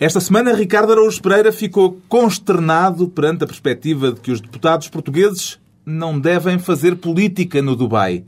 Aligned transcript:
Esta 0.00 0.18
semana, 0.18 0.54
Ricardo 0.54 0.92
Araújo 0.92 1.20
Pereira 1.20 1.52
ficou 1.52 2.00
consternado 2.08 3.06
perante 3.06 3.44
a 3.44 3.46
perspectiva 3.46 4.10
de 4.10 4.18
que 4.18 4.32
os 4.32 4.40
deputados 4.40 4.88
portugueses 4.88 5.58
não 5.84 6.18
devem 6.18 6.58
fazer 6.58 6.96
política 6.96 7.60
no 7.60 7.76
Dubai. 7.76 8.24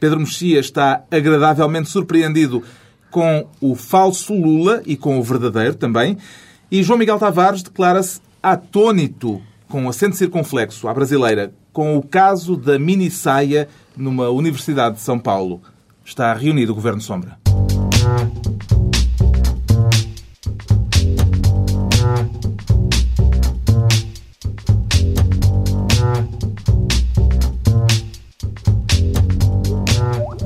Pedro 0.00 0.18
Mexia 0.18 0.58
está 0.58 1.04
agradavelmente 1.08 1.88
surpreendido 1.88 2.64
com 3.08 3.46
o 3.60 3.76
falso 3.76 4.34
Lula 4.34 4.82
e 4.84 4.96
com 4.96 5.16
o 5.16 5.22
verdadeiro 5.22 5.76
também. 5.76 6.18
E 6.68 6.82
João 6.82 6.98
Miguel 6.98 7.20
Tavares 7.20 7.62
declara-se 7.62 8.20
atônito, 8.42 9.40
com 9.68 9.88
acento 9.88 10.16
circunflexo 10.16 10.88
à 10.88 10.92
brasileira, 10.92 11.54
com 11.72 11.96
o 11.96 12.02
caso 12.02 12.56
da 12.56 12.80
mini 12.80 13.12
saia 13.12 13.68
numa 13.96 14.28
Universidade 14.28 14.96
de 14.96 15.02
São 15.02 15.20
Paulo. 15.20 15.62
Está 16.04 16.34
reunido 16.34 16.72
o 16.72 16.74
Governo 16.74 17.00
Sombra. 17.00 17.38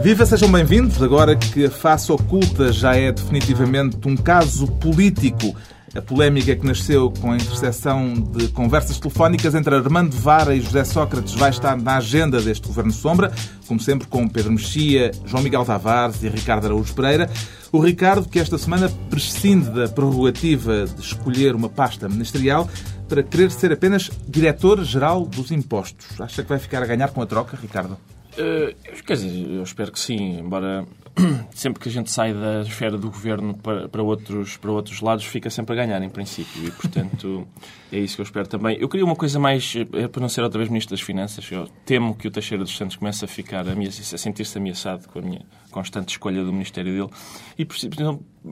Viva, 0.06 0.24
sejam 0.24 0.48
bem-vindos. 0.52 1.02
Agora 1.02 1.34
que 1.34 1.64
a 1.64 1.70
face 1.70 2.12
oculta 2.12 2.72
já 2.72 2.94
é 2.94 3.10
definitivamente 3.10 3.98
um 4.06 4.16
caso 4.16 4.68
político, 4.68 5.52
a 5.96 6.00
polémica 6.00 6.54
que 6.54 6.64
nasceu 6.64 7.12
com 7.20 7.32
a 7.32 7.34
interseção 7.34 8.14
de 8.14 8.46
conversas 8.50 9.00
telefónicas 9.00 9.52
entre 9.56 9.74
Armando 9.74 10.16
Vara 10.16 10.54
e 10.54 10.60
José 10.60 10.84
Sócrates 10.84 11.34
vai 11.34 11.50
estar 11.50 11.76
na 11.76 11.96
agenda 11.96 12.40
deste 12.40 12.68
Governo 12.68 12.92
Sombra, 12.92 13.32
como 13.66 13.80
sempre 13.80 14.06
com 14.06 14.28
Pedro 14.28 14.52
Mexia, 14.52 15.10
João 15.24 15.42
Miguel 15.42 15.64
Tavares 15.64 16.22
e 16.22 16.28
Ricardo 16.28 16.66
Araújo 16.66 16.94
Pereira. 16.94 17.28
O 17.72 17.80
Ricardo, 17.80 18.28
que 18.28 18.38
esta 18.38 18.56
semana 18.58 18.88
prescinde 19.10 19.70
da 19.70 19.88
prerrogativa 19.88 20.86
de 20.86 21.00
escolher 21.00 21.52
uma 21.52 21.68
pasta 21.68 22.08
ministerial 22.08 22.70
para 23.08 23.24
querer 23.24 23.50
ser 23.50 23.72
apenas 23.72 24.08
diretor-geral 24.28 25.26
dos 25.26 25.50
impostos. 25.50 26.20
Acha 26.20 26.44
que 26.44 26.48
vai 26.48 26.60
ficar 26.60 26.80
a 26.80 26.86
ganhar 26.86 27.08
com 27.08 27.20
a 27.20 27.26
troca, 27.26 27.58
Ricardo? 27.60 27.98
Uh, 28.38 29.02
quer 29.02 29.14
dizer, 29.14 29.50
eu 29.50 29.62
espero 29.62 29.90
que 29.90 29.98
sim, 29.98 30.38
embora 30.38 30.86
sempre 31.54 31.82
que 31.82 31.88
a 31.88 31.92
gente 31.92 32.10
sai 32.10 32.34
da 32.34 32.60
esfera 32.60 32.98
do 32.98 33.10
governo 33.10 33.56
para, 33.56 33.88
para, 33.88 34.02
outros, 34.02 34.56
para 34.58 34.70
outros 34.70 35.00
lados, 35.00 35.24
fica 35.24 35.48
sempre 35.48 35.72
a 35.72 35.84
ganhar, 35.84 36.02
em 36.02 36.10
princípio. 36.10 36.66
E, 36.66 36.70
portanto, 36.70 37.48
é 37.90 37.98
isso 37.98 38.16
que 38.16 38.20
eu 38.20 38.24
espero 38.24 38.46
também. 38.46 38.76
Eu 38.78 38.88
queria 38.88 39.04
uma 39.04 39.16
coisa 39.16 39.38
mais, 39.38 39.74
é 39.94 40.06
para 40.06 40.20
não 40.20 40.28
ser 40.28 40.42
outra 40.42 40.58
vez 40.58 40.68
Ministro 40.68 40.94
das 40.94 41.00
Finanças, 41.00 41.50
eu 41.50 41.66
temo 41.86 42.14
que 42.14 42.28
o 42.28 42.30
Teixeira 42.30 42.62
dos 42.62 42.76
Santos 42.76 42.96
comece 42.96 43.24
a 43.24 43.28
ficar, 43.28 43.64
a 43.66 44.18
sentir-se 44.18 44.58
ameaçado 44.58 45.08
com 45.08 45.18
a 45.18 45.22
minha 45.22 45.42
constante 45.70 46.10
escolha 46.10 46.44
do 46.44 46.52
Ministério 46.52 46.92
dele. 46.92 47.10
E, 47.58 47.64
por 47.64 47.76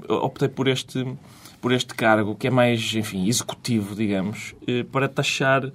optei 0.09 0.49
por 0.49 0.67
este 0.67 1.05
por 1.65 1.73
este 1.73 1.95
cargo, 1.95 2.35
que 2.35 2.49
é 2.49 2.51
mais, 2.51 2.95
enfim, 2.95 3.27
executivo, 3.27 3.97
digamos, 3.97 4.55
eh, 4.67 4.83
para 4.83 5.09
taxar, 5.09 5.73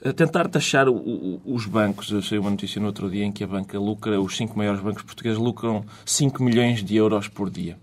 eh, 0.00 0.12
tentar 0.12 0.46
taxar 0.46 0.86
os 0.88 1.66
bancos. 1.66 2.12
Eu 2.12 2.22
sei 2.22 2.38
uma 2.38 2.48
notícia 2.48 2.80
no 2.80 2.86
outro 2.86 3.10
dia 3.10 3.24
em 3.24 3.32
que 3.32 3.42
a 3.42 3.46
banca 3.48 3.76
lucra, 3.76 4.20
os 4.20 4.36
cinco 4.36 4.56
maiores 4.56 4.80
bancos 4.80 5.02
portugueses 5.02 5.40
lucram 5.40 5.84
5 6.06 6.40
milhões 6.44 6.84
de 6.84 6.94
euros 6.94 7.26
por 7.26 7.50
dia. 7.50 7.76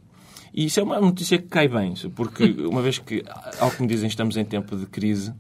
E 0.53 0.67
isso 0.67 0.80
é 0.80 0.83
uma 0.83 1.02
notícia 1.02 1.37
que 1.37 1.49
cai 1.49 1.67
bem, 1.67 1.95
porque 2.15 2.45
uma 2.65 2.81
vez 2.81 2.97
que, 2.97 3.25
ao 3.59 3.69
que 3.69 3.81
me 3.81 3.89
dizem, 3.89 4.07
estamos 4.07 4.37
em 4.37 4.45
tempo 4.45 4.77
de 4.77 4.85
crise 4.85 5.33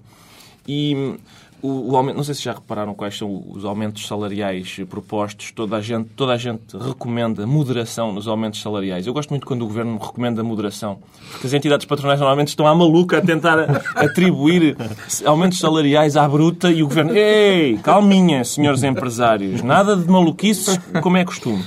e 0.67 1.15
o, 1.61 1.91
o, 1.91 1.97
aumento, 1.97 2.15
não 2.15 2.23
sei 2.23 2.35
se 2.35 2.43
já 2.43 2.53
repararam 2.53 2.93
quais 2.93 3.17
são 3.17 3.43
os 3.49 3.65
aumentos 3.65 4.07
salariais 4.07 4.79
propostos. 4.89 5.51
Toda 5.51 5.75
a 5.75 5.81
gente, 5.81 6.09
toda 6.15 6.33
a 6.33 6.37
gente 6.37 6.77
recomenda 6.77 7.45
moderação 7.45 8.13
nos 8.13 8.27
aumentos 8.27 8.61
salariais. 8.61 9.05
Eu 9.05 9.13
gosto 9.13 9.29
muito 9.29 9.45
quando 9.45 9.63
o 9.63 9.67
governo 9.67 9.97
recomenda 9.97 10.43
moderação, 10.43 10.99
porque 11.31 11.47
as 11.47 11.53
entidades 11.53 11.85
patronais 11.85 12.19
normalmente 12.19 12.49
estão 12.49 12.65
à 12.65 12.73
maluca 12.73 13.17
a 13.17 13.21
tentar 13.21 13.83
atribuir 13.95 14.77
aumentos 15.25 15.59
salariais 15.59 16.15
à 16.15 16.27
bruta 16.27 16.71
e 16.71 16.81
o 16.81 16.87
governo, 16.87 17.15
ei, 17.15 17.77
calminha, 17.77 18.43
senhores 18.43 18.83
empresários, 18.83 19.61
nada 19.61 19.95
de 19.95 20.09
maluquices 20.09 20.79
como 21.01 21.17
é 21.17 21.25
costume. 21.25 21.63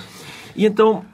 E 0.57 0.67
então 0.67 1.05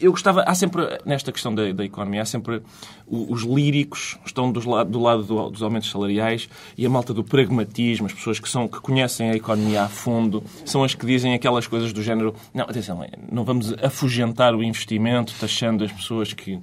eu 0.00 0.10
gostava. 0.10 0.42
Há 0.42 0.54
sempre, 0.54 0.82
nesta 1.04 1.32
questão 1.32 1.54
da, 1.54 1.72
da 1.72 1.84
economia, 1.84 2.22
há 2.22 2.24
sempre 2.24 2.62
os 3.06 3.42
líricos 3.42 4.18
estão 4.24 4.52
dos, 4.52 4.64
do 4.64 5.00
lado 5.00 5.22
do, 5.22 5.50
dos 5.50 5.62
aumentos 5.62 5.90
salariais 5.90 6.48
e 6.76 6.84
a 6.84 6.90
malta 6.90 7.14
do 7.14 7.24
pragmatismo, 7.24 8.06
as 8.06 8.12
pessoas 8.12 8.38
que, 8.38 8.48
são, 8.48 8.68
que 8.68 8.80
conhecem 8.80 9.30
a 9.30 9.34
economia 9.34 9.82
a 9.84 9.88
fundo, 9.88 10.42
são 10.64 10.84
as 10.84 10.94
que 10.94 11.06
dizem 11.06 11.34
aquelas 11.34 11.66
coisas 11.66 11.92
do 11.92 12.02
género: 12.02 12.34
não, 12.52 12.64
atenção, 12.64 13.04
não 13.30 13.44
vamos 13.44 13.72
afugentar 13.82 14.54
o 14.54 14.62
investimento, 14.62 15.34
taxando 15.38 15.84
as 15.84 15.92
pessoas 15.92 16.32
que 16.32 16.60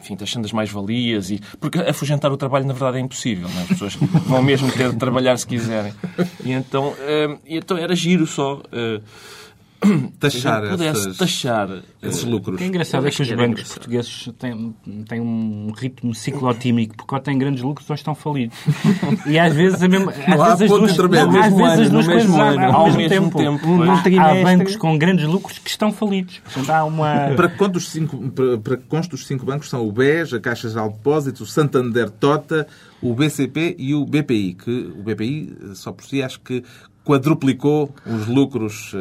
enfim, 0.00 0.14
taxando 0.14 0.46
as 0.46 0.52
mais-valias 0.52 1.28
e... 1.28 1.40
Porque 1.58 1.80
afugentar 1.80 2.30
o 2.30 2.36
trabalho, 2.36 2.64
na 2.64 2.72
verdade, 2.72 2.98
é 2.98 3.00
impossível. 3.00 3.48
É? 3.48 3.62
As 3.62 3.68
pessoas 3.68 3.94
vão 3.96 4.40
mesmo 4.42 4.70
ter 4.70 4.92
de 4.92 4.96
trabalhar 4.96 5.36
se 5.36 5.44
quiserem. 5.44 5.92
E 6.44 6.52
então, 6.52 6.90
uh, 6.90 7.38
então 7.44 7.76
era 7.76 7.96
giro 7.96 8.24
só... 8.24 8.62
Taxar, 10.18 10.68
pudesse 10.70 11.00
essas, 11.00 11.16
taxar 11.16 11.68
esses 12.02 12.24
lucros. 12.24 12.56
O 12.56 12.58
que 12.58 12.64
é 12.64 12.66
engraçado 12.66 13.06
é 13.06 13.10
que 13.10 13.22
os 13.22 13.32
bancos 13.32 13.62
portugueses 13.62 14.28
têm, 14.38 14.74
têm 15.08 15.20
um 15.20 15.70
ritmo 15.70 16.14
ciclotímico, 16.14 16.96
porque 16.96 17.14
ou 17.14 17.20
têm 17.20 17.38
grandes 17.38 17.62
lucros 17.62 17.88
ou 17.88 17.94
estão 17.94 18.14
falidos. 18.14 18.56
E 19.26 19.38
às 19.38 19.54
vezes, 19.54 19.80
a 19.82 19.88
mesma, 19.88 20.12
às 20.12 20.58
vezes 20.58 20.72
as 20.72 20.78
duas, 20.80 20.96
não, 20.96 21.40
às 21.40 21.54
vezes 21.54 21.80
as 21.80 21.90
duas 21.90 22.06
coisas 22.06 22.30
ano, 22.30 22.64
ao, 22.64 22.74
ao 22.74 22.86
mesmo 22.86 23.08
tempo. 23.08 23.38
tempo. 23.38 23.68
Um, 23.68 24.20
há 24.20 24.34
bancos 24.42 24.76
com 24.76 24.98
grandes 24.98 25.26
lucros 25.26 25.58
que 25.58 25.70
estão 25.70 25.92
falidos. 25.92 26.40
Portanto, 26.40 26.70
há 26.70 26.84
uma... 26.84 27.32
para, 27.36 27.48
que 27.48 27.76
os 27.76 27.88
cinco, 27.88 28.18
para, 28.30 28.58
para 28.58 29.14
os 29.14 29.26
cinco 29.26 29.46
bancos 29.46 29.68
são 29.68 29.86
o 29.86 29.92
BES, 29.92 30.34
a 30.34 30.40
Caixa 30.40 30.68
de 30.68 30.74
Depósitos, 30.74 31.40
o 31.40 31.46
Santander 31.46 32.10
Tota, 32.10 32.66
o 33.00 33.14
BCP 33.14 33.76
e 33.78 33.94
o 33.94 34.04
BPI, 34.04 34.54
que 34.54 34.92
o 34.96 35.02
BPI, 35.02 35.56
só 35.74 35.92
por 35.92 36.04
si, 36.04 36.22
acho 36.22 36.40
que 36.40 36.64
quadruplicou 37.08 37.90
os 38.04 38.26
lucros 38.26 38.92
uh, 38.92 38.98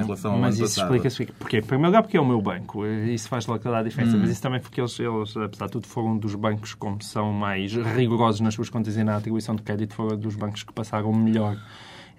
em 0.00 0.04
relação 0.04 0.34
ao 0.34 0.38
mas 0.38 0.54
ano 0.54 0.62
passado. 0.62 0.90
Mas 0.92 1.04
isso 1.04 1.20
explica-se 1.24 1.26
porquê? 1.32 1.58
Em 1.58 1.62
primeiro 1.62 1.88
lugar, 1.88 2.02
porque 2.02 2.16
é 2.16 2.20
o 2.20 2.24
meu 2.24 2.40
banco. 2.40 2.86
Isso 2.86 3.28
faz 3.28 3.48
logo 3.48 3.60
toda 3.60 3.78
a 3.78 3.82
diferença. 3.82 4.16
Hum. 4.16 4.20
Mas 4.20 4.30
isso 4.30 4.40
também 4.40 4.60
porque 4.60 4.80
eles, 4.80 4.96
eles, 5.00 5.36
apesar 5.36 5.66
de 5.66 5.72
tudo, 5.72 5.88
foram 5.88 6.16
dos 6.16 6.36
bancos 6.36 6.74
como 6.74 7.02
são 7.02 7.32
mais 7.32 7.74
rigorosos 7.74 8.40
nas 8.40 8.54
suas 8.54 8.70
contas 8.70 8.96
e 8.96 9.02
na 9.02 9.16
atribuição 9.16 9.56
de 9.56 9.62
crédito, 9.62 9.94
foram 9.94 10.16
dos 10.16 10.36
bancos 10.36 10.62
que 10.62 10.72
passaram 10.72 11.12
melhor 11.12 11.56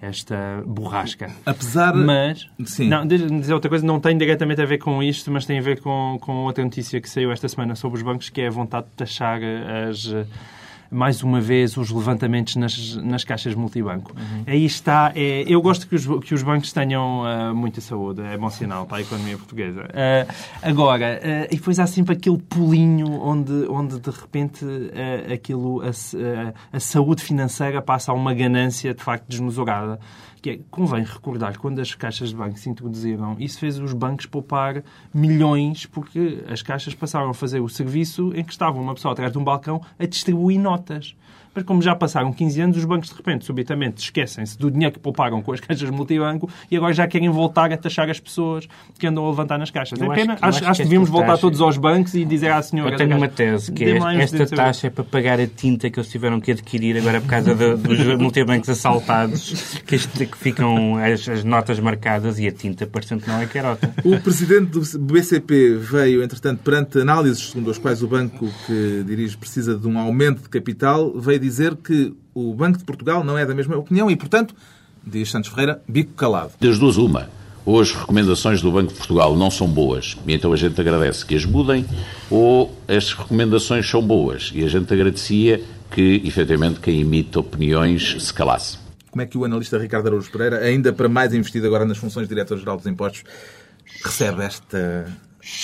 esta 0.01 0.61
borrasca. 0.65 1.31
Apesar... 1.45 1.95
Mas, 1.95 2.45
Sim. 2.65 2.89
não, 2.89 3.07
dizer 3.07 3.53
outra 3.53 3.69
coisa, 3.69 3.85
não 3.85 3.99
tem 4.01 4.17
diretamente 4.17 4.61
a 4.61 4.65
ver 4.65 4.77
com 4.77 5.01
isto, 5.01 5.31
mas 5.31 5.45
tem 5.45 5.57
a 5.57 5.61
ver 5.61 5.79
com, 5.79 6.17
com 6.19 6.43
outra 6.43 6.63
notícia 6.63 6.99
que 6.99 7.09
saiu 7.09 7.31
esta 7.31 7.47
semana 7.47 7.75
sobre 7.75 7.97
os 7.97 8.03
bancos, 8.03 8.29
que 8.29 8.41
é 8.41 8.47
a 8.47 8.51
vontade 8.51 8.87
de 8.87 8.93
taxar 8.93 9.39
as 9.89 10.13
mais 10.91 11.21
uma 11.23 11.39
vez, 11.39 11.77
os 11.77 11.91
levantamentos 11.91 12.55
nas, 12.55 12.95
nas 12.95 13.23
caixas 13.23 13.53
multibanco. 13.53 14.13
Uhum. 14.17 14.43
Aí 14.47 14.65
está. 14.65 15.11
É, 15.15 15.43
eu 15.47 15.61
gosto 15.61 15.87
que 15.87 15.95
os, 15.95 16.05
que 16.25 16.33
os 16.33 16.41
bancos 16.41 16.71
tenham 16.73 17.23
uh, 17.23 17.53
muita 17.53 17.79
saúde 17.81 18.21
emocional 18.21 18.85
para 18.85 18.97
a 18.97 19.01
economia 19.01 19.37
portuguesa. 19.37 19.81
Uh, 19.83 20.33
agora, 20.61 21.21
uh, 21.21 21.53
e 21.53 21.57
depois 21.57 21.79
há 21.79 21.87
sempre 21.87 22.13
aquele 22.13 22.37
pulinho 22.37 23.21
onde, 23.21 23.67
onde 23.69 23.99
de 23.99 24.09
repente, 24.09 24.65
aquilo, 25.33 25.81
a, 25.81 25.89
a, 26.75 26.79
saúde 26.79 27.23
financeira 27.23 27.81
passa 27.81 28.11
a 28.11 28.15
uma 28.15 28.33
ganância 28.33 28.93
de 28.93 29.03
facto 29.03 29.25
desmesurada 29.27 29.99
que 30.41 30.49
é, 30.49 30.59
convém 30.69 31.03
recordar, 31.03 31.57
quando 31.57 31.79
as 31.79 31.93
caixas 31.93 32.29
de 32.29 32.35
banco 32.35 32.57
se 32.57 32.69
introduziram, 32.69 33.35
isso 33.39 33.59
fez 33.59 33.77
os 33.77 33.93
bancos 33.93 34.25
poupar 34.25 34.83
milhões, 35.13 35.85
porque 35.85 36.43
as 36.47 36.61
caixas 36.61 36.93
passaram 36.95 37.29
a 37.29 37.33
fazer 37.33 37.59
o 37.59 37.69
serviço 37.69 38.31
em 38.35 38.43
que 38.43 38.51
estava 38.51 38.79
uma 38.79 38.93
pessoa 38.93 39.11
atrás 39.11 39.31
de 39.31 39.37
um 39.37 39.43
balcão 39.43 39.81
a 39.97 40.05
distribuir 40.05 40.59
notas. 40.59 41.15
Mas 41.53 41.63
como 41.63 41.81
já 41.81 41.95
passaram 41.95 42.31
15 42.31 42.61
anos, 42.61 42.77
os 42.77 42.85
bancos 42.85 43.09
de 43.09 43.15
repente, 43.15 43.45
subitamente, 43.45 44.01
esquecem-se 44.01 44.57
do 44.57 44.69
dinheiro 44.69 44.93
que 44.93 44.99
pouparam 44.99 45.41
com 45.41 45.51
as 45.51 45.59
caixas 45.59 45.89
multibanco 45.89 46.49
e 46.69 46.77
agora 46.77 46.93
já 46.93 47.07
querem 47.07 47.29
voltar 47.29 47.71
a 47.71 47.77
taxar 47.77 48.09
as 48.09 48.19
pessoas 48.19 48.67
que 48.97 49.07
andam 49.07 49.25
a 49.25 49.29
levantar 49.29 49.57
nas 49.57 49.71
caixas. 49.71 49.99
Eu 49.99 50.11
é 50.11 50.15
pena. 50.15 50.33
Acho, 50.33 50.45
acho, 50.45 50.65
acho, 50.65 50.77
que 50.77 50.83
devíamos 50.83 51.09
voltar 51.09 51.27
taxa... 51.27 51.41
todos 51.41 51.61
aos 51.61 51.77
bancos 51.77 52.13
e 52.13 52.25
dizer 52.25 52.51
à 52.51 52.61
senhora... 52.61 52.93
Eu 52.93 52.97
tenho 52.97 53.17
uma 53.17 53.27
tese, 53.27 53.71
que 53.71 53.83
é 53.85 53.97
esta 54.21 54.45
taxa 54.47 54.87
é 54.87 54.89
para 54.89 55.03
pagar 55.03 55.39
a 55.39 55.47
tinta 55.47 55.89
que 55.89 55.99
eles 55.99 56.09
tiveram 56.09 56.39
que 56.39 56.51
adquirir 56.51 56.97
agora 56.97 57.19
por 57.21 57.27
causa 57.27 57.55
de, 57.55 57.75
dos 57.75 57.99
multibancos 58.17 58.69
assaltados, 58.69 59.81
que, 59.85 59.95
este, 59.95 60.25
que 60.25 60.37
ficam 60.37 60.95
as, 60.97 61.27
as, 61.27 61.43
notas 61.43 61.79
marcadas 61.79 62.39
e 62.39 62.47
a 62.47 62.51
tinta 62.51 62.85
parecendo 62.85 63.23
que 63.23 63.29
não 63.29 63.41
é 63.41 63.45
carota. 63.45 63.93
O 64.03 64.19
presidente 64.19 64.71
do 64.71 64.99
BCP 64.99 65.75
veio, 65.75 66.23
entretanto, 66.23 66.61
perante 66.63 66.99
análises 66.99 67.49
segundo 67.49 67.71
as 67.71 67.77
quais 67.77 68.03
o 68.03 68.07
banco 68.07 68.47
que 68.65 69.03
dirige 69.05 69.37
precisa 69.37 69.75
de 69.75 69.87
um 69.87 69.97
aumento 69.97 70.43
de 70.43 70.49
capital, 70.49 71.11
veio 71.19 71.38
dizer 71.39 71.75
que 71.75 72.13
o 72.33 72.53
Banco 72.53 72.77
de 72.77 72.83
Portugal 72.83 73.23
não 73.23 73.37
é 73.37 73.45
da 73.45 73.55
mesma 73.55 73.75
opinião 73.77 74.09
e, 74.09 74.15
portanto, 74.15 74.55
diz 75.05 75.31
Santos 75.31 75.49
Ferreira, 75.49 75.81
bico 75.87 76.13
calado. 76.13 76.51
Das 76.59 76.77
duas, 76.77 76.97
uma. 76.97 77.29
Ou 77.65 77.79
as 77.79 77.91
recomendações 77.91 78.61
do 78.61 78.71
Banco 78.71 78.91
de 78.91 78.97
Portugal 78.97 79.35
não 79.35 79.51
são 79.51 79.67
boas, 79.67 80.17
e 80.25 80.33
então 80.33 80.51
a 80.53 80.55
gente 80.55 80.79
agradece 80.79 81.25
que 81.25 81.35
as 81.35 81.45
mudem, 81.45 81.85
ou 82.29 82.75
as 82.87 83.13
recomendações 83.13 83.87
são 83.87 84.01
boas, 84.01 84.51
e 84.55 84.63
a 84.63 84.67
gente 84.67 84.91
agradecia 84.93 85.61
que, 85.91 86.21
efetivamente, 86.25 86.79
quem 86.79 86.99
imita 86.99 87.39
opiniões 87.39 88.15
se 88.23 88.33
calasse. 88.33 88.77
Como 89.11 89.21
é 89.21 89.25
que 89.25 89.37
o 89.37 89.43
analista 89.43 89.77
Ricardo 89.77 90.07
Araújo 90.07 90.31
Pereira, 90.31 90.59
ainda 90.59 90.93
para 90.93 91.09
mais 91.09 91.33
investido 91.33 91.67
agora 91.67 91.85
nas 91.85 91.97
funções 91.97 92.27
de 92.27 92.33
diretor-geral 92.33 92.77
dos 92.77 92.85
impostos, 92.85 93.23
recebe 94.03 94.43
esta 94.43 95.07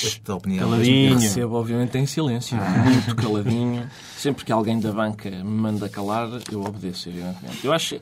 esta 0.04 0.36
opinião. 0.36 0.70
Caladinho. 0.70 1.18
Recebo, 1.18 1.56
obviamente, 1.56 1.98
em 1.98 2.06
silêncio. 2.06 2.58
Muito 2.58 3.16
caladinho. 3.16 3.90
Sempre 4.18 4.46
que 4.46 4.52
alguém 4.52 4.80
da 4.80 4.92
banca 4.92 5.30
me 5.30 5.44
manda 5.44 5.88
calar, 5.90 6.30
eu 6.52 6.62
obedeço, 6.62 7.10
evidentemente. 7.10 7.66
Eu 7.66 7.74
acho 7.74 7.96
que 7.96 8.02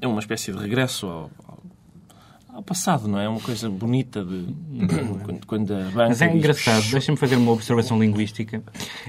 é 0.00 0.06
uma 0.06 0.20
espécie 0.20 0.52
de 0.52 0.58
regresso 0.58 1.06
ao, 1.06 1.30
ao 2.52 2.62
passado, 2.62 3.08
não 3.08 3.18
é? 3.18 3.24
é 3.24 3.28
uma 3.28 3.40
coisa 3.40 3.70
bonita 3.70 4.24
de, 4.24 4.46
quando, 5.24 5.46
quando, 5.46 5.74
a 5.74 5.84
banca. 5.84 6.08
Mas 6.08 6.22
é 6.22 6.34
engraçado, 6.34 6.90
deixa-me 6.90 7.16
fazer 7.16 7.36
uma 7.36 7.52
observação 7.52 7.98
linguística. 8.00 8.62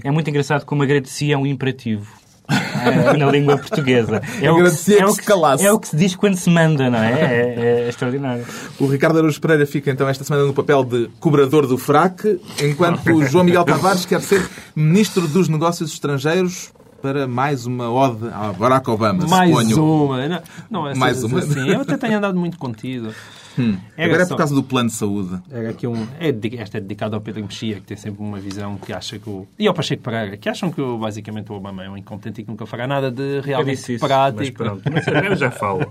É 0.03 0.11
muito 0.11 0.29
engraçado 0.29 0.65
como 0.65 0.83
agradecia 0.83 1.33
é 1.33 1.37
um 1.37 1.45
imperativo. 1.45 2.07
É, 2.49 3.17
na 3.17 3.31
língua 3.31 3.57
portuguesa. 3.57 4.21
É 4.41 4.51
o, 4.51 4.55
que, 4.55 4.61
é, 4.93 5.05
o 5.05 5.15
que, 5.15 5.63
é 5.63 5.71
o 5.71 5.79
que 5.79 5.87
se 5.87 5.95
diz 5.95 6.15
quando 6.15 6.35
se 6.35 6.49
manda, 6.49 6.89
não 6.89 6.99
é? 6.99 7.11
É, 7.11 7.55
é 7.85 7.89
extraordinário. 7.89 8.45
O 8.79 8.87
Ricardo 8.87 9.19
Araújo 9.19 9.39
Pereira 9.39 9.65
fica 9.65 9.91
então 9.91 10.07
esta 10.07 10.23
semana 10.23 10.45
no 10.45 10.53
papel 10.53 10.83
de 10.83 11.09
cobrador 11.19 11.67
do 11.67 11.77
fraque, 11.77 12.39
enquanto 12.61 13.07
o 13.13 13.25
João 13.25 13.43
Miguel 13.43 13.63
Tavares 13.63 14.05
quer 14.05 14.21
ser 14.21 14.47
Ministro 14.75 15.27
dos 15.27 15.47
Negócios 15.47 15.91
Estrangeiros 15.93 16.71
para 17.01 17.27
mais 17.27 17.65
uma 17.65 17.89
ode 17.89 18.27
a 18.27 18.51
Barack 18.51 18.89
Obama, 18.89 19.25
mais 19.27 19.49
suponho. 19.49 20.05
uma. 20.05 20.27
Não, 20.27 20.41
não 20.69 20.87
é 20.87 20.95
mais 20.95 21.23
uma. 21.23 21.39
Assim. 21.39 21.69
Eu 21.69 21.81
até 21.81 21.97
tenho 21.97 22.17
andado 22.17 22.37
muito 22.37 22.57
contido. 22.57 23.13
Hum. 23.59 23.77
Agora 23.97 24.23
é 24.23 24.25
por 24.25 24.37
causa 24.37 24.55
do 24.55 24.63
plano 24.63 24.89
de 24.89 24.95
saúde. 24.95 25.41
Era 25.51 25.69
aqui 25.69 25.85
um, 25.85 26.07
é, 26.19 26.33
esta 26.57 26.77
é 26.77 26.81
dedicada 26.81 27.15
ao 27.15 27.21
Pedro 27.21 27.43
Mexia, 27.43 27.75
que 27.75 27.81
tem 27.81 27.97
sempre 27.97 28.21
uma 28.23 28.39
visão 28.39 28.77
que 28.77 28.93
acha 28.93 29.19
que 29.19 29.29
o... 29.29 29.45
E 29.57 29.67
ao 29.67 29.73
Pacheco 29.73 30.01
Pereira, 30.01 30.37
que 30.37 30.47
acham 30.47 30.71
que 30.71 30.81
o, 30.81 30.97
basicamente 30.97 31.51
o 31.51 31.55
Obama 31.55 31.83
é 31.83 31.89
um 31.89 31.97
incompetente 31.97 32.41
e 32.41 32.43
que 32.45 32.49
nunca 32.49 32.65
fará 32.65 32.87
nada 32.87 33.11
de 33.11 33.41
realmente 33.41 33.93
isso, 33.93 34.05
prático. 34.05 34.39
Mas 34.39 34.49
pronto, 34.51 34.83
mas 34.91 35.05
eu 35.07 35.35
já 35.35 35.51
falo. 35.51 35.81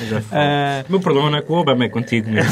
Eu 0.00 0.06
já 0.06 0.20
falo. 0.22 0.42
Uh... 0.42 0.90
O 0.90 0.92
meu 0.92 1.00
problema 1.00 1.30
não 1.30 1.38
é 1.38 1.42
com 1.42 1.54
o 1.54 1.58
Obama, 1.58 1.84
é 1.84 1.88
contigo 1.88 2.30
mesmo. 2.30 2.50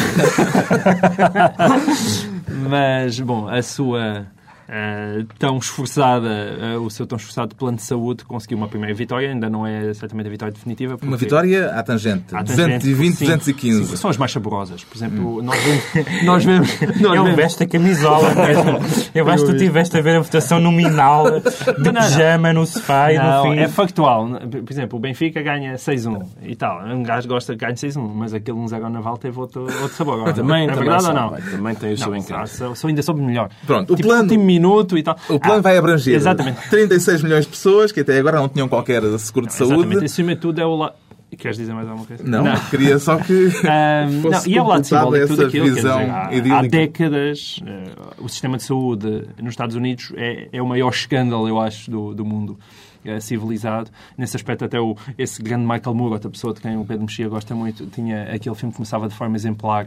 mas, 2.68 3.18
bom, 3.20 3.48
a 3.48 3.62
sua 3.62 4.26
uh, 4.68 5.24
tão 5.38 5.58
esforçada, 5.58 6.76
uh, 6.76 6.82
o 6.82 6.90
seu 6.90 7.06
tão 7.06 7.16
esforçado 7.16 7.54
plano 7.54 7.76
de 7.76 7.82
saúde 7.82 8.24
conseguiu 8.24 8.58
uma 8.58 8.68
primeira 8.68 8.94
vitória, 8.94 9.30
ainda 9.30 9.48
não 9.48 9.66
é 9.66 9.92
certamente 9.94 10.26
a 10.26 10.30
vitória 10.30 10.52
definitiva. 10.52 10.98
Uma 11.02 11.16
vitória 11.16 11.70
à 11.70 11.82
tangente, 11.82 12.34
à 12.34 12.44
tangente 12.44 12.86
220, 12.86 13.14
sim, 13.14 13.24
215. 13.24 13.86
Sim, 13.86 13.96
são 13.96 14.10
as 14.10 14.16
mais 14.16 14.32
saborosas. 14.32 14.84
Por 14.84 14.96
exemplo, 14.96 15.38
hum. 15.38 15.42
nós 15.42 15.58
vemos... 15.64 15.78
Nós 16.28 16.44
vemos 16.44 16.68
nós 17.00 17.26
Ele 17.26 17.36
veste 17.36 17.62
a 17.62 17.66
camisola 17.66 18.34
mesmo. 18.34 19.08
Eu 19.14 19.28
acho 19.28 19.44
que 19.44 19.50
tu 19.50 19.56
estiveste 19.56 19.96
a 19.96 20.00
ver 20.00 20.16
a 20.16 20.20
votação 20.20 20.60
nominal 20.60 21.24
de 21.40 21.92
pijama 21.92 22.52
no 22.52 22.66
sofá 22.66 23.12
e 23.12 23.18
no 23.18 23.42
fim... 23.42 23.58
é 23.58 23.68
factual. 23.68 24.28
Por 24.28 24.70
exemplo, 24.70 24.98
o 24.98 25.00
Benfica 25.00 25.42
ganha 25.42 25.74
6-1 25.74 26.26
e 26.42 26.56
tal. 26.56 26.84
Um 26.86 27.02
gajo 27.02 27.28
gosta 27.28 27.54
de 27.54 27.58
ganhar 27.58 27.74
6-1, 27.74 27.98
mas 28.14 28.34
aquele 28.34 28.58
1-0 28.58 28.88
Naval 28.88 29.18
teve 29.18 29.38
outro, 29.38 29.62
outro 29.62 29.94
sabor. 29.94 30.32
Também, 30.32 30.68
é 30.68 30.74
verdade 30.74 31.06
ou 31.06 31.14
não? 31.14 31.30
Também 31.30 31.74
tem 31.74 31.92
o 31.92 31.98
seu 31.98 32.14
encanto. 32.14 32.48
Sou 32.74 32.88
ainda 32.88 33.02
sobre 33.02 33.22
melhor. 33.22 33.48
Pronto, 33.66 33.92
o 33.92 33.96
tipo, 33.96 34.08
plano 34.08 34.28
minuto 34.58 34.98
e 34.98 35.02
tal. 35.02 35.16
O 35.28 35.38
plano 35.38 35.58
ah, 35.58 35.62
vai 35.62 35.78
abranger 35.78 36.14
exatamente. 36.14 36.68
36 36.68 37.22
milhões 37.22 37.44
de 37.44 37.50
pessoas 37.50 37.92
que 37.92 38.00
até 38.00 38.18
agora 38.18 38.38
não 38.38 38.48
tinham 38.48 38.68
qualquer 38.68 39.02
seguro 39.18 39.46
de 39.46 39.54
saúde. 39.54 39.74
Exatamente, 39.74 40.04
acima 40.04 40.34
de 40.34 40.40
tudo 40.40 40.60
é 40.60 40.66
o 40.66 40.76
lado. 40.76 40.94
Queres 41.36 41.58
dizer 41.58 41.74
mais 41.74 41.86
alguma 41.86 42.06
coisa? 42.06 42.24
Não, 42.24 42.42
não. 42.42 42.58
queria 42.70 42.98
só 42.98 43.16
que 43.18 43.32
um, 43.52 44.22
fosse 44.22 44.48
não, 44.48 44.54
e 44.54 44.58
é 44.58 44.62
o 44.62 44.66
lado 44.66 44.84
simbólico 44.84 45.26
tudo 45.28 45.46
aquilo, 45.46 45.66
visão 45.66 45.98
dizer, 46.30 46.52
há, 46.52 46.58
há, 46.58 46.62
décadas 46.62 47.60
uh, 47.60 48.24
o 48.24 48.28
sistema 48.28 48.56
de 48.56 48.62
saúde 48.62 49.28
nos 49.40 49.50
Estados 49.50 49.76
Unidos 49.76 50.10
é, 50.16 50.48
é 50.50 50.62
o 50.62 50.66
maior 50.66 50.88
escândalo, 50.88 51.46
eu 51.46 51.60
acho, 51.60 51.90
do, 51.90 52.14
do 52.14 52.24
mundo 52.24 52.58
uh, 53.04 53.20
civilizado. 53.20 53.90
Nesse 54.16 54.36
aspecto, 54.36 54.64
até 54.64 54.80
o, 54.80 54.96
esse 55.18 55.42
grande 55.42 55.66
Michael 55.66 55.94
Moore, 55.94 56.14
outra 56.14 56.30
pessoa 56.30 56.54
de 56.54 56.60
quem 56.62 56.76
o 56.78 56.84
Pedro 56.84 57.02
Mexia 57.04 57.28
gosta 57.28 57.54
muito, 57.54 57.86
tinha 57.86 58.22
aquele 58.34 58.54
filme 58.54 58.72
que 58.72 58.76
começava 58.76 59.06
de 59.06 59.14
forma 59.14 59.36
exemplar 59.36 59.86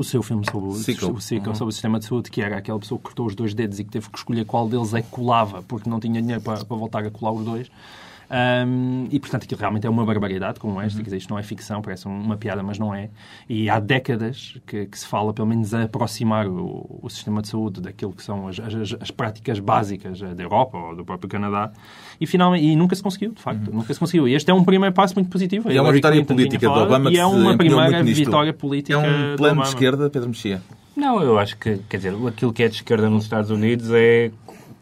o 0.00 0.04
seu 0.04 0.22
filme 0.22 0.44
sobre 0.50 0.68
o, 0.68 0.74
o, 1.12 1.20
uhum. 1.50 1.54
sobre 1.54 1.70
o 1.70 1.72
sistema 1.72 1.98
de 1.98 2.06
saúde, 2.06 2.30
que 2.30 2.40
era 2.40 2.56
aquela 2.56 2.78
pessoa 2.78 2.98
que 2.98 3.04
cortou 3.04 3.26
os 3.26 3.34
dois 3.34 3.54
dedos 3.54 3.78
e 3.78 3.84
que 3.84 3.90
teve 3.90 4.08
que 4.08 4.18
escolher 4.18 4.44
qual 4.44 4.68
deles 4.68 4.94
é 4.94 5.02
que 5.02 5.08
colava, 5.08 5.62
porque 5.62 5.88
não 5.88 6.00
tinha 6.00 6.20
dinheiro 6.20 6.42
para, 6.42 6.64
para 6.64 6.76
voltar 6.76 7.04
a 7.04 7.10
colar 7.10 7.32
os 7.32 7.44
dois. 7.44 7.70
Um, 8.30 9.08
e, 9.10 9.20
portanto, 9.20 9.44
aquilo 9.44 9.60
realmente 9.60 9.86
é 9.86 9.90
uma 9.90 10.04
barbaridade, 10.04 10.58
como 10.58 10.80
esta. 10.80 10.98
Uhum. 10.98 11.04
Quer 11.04 11.10
dizer, 11.10 11.16
isto 11.18 11.30
não 11.30 11.38
é 11.38 11.42
ficção, 11.42 11.82
parece 11.82 12.06
uma 12.06 12.36
piada, 12.36 12.62
mas 12.62 12.78
não 12.78 12.94
é. 12.94 13.10
E 13.48 13.68
há 13.68 13.78
décadas 13.78 14.58
que, 14.66 14.86
que 14.86 14.98
se 14.98 15.06
fala, 15.06 15.32
pelo 15.32 15.48
menos, 15.48 15.74
a 15.74 15.82
aproximar 15.82 16.46
o, 16.46 17.00
o, 17.02 17.10
sistema 17.10 17.42
de 17.42 17.48
saúde 17.48 17.80
daquilo 17.80 18.12
que 18.12 18.22
são 18.22 18.48
as, 18.48 18.58
as, 18.58 18.96
as, 19.00 19.10
práticas 19.10 19.58
básicas 19.58 20.20
da 20.20 20.42
Europa 20.42 20.78
ou 20.78 20.96
do 20.96 21.04
próprio 21.04 21.28
Canadá. 21.28 21.72
E, 22.20 22.26
finalmente, 22.26 22.64
e 22.64 22.74
nunca 22.76 22.94
se 22.94 23.02
conseguiu, 23.02 23.32
de 23.32 23.40
facto. 23.40 23.68
Uhum. 23.68 23.78
Nunca 23.78 23.92
se 23.92 24.00
conseguiu. 24.00 24.26
E 24.26 24.34
este 24.34 24.50
é 24.50 24.54
um 24.54 24.64
primeiro 24.64 24.94
passo 24.94 25.14
muito 25.14 25.28
positivo. 25.28 25.70
E 25.70 25.76
é 25.76 25.82
uma 25.82 25.92
vitória 25.92 26.24
política 26.24 26.68
do 26.68 26.80
Obama 26.80 27.10
E 27.10 27.18
é 27.18 27.26
uma 27.26 27.56
primeira 27.56 28.02
vitória 28.02 28.52
política 28.52 28.94
É 28.94 29.32
um 29.32 29.36
plano 29.36 29.62
de 29.62 29.68
esquerda, 29.68 30.08
Pedro 30.08 30.28
Mexia? 30.28 30.62
Não, 30.96 31.22
eu 31.22 31.38
acho 31.38 31.56
que, 31.56 31.78
quer 31.88 31.96
dizer, 31.96 32.14
aquilo 32.26 32.52
que 32.52 32.62
é 32.62 32.68
de 32.68 32.74
esquerda 32.74 33.08
nos 33.08 33.24
Estados 33.24 33.50
Unidos 33.50 33.90
é 33.92 34.30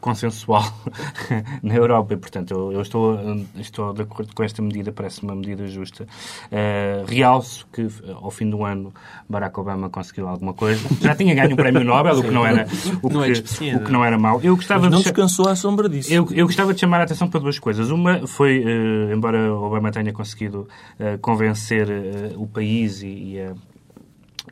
consensual 0.01 0.65
na 1.63 1.75
Europa 1.75 2.15
e, 2.15 2.17
portanto, 2.17 2.53
eu, 2.53 2.73
eu, 2.73 2.83
estou, 2.83 3.19
estou 3.57 3.93
de 3.93 4.03
acordo 4.03 4.35
com 4.35 4.43
esta 4.43 4.63
medida, 4.63 4.93
parece 4.93 5.23
uma 5.23 5.35
medida 5.35 5.67
justa. 5.67 6.05
Uh, 6.47 7.05
realço 7.07 7.67
que, 7.73 7.87
ao 8.15 8.31
fim 8.31 8.49
do 8.49 8.65
ano, 8.65 8.93
Barack 9.29 9.59
Obama 9.61 9.91
conseguiu 9.91 10.29
alguma 10.29 10.55
coisa. 10.55 10.81
Já 11.01 11.15
tinha 11.15 11.35
ganho 11.35 11.53
um 11.53 11.57
prémio 11.57 11.85
Nobel, 11.85 12.19
o 12.19 12.23
que 12.23 12.31
não 12.31 12.47
era, 12.47 12.67
o 13.03 13.09
que, 13.09 13.15
não, 13.15 13.25
é 13.25 13.33
o 13.77 13.85
que 13.85 13.93
não 13.93 14.05
era 14.05 14.19
mau. 14.19 14.41
Eu 14.43 14.57
gostava 14.57 14.83
Mas 14.83 14.91
não 14.91 14.99
de... 14.99 15.05
descansou 15.05 15.49
à 15.49 15.55
sombra 15.55 15.89
disso. 15.89 16.13
Eu, 16.13 16.27
eu 16.33 16.47
gostava 16.47 16.73
de 16.75 16.81
chamar 16.81 17.01
a 17.01 17.05
atenção 17.05 17.29
para 17.29 17.41
duas 17.41 17.59
coisas. 17.59 17.91
Uma 17.91 18.27
foi, 18.27 18.65
uh, 18.65 19.13
embora 19.13 19.53
Obama 19.55 19.91
tenha 19.91 20.13
conseguido 20.13 20.67
uh, 20.99 21.19
convencer 21.21 21.89
o 22.37 22.47
país 22.47 23.03
e, 23.03 23.07
e 23.07 23.41
a 23.41 23.55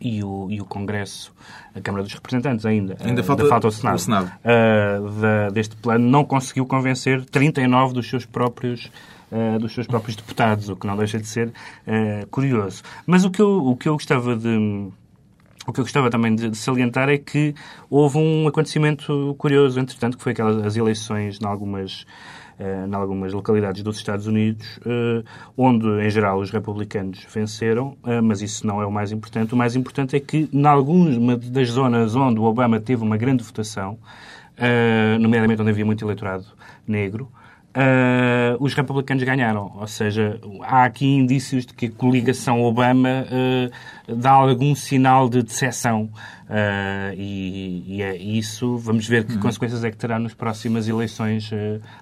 e 0.01 0.23
o, 0.23 0.49
e 0.51 0.61
o 0.61 0.65
Congresso, 0.65 1.33
a 1.75 1.81
Câmara 1.81 2.05
dos 2.05 2.13
Representantes 2.13 2.65
ainda, 2.65 2.97
ainda 3.01 3.23
falta, 3.23 3.43
ainda 3.43 3.53
falta 3.53 3.69
o 3.69 3.73
Senado, 3.73 3.97
o 3.97 3.99
Senado. 3.99 4.33
Uh, 4.45 5.11
da, 5.21 5.51
deste 5.51 5.77
plano, 5.77 6.09
não 6.09 6.25
conseguiu 6.25 6.67
convencer 6.67 7.25
39 7.27 7.95
dos 7.95 8.09
seus 8.09 8.25
próprios 8.25 8.91
uh, 9.33 9.59
dos 9.59 9.75
seus 9.75 9.87
próprios 9.87 10.17
deputados, 10.17 10.69
o 10.69 10.77
que 10.77 10.87
não 10.87 10.97
deixa 10.97 11.19
de 11.19 11.27
ser 11.27 11.49
uh, 11.49 12.27
curioso. 12.31 12.83
Mas 13.07 13.25
o 13.25 13.31
que 13.31 13.41
eu, 13.41 13.67
o 13.67 13.77
que 13.77 13.89
eu 13.89 13.95
gostava 13.95 14.37
de 14.37 14.89
o 15.67 15.73
que 15.73 15.81
eu 15.81 15.85
gostava 15.85 16.09
também 16.09 16.35
de, 16.35 16.49
de, 16.49 16.57
salientar 16.57 17.11
é 17.11 17.19
que 17.19 17.55
houve 17.91 18.17
um 18.17 18.49
acontecimento 18.49 19.35
curioso, 19.37 19.79
entretanto, 19.79 20.17
que 20.17 20.23
foi 20.23 20.33
aquelas 20.33 20.65
as 20.65 20.77
eleições 20.77 21.39
em 21.43 21.47
algumas 21.47 22.07
eh, 22.07 22.48
em 22.59 22.95
algumas 22.95 23.33
localidades 23.33 23.83
dos 23.83 23.97
Estados 23.97 24.27
Unidos, 24.27 24.81
eh, 24.85 25.23
onde, 25.57 25.87
em 25.87 26.11
geral, 26.11 26.41
os 26.41 26.51
republicanos 26.51 27.25
venceram, 27.33 27.97
eh, 28.05 28.21
mas 28.21 28.43
isso 28.43 28.67
não 28.67 28.83
é 28.83 28.87
o 28.87 28.91
mais 28.91 29.13
importante. 29.13 29.55
O 29.55 29.57
mais 29.57 29.77
importante 29.77 30.17
é 30.17 30.21
que, 30.21 30.49
em 30.53 30.67
algumas 30.67 31.39
das 31.51 31.69
zonas 31.69 32.15
onde 32.17 32.41
o 32.41 32.45
Obama 32.45 32.81
teve 32.81 33.03
uma 33.03 33.17
grande 33.17 33.43
votação, 33.45 33.99
nomeadamente 35.21 35.63
onde 35.63 35.71
havia 35.71 35.87
muito 35.87 36.05
eleitorado 36.05 36.45
negro, 36.85 37.31
Uh, 37.79 38.57
os 38.59 38.75
republicanos 38.75 39.23
ganharam. 39.23 39.71
Ou 39.77 39.87
seja, 39.87 40.41
há 40.63 40.83
aqui 40.85 41.07
indícios 41.07 41.65
de 41.65 41.73
que 41.75 41.87
a 41.87 41.91
coligação 41.91 42.61
Obama 42.61 43.25
uh, 43.31 44.17
dá 44.17 44.33
algum 44.33 44.75
sinal 44.75 45.29
de 45.29 45.45
decepção. 45.45 46.11
Uh, 46.49 47.15
e, 47.15 47.85
e, 47.87 48.03
é 48.03 48.17
isso, 48.17 48.77
vamos 48.79 49.07
ver 49.07 49.25
que 49.25 49.35
uhum. 49.35 49.41
consequências 49.41 49.85
é 49.85 49.93
que 49.93 49.97
terá 49.97 50.19
nas 50.19 50.35
próximas 50.35 50.89
eleições 50.89 51.51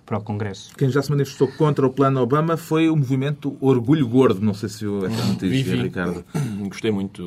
para 0.06 0.16
o 0.16 0.22
Congresso. 0.22 0.74
Quem 0.76 0.88
já 0.88 1.02
se 1.02 1.10
manifestou 1.10 1.48
contra 1.48 1.86
o 1.86 1.90
plano 1.90 2.22
Obama 2.22 2.56
foi 2.56 2.88
o 2.88 2.96
movimento 2.96 3.54
Orgulho 3.60 4.08
Gordo. 4.08 4.40
Não 4.40 4.54
sei 4.54 4.70
se 4.70 4.80
viu 4.80 5.04
essa 5.04 5.26
notícia, 5.26 5.76
Ricardo. 5.76 6.24
Gostei 6.68 6.90
muito. 6.90 7.22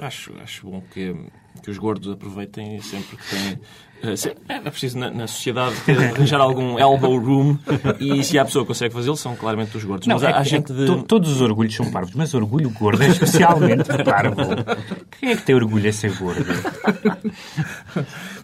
Acho, 0.00 0.32
acho 0.42 0.66
bom 0.66 0.82
que, 0.92 1.14
que 1.62 1.70
os 1.70 1.78
gordos 1.78 2.10
aproveitem 2.10 2.80
sempre 2.80 3.16
que 3.16 3.30
têm 3.30 3.60
é, 4.02 4.54
é 4.54 4.70
preciso 4.70 4.98
na, 4.98 5.10
na 5.10 5.26
sociedade 5.26 5.74
arranjar 5.88 6.40
algum 6.40 6.78
elbow 6.78 7.18
room 7.18 7.58
e 7.98 8.22
se 8.22 8.38
a 8.38 8.44
pessoa 8.44 8.64
consegue 8.64 8.94
fazê-lo 8.94 9.16
são 9.16 9.34
claramente 9.34 9.76
os 9.76 9.84
gordos. 9.84 10.06
Não, 10.06 10.16
mas 10.16 10.22
é, 10.22 10.32
há, 10.32 10.42
gente 10.42 10.72
de... 10.72 10.86
To, 10.86 11.02
todos 11.02 11.30
os 11.30 11.40
orgulhos 11.40 11.74
são 11.74 11.90
parvos, 11.90 12.14
mas 12.14 12.32
orgulho 12.34 12.70
gordo 12.70 13.02
é 13.02 13.08
especialmente 13.08 13.88
parvo. 14.04 14.36
Quem 15.18 15.30
é 15.30 15.36
que 15.36 15.42
tem 15.42 15.54
orgulho 15.54 15.88
a 15.88 15.92
ser 15.92 16.12
gordo? 16.12 16.44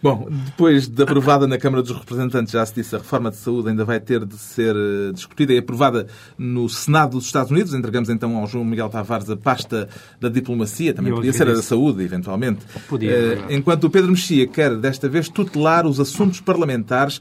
Bom, 0.05 0.27
depois 0.29 0.87
de 0.87 1.01
aprovada 1.01 1.47
na 1.47 1.57
Câmara 1.57 1.81
dos 1.81 1.91
Representantes, 1.91 2.53
já 2.53 2.63
se 2.63 2.75
disse, 2.75 2.95
a 2.95 2.99
reforma 2.99 3.31
de 3.31 3.37
saúde 3.37 3.69
ainda 3.69 3.83
vai 3.83 3.99
ter 3.99 4.23
de 4.23 4.37
ser 4.37 4.75
eh, 4.75 5.11
discutida 5.11 5.51
e 5.51 5.57
aprovada 5.57 6.05
no 6.37 6.69
Senado 6.69 7.13
dos 7.13 7.25
Estados 7.25 7.49
Unidos. 7.49 7.73
Entregamos 7.73 8.07
então 8.07 8.37
ao 8.37 8.45
João 8.45 8.63
Miguel 8.63 8.87
Tavares 8.87 9.27
a 9.31 9.35
pasta 9.35 9.89
da 10.21 10.29
diplomacia, 10.29 10.93
também 10.93 11.11
podia 11.11 11.33
ser 11.33 11.49
a 11.49 11.53
da 11.53 11.61
saúde, 11.63 12.03
eventualmente. 12.03 12.59
Podia, 12.87 13.47
uh, 13.49 13.51
enquanto 13.51 13.85
o 13.85 13.89
Pedro 13.89 14.11
Mexia 14.11 14.45
quer, 14.45 14.75
desta 14.77 15.09
vez, 15.09 15.27
tutelar 15.27 15.87
os 15.87 15.99
assuntos 15.99 16.39
parlamentares 16.39 17.19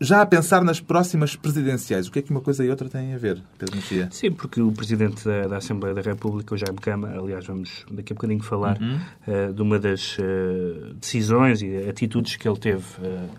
já 0.00 0.20
a 0.20 0.26
pensar 0.26 0.62
nas 0.62 0.80
próximas 0.80 1.34
presidenciais. 1.34 2.06
O 2.06 2.12
que 2.12 2.18
é 2.18 2.22
que 2.22 2.30
uma 2.30 2.40
coisa 2.40 2.64
e 2.64 2.68
outra 2.68 2.88
têm 2.88 3.14
a 3.14 3.18
ver, 3.18 3.40
Pedro 3.58 3.76
Mexia? 3.76 4.08
Sim, 4.10 4.30
porque 4.30 4.60
o 4.60 4.70
Presidente 4.70 5.24
da, 5.24 5.48
da, 5.48 5.56
Assembleia 5.56 5.94
da 5.94 6.02
República, 6.02 6.54
o 6.54 6.58
Jaime 6.58 6.78
Cama, 6.78 7.08
aliás, 7.16 7.46
vamos 7.46 7.84
daqui 7.90 8.12
a 8.12 8.14
bocadinho 8.14 8.42
falar 8.42 8.78
uhum. 8.80 9.00
uh, 9.26 9.52
de 9.52 9.62
uma 9.62 9.78
das 9.78 10.18
uh, 10.18 10.94
decisões 10.94 11.62
e 11.62 11.88
atitudes 11.88 12.36
que 12.36 12.46
ele 12.46 12.58
teve 12.58 12.84
uh, 13.00 13.30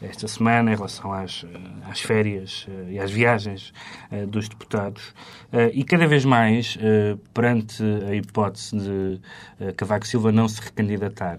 esta 0.00 0.26
semana 0.28 0.72
em 0.72 0.74
relação 0.74 1.12
às, 1.12 1.44
às 1.88 2.00
férias 2.00 2.66
e 2.90 2.98
às 2.98 3.10
viagens 3.10 3.72
dos 4.28 4.46
deputados. 4.46 5.14
e 5.72 5.82
cada 5.84 6.06
vez 6.06 6.22
mais, 6.22 6.76
perante 7.32 7.82
a 8.06 8.14
hipótese 8.14 8.76
de 8.76 9.72
Cavaco 9.74 10.06
Silva 10.06 10.30
não 10.30 10.46
se 10.48 10.60
recandidatar 10.60 11.38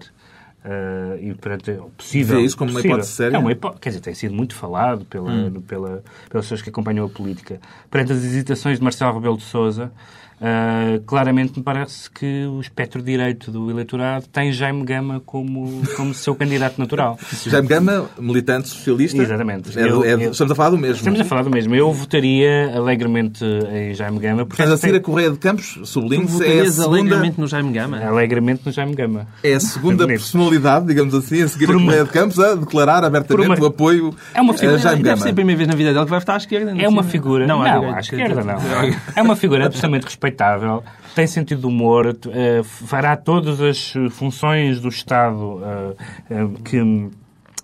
Uh, 0.64 1.16
e, 1.20 1.34
portanto, 1.34 1.70
é 1.70 1.78
possível. 1.96 2.36
Vê 2.36 2.42
isso 2.42 2.56
como 2.56 2.70
possível. 2.70 2.90
uma 2.90 2.96
hipótese 2.96 3.12
séria? 3.14 3.36
É 3.36 3.38
uma 3.38 3.52
hipótese, 3.52 3.80
quer 3.80 3.88
dizer, 3.90 4.00
tem 4.00 4.14
sido 4.14 4.34
muito 4.34 4.54
falado 4.54 5.04
pela, 5.04 5.30
hum. 5.30 5.62
pela, 5.66 6.02
pelas 6.28 6.44
pessoas 6.44 6.62
que 6.62 6.68
acompanham 6.68 7.06
a 7.06 7.08
política. 7.08 7.60
Perante 7.90 8.12
as 8.12 8.24
hesitações 8.24 8.78
de 8.78 8.84
Marcelo 8.84 9.14
Rebelo 9.14 9.36
de 9.36 9.44
Souza, 9.44 9.92
Uh, 10.40 11.00
claramente 11.04 11.58
me 11.58 11.64
parece 11.64 12.08
que 12.08 12.46
o 12.46 12.60
espectro 12.60 13.02
direito 13.02 13.50
do 13.50 13.70
eleitorado 13.70 14.26
tem 14.28 14.52
Jaime 14.52 14.84
Gama 14.84 15.20
como, 15.26 15.82
como 15.96 16.14
seu 16.14 16.34
candidato 16.34 16.78
natural. 16.78 17.18
Jaime 17.44 17.66
Gama, 17.66 18.08
militante 18.18 18.68
socialista. 18.68 19.20
Exatamente. 19.20 19.76
É, 19.76 19.82
eu, 19.82 20.04
é, 20.04 20.12
eu, 20.12 20.30
estamos 20.30 20.52
a 20.52 20.54
falar 20.54 20.70
do 20.70 20.78
mesmo. 20.78 20.96
Estamos 20.96 21.20
a 21.20 21.24
falar 21.24 21.42
do 21.42 21.50
mesmo. 21.50 21.74
Eu 21.74 21.92
votaria 21.92 22.72
alegremente 22.72 23.44
em 23.44 23.94
Jaime 23.94 24.20
Gama. 24.20 24.46
Estás 24.48 24.70
a 24.70 24.76
seguir 24.76 24.96
a 24.96 25.00
Correia 25.00 25.30
de 25.30 25.38
Campos, 25.38 25.80
sublinho-se. 25.84 26.44
É 26.44 26.60
a 26.60 26.70
segunda... 26.70 26.98
alegremente 26.98 27.40
no 27.40 27.46
Jaime 27.48 27.72
Gama? 27.72 27.98
Alegremente 27.98 28.62
no 28.64 28.70
Jaime 28.70 28.94
Gama. 28.94 29.26
É 29.42 29.54
a 29.54 29.60
segunda 29.60 30.06
personalidade, 30.08 30.86
digamos 30.86 31.14
assim, 31.14 31.42
a 31.42 31.48
seguir 31.48 31.66
Por 31.66 31.76
a 31.76 31.80
Correia 31.80 32.04
de 32.04 32.10
Campos, 32.10 32.38
a 32.38 32.54
declarar 32.54 33.02
abertamente 33.02 33.58
uma... 33.58 33.60
o 33.60 33.66
apoio 33.66 34.14
é 34.32 34.40
uma 34.40 34.54
figura... 34.54 34.76
a 34.76 34.78
Jaime 34.78 35.02
Gama. 35.02 35.16
Deve 35.16 35.22
ser 35.22 35.30
a 35.30 35.34
primeira 35.34 35.58
vez 35.58 35.68
na 35.68 35.74
vida 35.74 35.92
dele 35.92 36.04
que 36.04 36.10
vai 36.10 36.20
votar 36.20 36.36
à 36.36 36.38
esquerda. 36.38 36.74
É 36.78 36.88
uma 36.88 37.02
figura... 37.02 37.44
Não, 37.44 37.58
não 37.58 37.92
à 37.92 37.98
esquerda 37.98 38.44
não. 38.44 38.58
É 39.16 39.20
uma 39.20 39.34
figura 39.34 39.66
absolutamente 39.66 40.04
respeitável 40.04 40.27
respeitável, 40.28 40.82
tem 41.14 41.26
sentido 41.26 41.62
de 41.62 41.66
humor, 41.66 42.06
uh, 42.06 42.64
fará 42.64 43.16
todas 43.16 43.60
as 43.60 43.92
funções 44.10 44.80
do 44.80 44.88
Estado 44.88 45.36
uh, 45.36 45.96
uh, 46.30 46.62
que 46.62 46.78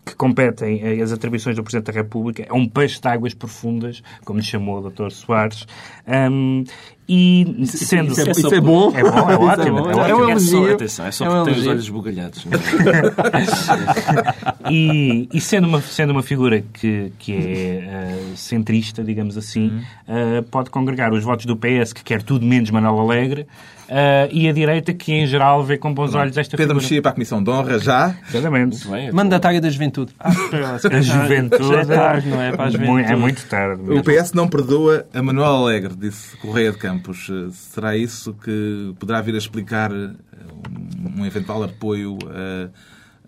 que 0.05 0.15
competem 0.15 1.01
as 1.01 1.13
atribuições 1.13 1.57
do 1.57 1.63
Presidente 1.63 1.87
da 1.87 1.93
República. 1.93 2.47
É 2.49 2.53
um 2.53 2.69
peixe 2.69 3.01
de 3.01 3.09
águas 3.09 3.35
profundas, 3.35 4.03
como 4.25 4.39
lhe 4.39 4.45
chamou 4.45 4.79
o 4.79 4.91
Dr. 4.91 5.11
Soares. 5.11 5.67
Um, 6.07 6.65
e 7.09 7.67
sendo... 7.67 8.13
Isso 8.13 8.21
é, 8.21 8.31
isso 8.31 8.55
é 8.55 8.61
bom. 8.61 8.97
É 8.97 9.03
bom, 9.03 9.31
é 9.31 9.37
ótimo. 9.37 9.91
É, 9.91 9.93
bom. 9.93 10.05
é, 10.05 10.11
é 10.11 10.15
um 10.15 10.31
elogio. 10.31 10.73
Atenção, 10.73 11.07
é 11.07 11.11
só 11.11 11.25
é 11.25 11.29
porque 11.29 11.51
tem 11.51 11.61
os 11.61 11.67
olhos 11.67 11.85
esbugalhados. 11.85 12.47
e, 14.71 15.29
e 15.33 15.41
sendo, 15.41 15.69
uma, 15.69 15.81
sendo 15.81 16.11
uma 16.11 16.23
figura 16.23 16.63
que, 16.73 17.13
que 17.19 17.33
é 17.33 18.19
uh, 18.33 18.37
centrista, 18.37 19.05
digamos 19.05 19.37
assim, 19.37 19.83
uh, 20.09 20.43
pode 20.45 20.71
congregar 20.71 21.13
os 21.13 21.23
votos 21.23 21.47
do 21.47 21.57
PS, 21.57 21.93
que 21.93 22.03
quer 22.03 22.23
tudo 22.23 22.47
menos 22.47 22.71
Manuel 22.71 23.01
Alegre, 23.01 23.47
Uh, 23.85 24.29
e 24.31 24.49
a 24.49 24.53
direita 24.53 24.93
que, 24.95 25.13
em 25.13 25.27
geral, 25.27 25.63
vê 25.63 25.77
com 25.77 25.93
bons 25.93 26.15
olhos 26.15 26.37
esta 26.37 26.57
Pedro 26.57 26.75
figura. 26.75 26.83
Mexia 26.83 27.03
para 27.03 27.11
a 27.11 27.15
Comissão 27.15 27.43
de 27.43 27.51
Honra, 27.51 27.79
já. 27.79 28.17
Exatamente. 28.29 28.87
Mandatária 29.13 29.61
da 29.61 29.69
Juventude. 29.69 30.13
Ah, 30.19 30.31
a 30.31 31.01
Juventude. 31.01 31.75
É 31.75 31.85
tarde, 31.85 32.29
não 32.29 32.41
é? 32.41 32.53
Para 32.53 32.65
a 32.65 32.71
juventude. 32.71 33.13
É 33.13 33.17
muito 33.17 33.47
tarde. 33.47 33.83
O 33.91 34.03
PS 34.03 34.33
não 34.33 34.49
perdoa 34.49 35.07
a 35.13 35.23
Manuel 35.23 35.57
Alegre, 35.57 35.95
disse 35.97 36.37
Correia 36.39 36.73
de 36.73 36.79
Campos. 36.79 37.31
Será 37.53 37.97
isso 37.97 38.35
que 38.35 38.95
poderá 38.99 39.21
vir 39.21 39.35
a 39.35 39.39
explicar 39.39 39.91
um 39.93 41.27
eventual 41.27 41.63
apoio 41.63 42.19
a 42.31 42.69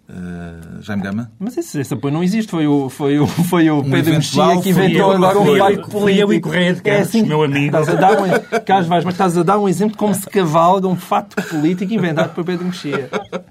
Uh, 0.08 0.80
Jaime 0.82 1.02
Gama? 1.02 1.32
Mas 1.36 1.56
esse, 1.58 1.80
esse 1.80 1.92
apoio 1.92 2.14
não 2.14 2.22
existe. 2.22 2.48
Foi 2.48 2.66
o, 2.66 2.88
foi 2.88 3.18
o, 3.18 3.26
foi 3.50 3.68
o 3.68 3.80
um 3.80 3.90
Pedro 3.90 4.14
Mexia 4.14 4.60
que 4.62 4.70
inventou 4.70 5.10
agora 5.10 5.38
um 5.38 5.58
barco 5.58 5.90
político. 5.90 6.32
E 6.32 6.40
Correia 6.40 6.75
de 6.75 6.82
Campos, 6.82 6.98
é 6.98 7.02
assim, 7.02 7.22
meu 7.25 7.42
amigo. 7.42 7.76
Estás 7.76 7.88
a 7.88 7.94
dar 7.94 8.22
um, 8.22 8.26
Carlos 8.64 8.86
Vaz, 8.86 9.04
mas 9.04 9.14
estás 9.14 9.36
a 9.36 9.42
dar 9.42 9.58
um 9.58 9.68
exemplo 9.68 9.92
de 9.92 9.98
como 9.98 10.14
se 10.14 10.26
cavalga 10.26 10.86
um 10.86 10.94
fato 10.94 11.42
político 11.48 11.92
inventado 11.92 12.32
por 12.34 12.44
Pedro 12.44 12.66
Mexia. 12.66 13.08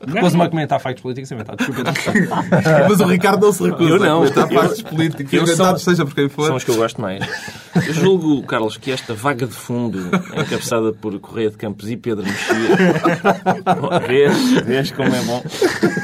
Repôs-me 0.08 0.44
a 0.44 0.50
comentar 0.50 0.80
factos 0.80 1.02
políticos 1.02 1.30
inventados 1.30 1.66
por 1.66 1.76
Pedro 1.76 1.92
Mexia. 1.92 2.30
mas 2.90 3.00
o 3.02 3.06
Ricardo 3.06 3.46
não 3.46 3.52
se 3.52 3.64
recusa 3.64 3.90
eu 3.90 4.00
não. 4.00 4.24
a 4.24 4.30
comentar 4.32 4.50
factos 4.50 4.82
políticos 4.82 5.34
inventados, 5.34 5.82
são, 5.82 5.94
seja 5.94 6.06
por 6.06 6.16
quem 6.16 6.30
for. 6.30 6.48
São 6.48 6.56
os 6.56 6.64
que 6.64 6.72
eu 6.72 6.76
gosto 6.76 7.02
mais. 7.02 7.26
Eu 7.76 7.94
julgo, 7.94 8.44
Carlos, 8.44 8.78
que 8.78 8.92
esta 8.92 9.14
vaga 9.14 9.46
de 9.46 9.54
fundo, 9.54 10.00
encabeçada 10.34 10.94
por 10.94 11.20
Correia 11.20 11.50
de 11.50 11.58
Campos 11.58 11.90
e 11.90 11.98
Pedro 11.98 12.24
Mexia, 12.24 12.56
vês, 14.08 14.52
vês 14.66 14.92
como 14.92 15.14
é 15.14 15.22
bom. 15.24 15.44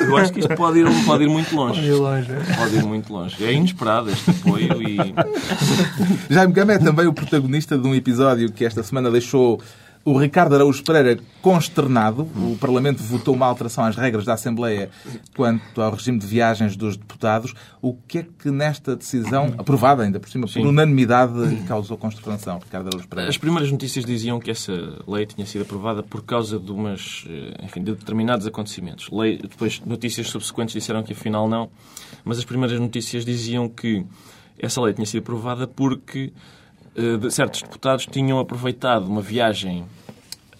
Eu 0.01 0.17
acho 0.17 0.33
que 0.33 0.40
isto 0.41 0.55
pode 0.55 0.79
ir, 0.79 1.05
pode 1.05 1.23
ir 1.23 1.29
muito 1.29 1.55
longe. 1.55 1.79
Pode 1.79 1.87
ir 1.87 1.93
longe. 1.93 2.31
É. 2.31 2.55
Pode 2.55 2.75
ir 2.75 2.83
muito 2.83 3.13
longe. 3.13 3.43
É 3.43 3.53
inesperado 3.53 4.09
este 4.09 4.31
apoio 4.31 4.81
e... 4.81 4.97
Jaime 6.29 6.53
Gama 6.53 6.73
é 6.73 6.79
também 6.79 7.07
o 7.07 7.13
protagonista 7.13 7.77
de 7.77 7.87
um 7.87 7.95
episódio 7.95 8.51
que 8.51 8.65
esta 8.65 8.83
semana 8.83 9.09
deixou 9.09 9.61
o 10.03 10.17
Ricardo 10.17 10.55
Araújo 10.55 10.83
Pereira 10.83 11.19
consternado. 11.41 12.23
O 12.35 12.57
Parlamento 12.59 13.01
votou 13.03 13.35
uma 13.35 13.45
alteração 13.45 13.83
às 13.83 13.95
regras 13.95 14.25
da 14.25 14.33
Assembleia 14.33 14.89
quanto 15.35 15.81
ao 15.81 15.91
regime 15.91 16.17
de 16.17 16.25
viagens 16.25 16.75
dos 16.75 16.97
deputados. 16.97 17.53
O 17.81 17.93
que 17.93 18.19
é 18.19 18.25
que 18.39 18.49
nesta 18.49 18.95
decisão, 18.95 19.53
aprovada 19.57 20.03
ainda 20.03 20.19
por 20.19 20.29
cima, 20.29 20.47
Sim. 20.47 20.61
por 20.61 20.69
unanimidade, 20.69 21.33
causou 21.67 21.97
consternação, 21.97 22.59
Ricardo 22.59 22.87
Araújo 22.87 23.07
Pereira? 23.07 23.29
As 23.29 23.37
primeiras 23.37 23.71
notícias 23.71 24.05
diziam 24.05 24.39
que 24.39 24.51
essa 24.51 24.73
lei 25.07 25.25
tinha 25.25 25.45
sido 25.45 25.61
aprovada 25.61 26.01
por 26.01 26.23
causa 26.23 26.59
de 26.59 26.71
umas, 26.71 27.25
eh, 27.29 27.63
enfim, 27.63 27.83
de 27.83 27.93
determinados 27.93 28.47
acontecimentos. 28.47 29.09
Lei, 29.11 29.37
depois, 29.37 29.81
notícias 29.85 30.27
subsequentes 30.29 30.73
disseram 30.73 31.03
que 31.03 31.13
afinal 31.13 31.47
não, 31.47 31.69
mas 32.23 32.37
as 32.37 32.45
primeiras 32.45 32.79
notícias 32.79 33.23
diziam 33.23 33.69
que 33.69 34.05
essa 34.57 34.81
lei 34.81 34.93
tinha 34.93 35.05
sido 35.05 35.21
aprovada 35.21 35.67
porque 35.67 36.31
de 36.95 37.31
certos 37.31 37.61
deputados 37.61 38.05
tinham 38.05 38.39
aproveitado 38.39 39.05
uma 39.05 39.21
viagem 39.21 39.85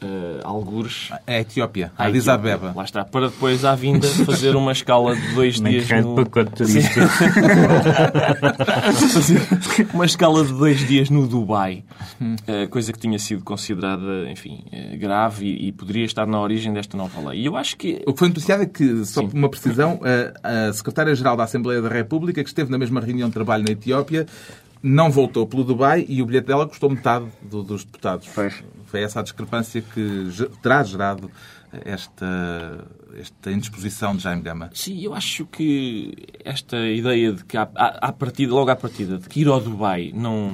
uh, 0.02 0.40
algures. 0.44 1.12
A 1.28 1.40
Etiópia, 1.40 1.92
a 1.98 2.06
Addis 2.06 2.28
Abeba. 2.28 2.74
Lá 2.76 2.84
está, 2.84 3.06
para 3.06 3.30
depois 3.30 3.64
à 3.64 3.76
vinda 3.76 4.08
fazer 4.26 4.56
uma 4.56 4.72
escala 4.72 5.16
de 5.16 5.34
dois 5.34 5.60
dias 5.62 5.90
no... 5.90 6.16
uma 9.94 10.06
escala 10.06 10.44
de 10.44 10.54
dois 10.54 10.80
dias 10.88 11.10
no 11.10 11.28
Dubai, 11.28 11.84
uh, 12.20 12.68
coisa 12.70 12.92
que 12.92 13.00
tinha 13.00 13.20
sido 13.20 13.44
considerada, 13.44 14.30
enfim, 14.30 14.64
uh, 14.68 14.98
grave 14.98 15.46
e, 15.46 15.68
e, 15.68 15.72
poderia 15.72 16.06
estar 16.06 16.26
na 16.26 16.40
origem 16.42 16.74
desta 16.74 16.98
nova 16.98 17.30
lei. 17.30 17.42
E 17.42 17.46
eu 17.46 17.56
acho 17.56 17.78
que... 17.78 18.02
O 18.06 18.14
que 18.14 18.20
foi 18.20 18.28
noticiado 18.30 18.64
é 18.64 18.66
que, 18.66 19.06
só 19.06 19.24
por 19.24 19.34
uma 19.34 19.50
precisão, 19.50 20.00
a, 20.44 20.68
a 20.68 20.74
Secretária-Geral 20.74 21.38
da 21.38 21.44
Assembleia 21.44 21.82
da 21.82 21.90
República, 21.90 22.44
que 22.44 22.50
esteve 22.50 22.72
na 22.72 22.78
mesma 22.78 23.00
reunião 23.02 23.30
de 23.30 23.34
trabalho 23.34 23.64
na 23.64 23.72
Etiópia, 23.72 24.26
não 24.82 25.12
voltou 25.12 25.46
pelo 25.46 25.64
Dubai 25.64 26.06
e 26.08 26.22
o 26.22 26.26
bilhete 26.26 26.48
dela 26.48 26.68
custou 26.68 26.90
metade 26.90 27.26
do, 27.42 27.64
dos 27.64 27.84
deputados. 27.84 28.28
Pois. 28.34 28.64
Foi 28.86 29.02
essa 29.02 29.20
a 29.20 29.24
discrepância 29.24 29.82
que 29.82 30.28
terá 30.62 30.84
gerado 30.84 31.32
esta, 31.86 32.86
esta 33.18 33.52
indisposição 33.52 34.16
de 34.16 34.24
Jaime 34.24 34.42
Gama. 34.42 34.70
Sim, 34.74 35.00
eu 35.02 35.14
acho 35.14 35.46
que 35.46 36.14
esta 36.44 36.78
ideia 36.88 37.32
de 37.32 37.46
que, 37.46 37.56
à, 37.56 37.70
à 37.76 38.12
partida, 38.12 38.54
logo 38.54 38.70
à 38.70 38.76
partida, 38.76 39.18
de 39.18 39.30
que 39.30 39.42
ir 39.42 39.48
ao 39.48 39.62
Dubai 39.62 40.12
não, 40.14 40.52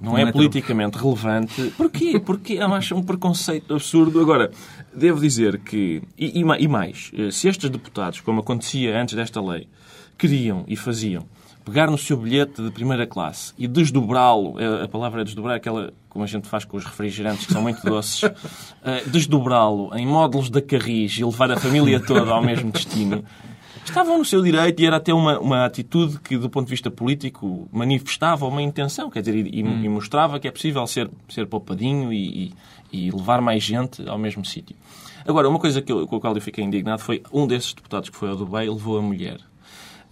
não, 0.00 0.12
não 0.12 0.18
é, 0.18 0.22
é 0.22 0.32
politicamente 0.32 0.96
relevante. 0.96 1.72
Porquê? 1.76 2.20
Porque 2.20 2.54
é 2.54 2.66
mais 2.66 2.90
um 2.92 3.02
preconceito 3.02 3.74
absurdo. 3.74 4.20
Agora, 4.20 4.52
devo 4.94 5.20
dizer 5.20 5.58
que, 5.58 6.02
e, 6.16 6.40
e 6.40 6.68
mais, 6.68 7.10
eh, 7.16 7.30
se 7.30 7.48
estes 7.48 7.68
deputados, 7.68 8.20
como 8.20 8.40
acontecia 8.40 9.00
antes 9.00 9.14
desta 9.14 9.40
lei, 9.40 9.66
queriam 10.16 10.64
e 10.68 10.76
faziam 10.76 11.26
pegar 11.70 11.88
no 11.88 11.96
seu 11.96 12.16
bilhete 12.16 12.60
de 12.60 12.70
primeira 12.72 13.06
classe 13.06 13.54
e 13.56 13.68
desdobrá-lo, 13.68 14.56
a 14.82 14.88
palavra 14.88 15.20
é 15.20 15.24
desdobrar, 15.24 15.56
aquela 15.56 15.92
como 16.08 16.24
a 16.24 16.26
gente 16.26 16.48
faz 16.48 16.64
com 16.64 16.76
os 16.76 16.84
refrigerantes 16.84 17.46
que 17.46 17.52
são 17.52 17.62
muito 17.62 17.80
doces, 17.84 18.24
uh, 18.24 18.32
desdobrá-lo 19.06 19.94
em 19.96 20.04
módulos 20.04 20.50
da 20.50 20.60
Carris 20.60 21.16
e 21.16 21.24
levar 21.24 21.52
a 21.52 21.56
família 21.56 22.00
toda 22.00 22.32
ao 22.32 22.42
mesmo 22.42 22.72
destino, 22.72 23.24
estavam 23.84 24.18
no 24.18 24.24
seu 24.24 24.42
direito 24.42 24.82
e 24.82 24.86
era 24.86 24.96
até 24.96 25.14
uma, 25.14 25.38
uma 25.38 25.64
atitude 25.64 26.18
que, 26.18 26.36
do 26.36 26.50
ponto 26.50 26.66
de 26.66 26.70
vista 26.70 26.90
político, 26.90 27.68
manifestava 27.72 28.44
uma 28.46 28.60
intenção, 28.60 29.08
quer 29.08 29.20
dizer, 29.20 29.36
e, 29.36 29.62
hum. 29.62 29.84
e 29.84 29.88
mostrava 29.88 30.40
que 30.40 30.48
é 30.48 30.50
possível 30.50 30.84
ser, 30.88 31.08
ser 31.28 31.46
poupadinho 31.46 32.12
e, 32.12 32.52
e, 32.92 33.06
e 33.06 33.10
levar 33.12 33.40
mais 33.40 33.62
gente 33.62 34.06
ao 34.08 34.18
mesmo 34.18 34.44
sítio. 34.44 34.74
Agora, 35.24 35.48
uma 35.48 35.60
coisa 35.60 35.80
que 35.80 35.92
eu, 35.92 36.08
com 36.08 36.16
a 36.16 36.20
qual 36.20 36.34
eu 36.34 36.40
fiquei 36.40 36.64
indignado 36.64 37.02
foi 37.02 37.22
um 37.32 37.46
desses 37.46 37.72
deputados 37.72 38.10
que 38.10 38.16
foi 38.16 38.30
ao 38.30 38.36
Dubai 38.36 38.68
levou 38.68 38.98
a 38.98 39.02
mulher. 39.02 39.38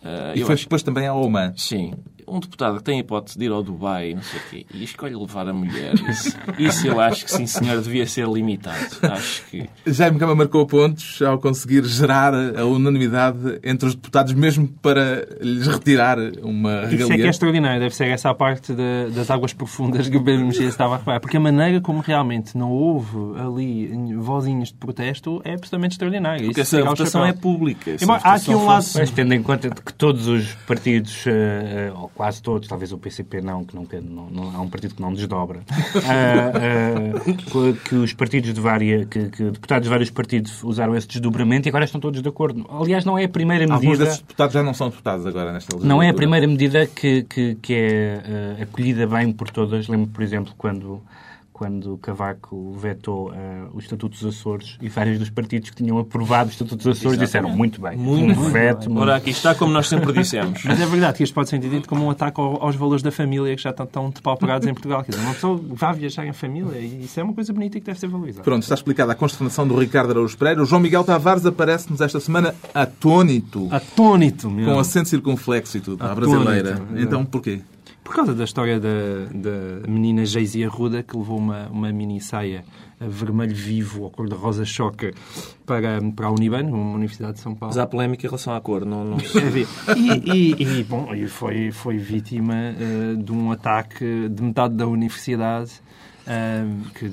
Uh, 0.02 0.36
e 0.36 0.44
foi 0.44 0.54
acho... 0.54 0.64
depois 0.64 0.82
também 0.82 1.06
ao 1.06 1.20
Oman. 1.20 1.52
Sim. 1.56 1.94
Um 2.30 2.40
deputado 2.40 2.78
que 2.78 2.84
tem 2.84 2.98
a 2.98 3.00
hipótese 3.00 3.38
de 3.38 3.44
ir 3.46 3.52
ao 3.52 3.62
Dubai 3.62 4.14
não 4.14 4.22
sei 4.22 4.38
o 4.38 4.42
quê, 4.50 4.66
e 4.74 4.84
escolhe 4.84 5.14
levar 5.14 5.48
a 5.48 5.52
mulher, 5.52 5.94
isso, 6.08 6.36
isso 6.58 6.86
eu 6.86 7.00
acho 7.00 7.24
que 7.24 7.30
sim, 7.30 7.46
senhor, 7.46 7.80
devia 7.80 8.06
ser 8.06 8.26
limitado. 8.28 8.78
Acho 9.02 9.44
que... 9.46 9.68
Jaime 9.86 10.18
Gama 10.18 10.34
marcou 10.34 10.66
pontos 10.66 11.20
ao 11.22 11.38
conseguir 11.38 11.84
gerar 11.84 12.34
a 12.34 12.64
unanimidade 12.64 13.58
entre 13.62 13.88
os 13.88 13.94
deputados, 13.94 14.32
mesmo 14.34 14.68
para 14.82 15.26
lhes 15.40 15.66
retirar 15.66 16.18
uma 16.42 16.82
regalia. 16.82 16.96
Isso 16.96 17.12
é 17.12 17.16
que 17.16 17.22
é 17.22 17.28
extraordinário. 17.28 17.80
Deve 17.80 17.94
ser 17.94 18.08
essa 18.08 18.30
a 18.30 18.34
parte 18.34 18.72
de, 18.74 19.10
das 19.14 19.30
águas 19.30 19.52
profundas 19.52 20.08
que 20.08 20.16
o 20.16 20.22
Pedro 20.22 20.46
Mexia 20.46 20.68
estava 20.68 20.94
a 20.94 20.98
reparar. 20.98 21.20
Porque 21.20 21.36
a 21.36 21.40
maneira 21.40 21.80
como 21.80 22.00
realmente 22.00 22.56
não 22.56 22.70
houve 22.70 23.16
ali 23.38 24.14
vozinhos 24.16 24.68
de 24.68 24.74
protesto 24.74 25.40
é 25.44 25.54
absolutamente 25.54 25.92
extraordinária. 25.92 26.44
Porque 26.44 26.60
Isso 26.60 26.76
essa 26.76 26.84
votação 26.84 27.24
é 27.24 27.32
pública. 27.32 27.96
Há 28.22 28.34
aqui 28.34 28.50
um 28.50 28.66
lado... 28.66 28.84
Mas 28.94 29.10
tendo 29.10 29.32
em 29.32 29.42
conta 29.42 29.70
que 29.70 29.92
todos 29.94 30.26
os 30.26 30.54
partidos, 30.66 31.24
uh, 31.26 31.96
ou 31.96 32.08
quase 32.18 32.42
todos, 32.42 32.66
talvez 32.66 32.90
o 32.90 32.98
PCP 32.98 33.40
não, 33.40 33.64
que 33.64 33.76
não, 33.76 33.86
não, 34.02 34.28
não 34.28 34.52
é 34.52 34.58
um 34.58 34.68
partido 34.68 34.96
que 34.96 35.00
não 35.00 35.14
desdobra, 35.14 35.60
uh, 35.94 37.60
uh, 37.70 37.74
que 37.76 37.94
os 37.94 38.12
partidos 38.12 38.52
de 38.52 38.60
várias, 38.60 39.06
que, 39.06 39.28
que, 39.28 39.44
deputados 39.44 39.84
de 39.84 39.88
vários 39.88 40.10
partidos 40.10 40.64
usaram 40.64 40.96
esse 40.96 41.06
desdobramento 41.06 41.68
e 41.68 41.70
agora 41.70 41.84
estão 41.84 42.00
todos 42.00 42.20
de 42.20 42.28
acordo. 42.28 42.66
Aliás, 42.68 43.04
não 43.04 43.16
é 43.16 43.22
a 43.22 43.28
primeira 43.28 43.64
medida... 43.68 43.76
Alguns 43.76 43.98
desses 44.00 44.18
deputados 44.18 44.52
já 44.52 44.64
não 44.64 44.74
são 44.74 44.88
deputados 44.88 45.24
agora 45.26 45.52
nesta 45.52 45.76
legislatura. 45.76 45.88
Não 45.88 46.02
é 46.02 46.08
a 46.08 46.14
primeira 46.14 46.48
medida 46.48 46.88
que, 46.88 47.22
que, 47.22 47.54
que 47.54 47.74
é 47.74 48.62
acolhida 48.62 49.06
bem 49.06 49.32
por 49.32 49.48
todas. 49.50 49.86
Lembro, 49.86 50.08
por 50.08 50.24
exemplo, 50.24 50.52
quando 50.58 51.00
quando 51.58 51.98
Cavaco 51.98 52.72
vetou 52.74 53.30
uh, 53.30 53.34
o 53.74 53.80
Estatuto 53.80 54.16
dos 54.16 54.24
Açores 54.24 54.78
e 54.80 54.88
vários 54.88 55.18
dos 55.18 55.28
partidos 55.28 55.70
que 55.70 55.76
tinham 55.76 55.98
aprovado 55.98 56.50
o 56.50 56.52
Estatuto 56.52 56.76
dos 56.76 56.86
Açores 56.86 57.20
Exatamente. 57.20 57.26
disseram 57.26 57.50
muito 57.50 57.80
bem. 57.82 57.96
Muito, 57.96 58.38
um 58.38 58.50
veto. 58.50 58.88
Muito... 58.88 59.02
Ora, 59.02 59.16
aqui 59.16 59.30
está 59.30 59.56
como 59.56 59.72
nós 59.72 59.88
sempre 59.88 60.12
dissemos. 60.12 60.62
Mas 60.64 60.80
é 60.80 60.86
verdade 60.86 61.18
que 61.18 61.24
isto 61.24 61.34
pode 61.34 61.48
ser 61.48 61.56
entendido 61.56 61.88
como 61.88 62.04
um 62.04 62.10
ataque 62.10 62.40
aos 62.40 62.76
valores 62.76 63.02
da 63.02 63.10
família 63.10 63.56
que 63.56 63.60
já 63.60 63.70
estão 63.70 63.86
tão 63.86 64.10
depauperados 64.10 64.68
em 64.68 64.72
Portugal. 64.72 65.02
Quer 65.02 65.10
dizer, 65.10 65.24
uma 65.24 65.34
pessoa 65.34 65.60
vai 65.70 65.94
viajar 65.94 66.24
em 66.24 66.32
família 66.32 66.78
e 66.78 67.04
isso 67.04 67.18
é 67.18 67.24
uma 67.24 67.34
coisa 67.34 67.52
bonita 67.52 67.76
e 67.76 67.80
que 67.80 67.86
deve 67.86 67.98
ser 67.98 68.06
valorizada. 68.06 68.44
Pronto, 68.44 68.62
está 68.62 68.76
explicada 68.76 69.10
a 69.10 69.16
consternação 69.16 69.66
do 69.66 69.76
Ricardo 69.76 70.12
Araújo 70.12 70.38
Pereira. 70.38 70.62
O 70.62 70.64
João 70.64 70.80
Miguel 70.80 71.02
Tavares 71.02 71.44
aparece-nos 71.44 72.00
esta 72.00 72.20
semana 72.20 72.54
atônito. 72.72 73.66
Atônito, 73.72 74.48
meu. 74.48 74.66
Com 74.66 74.78
acento 74.78 75.08
circunflexo 75.08 75.76
e 75.76 75.80
tudo, 75.80 76.04
à 76.04 76.14
brasileira. 76.14 76.80
Então, 76.96 77.24
porquê? 77.24 77.62
Por 78.08 78.14
causa 78.14 78.34
da 78.34 78.44
história 78.44 78.80
da, 78.80 78.88
da 79.34 79.86
menina 79.86 80.24
Geisia 80.24 80.66
Ruda, 80.66 81.02
que 81.02 81.14
levou 81.14 81.36
uma, 81.36 81.68
uma 81.68 81.92
mini 81.92 82.22
saia 82.22 82.64
vermelho 82.98 83.54
vivo 83.54 84.04
ou 84.04 84.10
cor-de-rosa 84.10 84.64
choque 84.64 85.12
para, 85.66 86.00
para 86.16 86.26
a 86.26 86.30
Uniban, 86.30 86.62
uma 86.62 86.94
Universidade 86.94 87.34
de 87.34 87.40
São 87.40 87.54
Paulo. 87.54 87.74
Mas 87.74 87.76
há 87.76 87.86
polémica 87.86 88.26
em 88.26 88.30
relação 88.30 88.54
à 88.54 88.60
cor, 88.62 88.86
não... 88.86 89.04
não... 89.04 89.18
e, 89.94 90.54
e, 90.58 90.78
e, 90.80 90.84
bom, 90.84 91.06
foi, 91.28 91.70
foi 91.70 91.98
vítima 91.98 92.54
uh, 92.54 93.22
de 93.22 93.30
um 93.30 93.52
ataque 93.52 94.30
de 94.30 94.42
metade 94.42 94.74
da 94.74 94.86
universidade 94.86 95.72
que, 96.94 97.10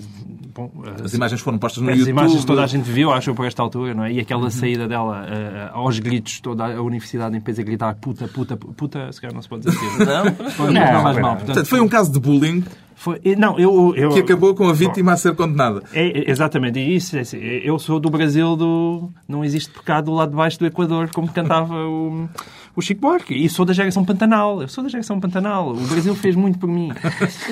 bom, 0.53 0.69
as, 0.93 1.01
as, 1.03 1.13
imagens 1.13 1.39
foram 1.39 1.57
postas 1.57 1.81
no 1.81 1.89
as 1.89 1.98
YouTube. 1.98 2.17
As 2.17 2.24
imagens 2.24 2.45
toda 2.45 2.63
a 2.63 2.67
gente 2.67 2.84
viu, 2.84 3.12
acho 3.12 3.34
por 3.34 3.45
esta 3.45 3.62
altura, 3.62 3.93
não 3.93 4.03
é? 4.03 4.12
E 4.12 4.19
aquela 4.19 4.43
uhum. 4.43 4.50
saída 4.51 4.88
dela 4.88 5.25
uh, 5.25 5.77
aos 5.77 6.00
gritos, 6.00 6.41
toda 6.41 6.65
a 6.65 6.81
universidade 6.81 7.36
em 7.38 7.39
peso 7.41 7.62
a 7.62 7.63
gritar 7.63 7.95
puta, 7.95 8.27
puta, 8.27 8.57
puta, 8.57 9.12
se 9.12 9.22
calhar 9.22 9.34
não 9.34 9.41
se 9.41 9.48
pode 9.48 9.63
dizer 9.63 9.77
assim. 9.77 10.05
Não, 10.05 10.25
não, 10.25 10.74
não, 10.74 10.93
não 10.93 11.03
mais 11.03 11.17
mal. 11.17 11.38
Portanto, 11.38 11.65
foi 11.65 11.79
um 11.79 11.88
caso 11.88 12.12
de 12.12 12.19
bullying 12.19 12.63
foi, 12.96 13.20
não, 13.38 13.60
eu, 13.60 13.94
eu, 13.96 14.10
que 14.10 14.20
acabou 14.22 14.56
com 14.56 14.68
a 14.68 14.74
vítima 14.74 15.12
bom, 15.12 15.16
a 15.16 15.18
ser 15.18 15.36
condenada. 15.36 15.84
É, 15.94 16.32
exatamente, 16.32 16.80
e 16.80 16.96
isso. 16.96 17.18
É, 17.18 17.20
assim, 17.20 17.38
eu 17.38 17.78
sou 17.78 18.00
do 18.00 18.10
Brasil 18.10 18.56
do. 18.56 19.12
Não 19.28 19.44
existe 19.44 19.70
pecado 19.70 20.06
do 20.06 20.14
lado 20.14 20.30
de 20.30 20.38
baixo 20.38 20.58
do 20.58 20.66
Equador, 20.66 21.10
como 21.14 21.28
cantava 21.28 21.75
o 21.75 22.30
o 22.75 22.82
Chico 22.82 23.02
Buarque. 23.02 23.34
E 23.34 23.48
sou 23.48 23.66
da 23.66 23.74
geração 23.74 24.04
Pantanal. 24.04 24.62
Eu 24.62 24.68
sou 24.68 24.84
da 24.84 24.90
geração 24.90 25.20
Pantanal. 25.20 25.72
O 25.72 25.88
Brasil 25.88 26.14
fez 26.14 26.36
muito 26.36 26.60
por 26.60 26.68
mim. 26.68 26.92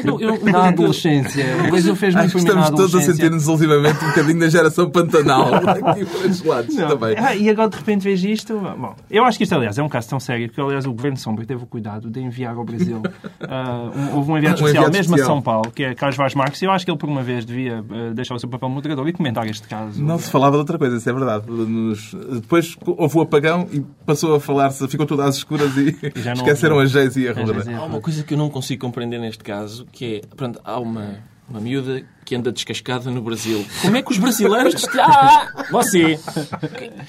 Eu, 0.03 0.19
eu, 0.19 0.43
na 0.43 0.67
adolescência. 0.67 1.45
O 1.65 1.71
Brasil 1.71 1.95
fez 1.95 2.13
muito 2.13 2.31
por 2.31 2.41
mim 2.41 2.47
estamos 2.47 2.69
todos 2.71 2.95
a 2.95 3.01
sentir-nos 3.01 3.47
ultimamente 3.47 4.03
um 4.03 4.07
bocadinho 4.09 4.39
da 4.39 4.49
geração 4.49 4.89
Pantanal. 4.89 5.53
Aqui 5.63 6.47
lados 6.47 6.75
Não. 6.75 6.89
também. 6.89 7.15
Ah, 7.17 7.35
e 7.35 7.49
agora 7.49 7.69
de 7.69 7.77
repente 7.77 8.03
vejo 8.03 8.27
isto. 8.27 8.59
Bom, 8.59 8.95
eu 9.09 9.23
acho 9.23 9.37
que 9.37 9.43
isto, 9.45 9.53
aliás, 9.53 9.77
é 9.77 9.83
um 9.83 9.89
caso 9.89 10.09
tão 10.09 10.19
sério 10.19 10.49
que, 10.49 10.59
aliás, 10.59 10.85
o 10.85 10.91
Governo 10.91 11.17
Sombra 11.17 11.45
teve 11.45 11.63
o 11.63 11.67
cuidado 11.67 12.09
de 12.09 12.19
enviar 12.19 12.55
ao 12.55 12.65
Brasil. 12.65 12.97
Uh, 12.97 13.97
um, 13.97 14.15
houve 14.17 14.31
um 14.31 14.37
enviado 14.37 14.61
um 14.61 14.65
especial, 14.65 14.91
mesmo 14.91 15.15
especial. 15.15 15.32
A 15.33 15.35
São 15.35 15.41
Paulo, 15.41 15.71
que 15.71 15.83
é 15.83 15.95
Carlos 15.95 16.17
Vaz 16.17 16.35
Marques. 16.35 16.61
E 16.61 16.65
eu 16.65 16.71
acho 16.71 16.85
que 16.85 16.91
ele, 16.91 16.97
por 16.97 17.09
uma 17.09 17.23
vez, 17.23 17.45
devia 17.45 17.81
uh, 17.81 18.13
deixar 18.13 18.35
o 18.35 18.39
seu 18.39 18.49
papel 18.49 18.69
moderador 18.69 19.07
e 19.07 19.13
comentar 19.13 19.47
este 19.47 19.67
caso. 19.67 20.03
Não 20.03 20.17
se 20.17 20.29
falava 20.29 20.53
de 20.53 20.59
outra 20.59 20.77
coisa, 20.77 20.97
isso 20.97 21.09
é 21.09 21.13
verdade. 21.13 21.49
Nos... 21.49 22.13
Depois 22.13 22.77
houve 22.85 23.17
o 23.17 23.21
apagão 23.21 23.67
e 23.71 23.81
passou 24.05 24.35
a 24.35 24.39
falar-se, 24.39 24.87
ficou 24.87 25.05
tudo 25.05 25.21
às 25.23 25.35
escuras 25.35 25.75
e 25.77 25.97
Esqueceram 26.35 26.79
a 26.79 26.85
Geis 26.85 27.15
e 27.15 27.27
a 27.27 27.33
Roda. 27.33 27.63
Há 27.75 27.85
uma 27.85 28.01
coisa 28.01 28.23
que 28.23 28.33
eu 28.33 28.37
não 28.37 28.49
consigo 28.49 28.81
compreender 28.81 29.19
neste 29.19 29.43
caso, 29.43 29.85
que 29.91 30.17
é, 30.17 30.35
pronto, 30.35 30.59
há 30.63 30.79
uma, 30.79 31.17
uma 31.49 31.59
miúda 31.59 32.03
que 32.25 32.35
anda 32.35 32.51
descascada 32.51 33.11
no 33.11 33.21
Brasil. 33.21 33.65
Como 33.81 33.97
é 33.97 34.01
que 34.01 34.11
os 34.11 34.17
brasileiros... 34.17 34.87
Ah, 34.99 35.65
você! 35.71 36.19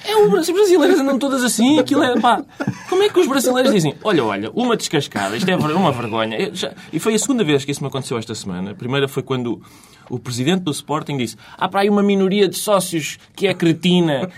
É, 0.04 0.16
os 0.16 0.50
brasileiros 0.50 1.00
andam 1.00 1.18
todas 1.18 1.42
assim, 1.44 1.78
aquilo 1.78 2.02
é... 2.02 2.20
Pá, 2.20 2.42
como 2.88 3.02
é 3.02 3.08
que 3.08 3.20
os 3.20 3.26
brasileiros 3.26 3.72
dizem, 3.72 3.94
olha, 4.02 4.24
olha, 4.24 4.50
uma 4.50 4.76
descascada, 4.76 5.36
isto 5.36 5.48
é 5.48 5.56
uma 5.56 5.92
vergonha. 5.92 6.50
Já, 6.52 6.72
e 6.92 6.98
foi 6.98 7.14
a 7.14 7.18
segunda 7.18 7.44
vez 7.44 7.64
que 7.64 7.70
isso 7.70 7.82
me 7.82 7.88
aconteceu 7.88 8.18
esta 8.18 8.34
semana. 8.34 8.72
A 8.72 8.74
primeira 8.74 9.06
foi 9.06 9.22
quando 9.22 9.62
o 10.08 10.18
presidente 10.18 10.62
do 10.62 10.70
Sporting 10.70 11.16
disse 11.16 11.36
há 11.56 11.68
para 11.68 11.80
aí 11.80 11.90
uma 11.90 12.02
minoria 12.02 12.48
de 12.48 12.56
sócios 12.56 13.18
que 13.34 13.46
é 13.46 13.54
cretina. 13.54 14.28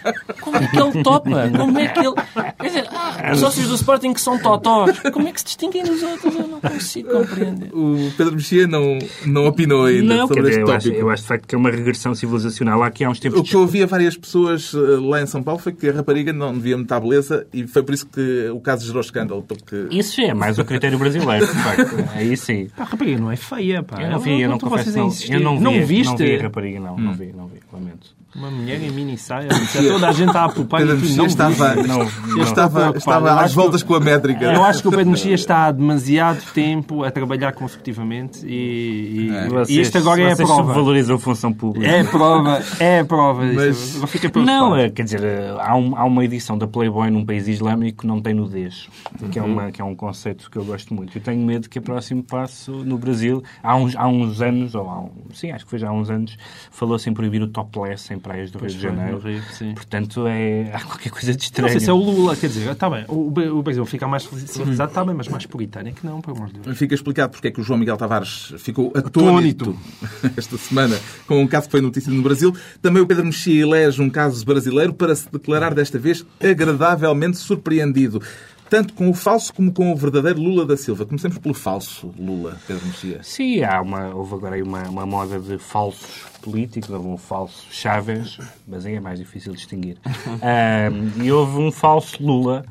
Como 0.40 0.56
é 0.56 0.66
que 0.66 0.78
ele 0.78 1.02
topa? 1.02 1.50
Como 1.56 1.78
é 1.78 1.88
que 1.88 2.00
ele... 2.00 2.14
Quer 2.58 2.66
dizer, 2.66 2.88
ah, 2.90 3.34
sócios 3.36 3.68
do 3.68 3.74
Sporting 3.74 4.12
que 4.12 4.20
são 4.20 4.38
totós. 4.38 4.98
Como 5.12 5.28
é 5.28 5.32
que 5.32 5.40
se 5.40 5.46
distinguem 5.46 5.84
dos 5.84 6.02
outros? 6.02 6.34
Eu 6.34 6.48
não 6.48 6.60
consigo 6.60 7.10
compreender. 7.10 7.70
O 7.72 8.12
Pedro 8.16 8.34
Mexia 8.34 8.66
não, 8.66 8.98
não 9.24 9.46
opinou 9.46 9.86
ainda 9.86 10.16
não, 10.16 10.28
sobre 10.28 10.48
este 10.48 10.60
eu 10.60 10.66
tópico. 10.66 10.88
Acho, 10.88 11.00
eu 11.00 11.10
acho 11.10 11.22
de 11.22 11.28
facto 11.28 11.46
que 11.46 11.54
é 11.54 11.58
uma 11.58 11.70
regressão 11.70 12.14
civilizacional. 12.14 12.82
Aqui 12.82 13.04
há 13.04 13.10
uns 13.10 13.20
tempos... 13.20 13.40
O 13.40 13.44
que 13.44 13.54
eu 13.54 13.60
ouvi 13.60 13.82
a 13.82 13.86
várias 13.86 14.16
pessoas 14.16 14.72
eh, 14.74 14.78
lá 15.00 15.22
em 15.22 15.26
São 15.26 15.42
Paulo 15.42 15.60
foi 15.60 15.72
que 15.72 15.88
a 15.88 15.92
rapariga 15.92 16.32
não 16.32 16.52
devia 16.52 16.76
muita 16.76 16.98
beleza 17.00 17.46
e 17.52 17.66
foi 17.66 17.82
por 17.82 17.94
isso 17.94 18.06
que 18.06 18.48
o 18.50 18.60
caso 18.60 18.86
gerou 18.86 19.00
escândalo. 19.00 19.42
Porque... 19.42 19.86
Isso 19.90 20.20
é 20.20 20.34
mais 20.34 20.58
o 20.58 20.64
critério 20.64 20.98
brasileiro, 20.98 21.46
de 21.46 21.52
facto. 21.52 21.96
Aí 22.14 22.36
sim. 22.36 22.68
Pá, 22.76 22.82
a 22.84 22.86
rapariga 22.86 23.20
não 23.20 23.30
é 23.30 23.36
feia, 23.36 23.82
pá. 23.82 24.02
Eu 24.02 24.10
não 24.10 24.18
vi, 24.18 24.40
eu 24.40 24.48
não, 24.48 24.58
não 24.58 24.58
confesso. 24.58 24.96
Não, 24.96 25.10
eu 25.30 25.40
não 25.40 25.55
vi, 25.58 25.64
não 25.64 25.86
viste? 25.86 26.10
Não 26.10 26.16
vi 26.16 26.36
a 26.36 26.42
rapariga, 26.42 26.80
não. 26.80 26.94
Hum. 26.94 27.00
Não 27.00 27.14
vi, 27.14 27.32
não 27.32 27.46
vi. 27.46 27.60
Lamento. 27.72 28.15
Uma 28.36 28.50
mulher 28.50 28.82
em 28.82 28.90
mini 28.90 29.16
saia. 29.16 29.48
Toda 29.48 30.08
a 30.08 30.12
gente 30.12 30.28
está 30.28 30.44
a 30.44 30.48
poupar 30.50 30.80
Pedro 30.82 30.98
Mexia 30.98 31.24
estava, 31.24 31.74
não, 31.76 31.98
não, 32.04 32.42
estava, 32.42 32.92
estava 32.94 33.40
às 33.40 33.54
voltas 33.54 33.82
com 33.82 33.94
a 33.94 34.00
métrica. 34.00 34.44
Eu 34.44 34.62
acho 34.62 34.82
que 34.82 34.88
o 34.88 34.90
Pedro 34.90 35.10
Mexia 35.10 35.34
está 35.34 35.66
há 35.66 35.72
demasiado 35.72 36.42
tempo 36.52 37.02
a 37.02 37.10
trabalhar 37.10 37.52
consecutivamente 37.52 38.46
e, 38.46 39.30
e, 39.30 39.30
é. 39.30 39.48
vocês, 39.48 39.70
e 39.70 39.80
isto 39.80 39.96
agora 39.96 40.20
é 40.20 40.32
a 40.32 40.36
prova. 40.36 40.74
valorizam 40.74 41.16
a 41.16 41.18
função 41.18 41.50
pública. 41.50 41.86
É 41.86 42.00
a 42.00 42.04
prova, 42.04 42.62
é 42.78 43.00
a 43.00 43.04
prova. 43.06 43.42
Mas, 43.42 43.98
não, 44.44 44.76
é, 44.76 44.90
quer 44.90 45.04
dizer, 45.04 45.22
há, 45.58 45.74
um, 45.74 45.96
há, 45.96 46.04
uma 46.04 46.22
edição 46.22 46.58
da 46.58 46.66
Playboy 46.66 47.10
num 47.10 47.24
país 47.24 47.48
islâmico 47.48 48.02
que 48.02 48.06
não 48.06 48.20
tem 48.20 48.34
nudez, 48.34 48.86
uhum. 49.20 49.30
que, 49.30 49.38
é 49.38 49.42
uma, 49.42 49.70
que 49.70 49.80
é 49.80 49.84
um 49.84 49.94
conceito 49.94 50.50
que 50.50 50.58
eu 50.58 50.64
gosto 50.64 50.92
muito. 50.92 51.16
Eu 51.16 51.22
tenho 51.22 51.40
medo 51.40 51.70
que 51.70 51.78
o 51.78 51.82
próximo 51.82 52.22
passo 52.22 52.72
no 52.72 52.98
Brasil, 52.98 53.42
há 53.62 53.74
uns, 53.76 53.96
há 53.96 54.06
uns 54.06 54.42
anos, 54.42 54.74
ou 54.74 54.90
há 54.90 55.00
um, 55.00 55.10
sim, 55.32 55.50
acho 55.52 55.64
que 55.64 55.70
foi 55.70 55.78
já 55.78 55.88
há 55.88 55.92
uns 55.92 56.10
anos, 56.10 56.36
falou-se 56.70 57.08
em 57.08 57.14
proibir 57.14 57.40
o 57.40 57.48
topless 57.48 58.12
em 58.12 58.18
praias 58.26 58.50
do 58.50 58.58
pois 58.58 58.72
Rio 58.72 58.80
de 58.80 58.96
Janeiro. 58.96 59.18
Rio, 59.18 59.74
Portanto, 59.74 60.26
é, 60.26 60.70
há 60.72 60.80
qualquer 60.80 61.10
coisa 61.10 61.34
de 61.34 61.42
estranho. 61.44 61.68
Não 61.68 61.72
sei 61.72 61.80
se 61.80 61.90
é 61.90 61.92
o 61.92 61.96
Lula, 61.96 62.34
quer 62.34 62.48
dizer, 62.48 62.68
está 62.70 62.90
bem, 62.90 63.04
o, 63.08 63.28
o 63.28 63.62
Brasil 63.62 63.86
fica 63.86 64.08
mais 64.08 64.24
civilizado, 64.24 64.90
está 64.90 65.04
bem, 65.04 65.14
mas 65.14 65.28
mais 65.28 65.46
puritano 65.46 65.88
é 65.88 65.92
que 65.92 66.04
não, 66.04 66.20
pelo 66.20 66.36
amor 66.36 66.48
de 66.48 66.60
Deus. 66.60 66.76
Fica 66.76 66.94
explicado 66.94 67.32
porque 67.32 67.48
é 67.48 67.50
que 67.50 67.60
o 67.60 67.64
João 67.64 67.78
Miguel 67.78 67.96
Tavares 67.96 68.52
ficou 68.58 68.92
atônito, 68.94 69.78
esta 70.36 70.58
semana 70.58 70.98
com 71.26 71.40
um 71.40 71.46
caso 71.46 71.66
que 71.66 71.72
foi 71.72 71.80
notícia 71.80 72.12
no 72.12 72.22
Brasil. 72.22 72.54
Também 72.82 73.00
o 73.00 73.06
Pedro 73.06 73.24
Mexia 73.24 73.62
elege 73.62 74.02
um 74.02 74.10
caso 74.10 74.44
brasileiro 74.44 74.92
para 74.92 75.14
se 75.14 75.30
declarar 75.30 75.72
desta 75.72 75.98
vez 75.98 76.26
agradavelmente 76.40 77.36
surpreendido 77.36 78.20
tanto 78.68 78.94
com 78.94 79.08
o 79.08 79.14
falso 79.14 79.54
como 79.54 79.72
com 79.72 79.92
o 79.92 79.96
verdadeiro 79.96 80.40
Lula 80.40 80.66
da 80.66 80.76
Silva. 80.76 81.06
Comecemos 81.06 81.38
pelo 81.38 81.54
falso 81.54 82.12
Lula, 82.18 82.56
Pedro 82.66 82.84
Mexia. 82.86 83.22
Sim, 83.22 83.62
há 83.62 83.80
uma, 83.80 84.12
houve 84.12 84.34
agora 84.34 84.56
aí 84.56 84.62
uma, 84.62 84.82
uma 84.88 85.06
moda 85.06 85.38
de 85.38 85.56
falsos 85.56 86.24
políticos, 86.46 86.88
houve 86.88 87.08
um 87.08 87.16
falso 87.16 87.66
Chávez, 87.72 88.38
mas 88.68 88.86
aí 88.86 88.94
é 88.94 89.00
mais 89.00 89.18
difícil 89.18 89.52
distinguir. 89.52 89.96
Um, 90.06 91.24
e 91.24 91.32
houve 91.32 91.58
um 91.58 91.72
falso 91.72 92.22
Lula, 92.22 92.64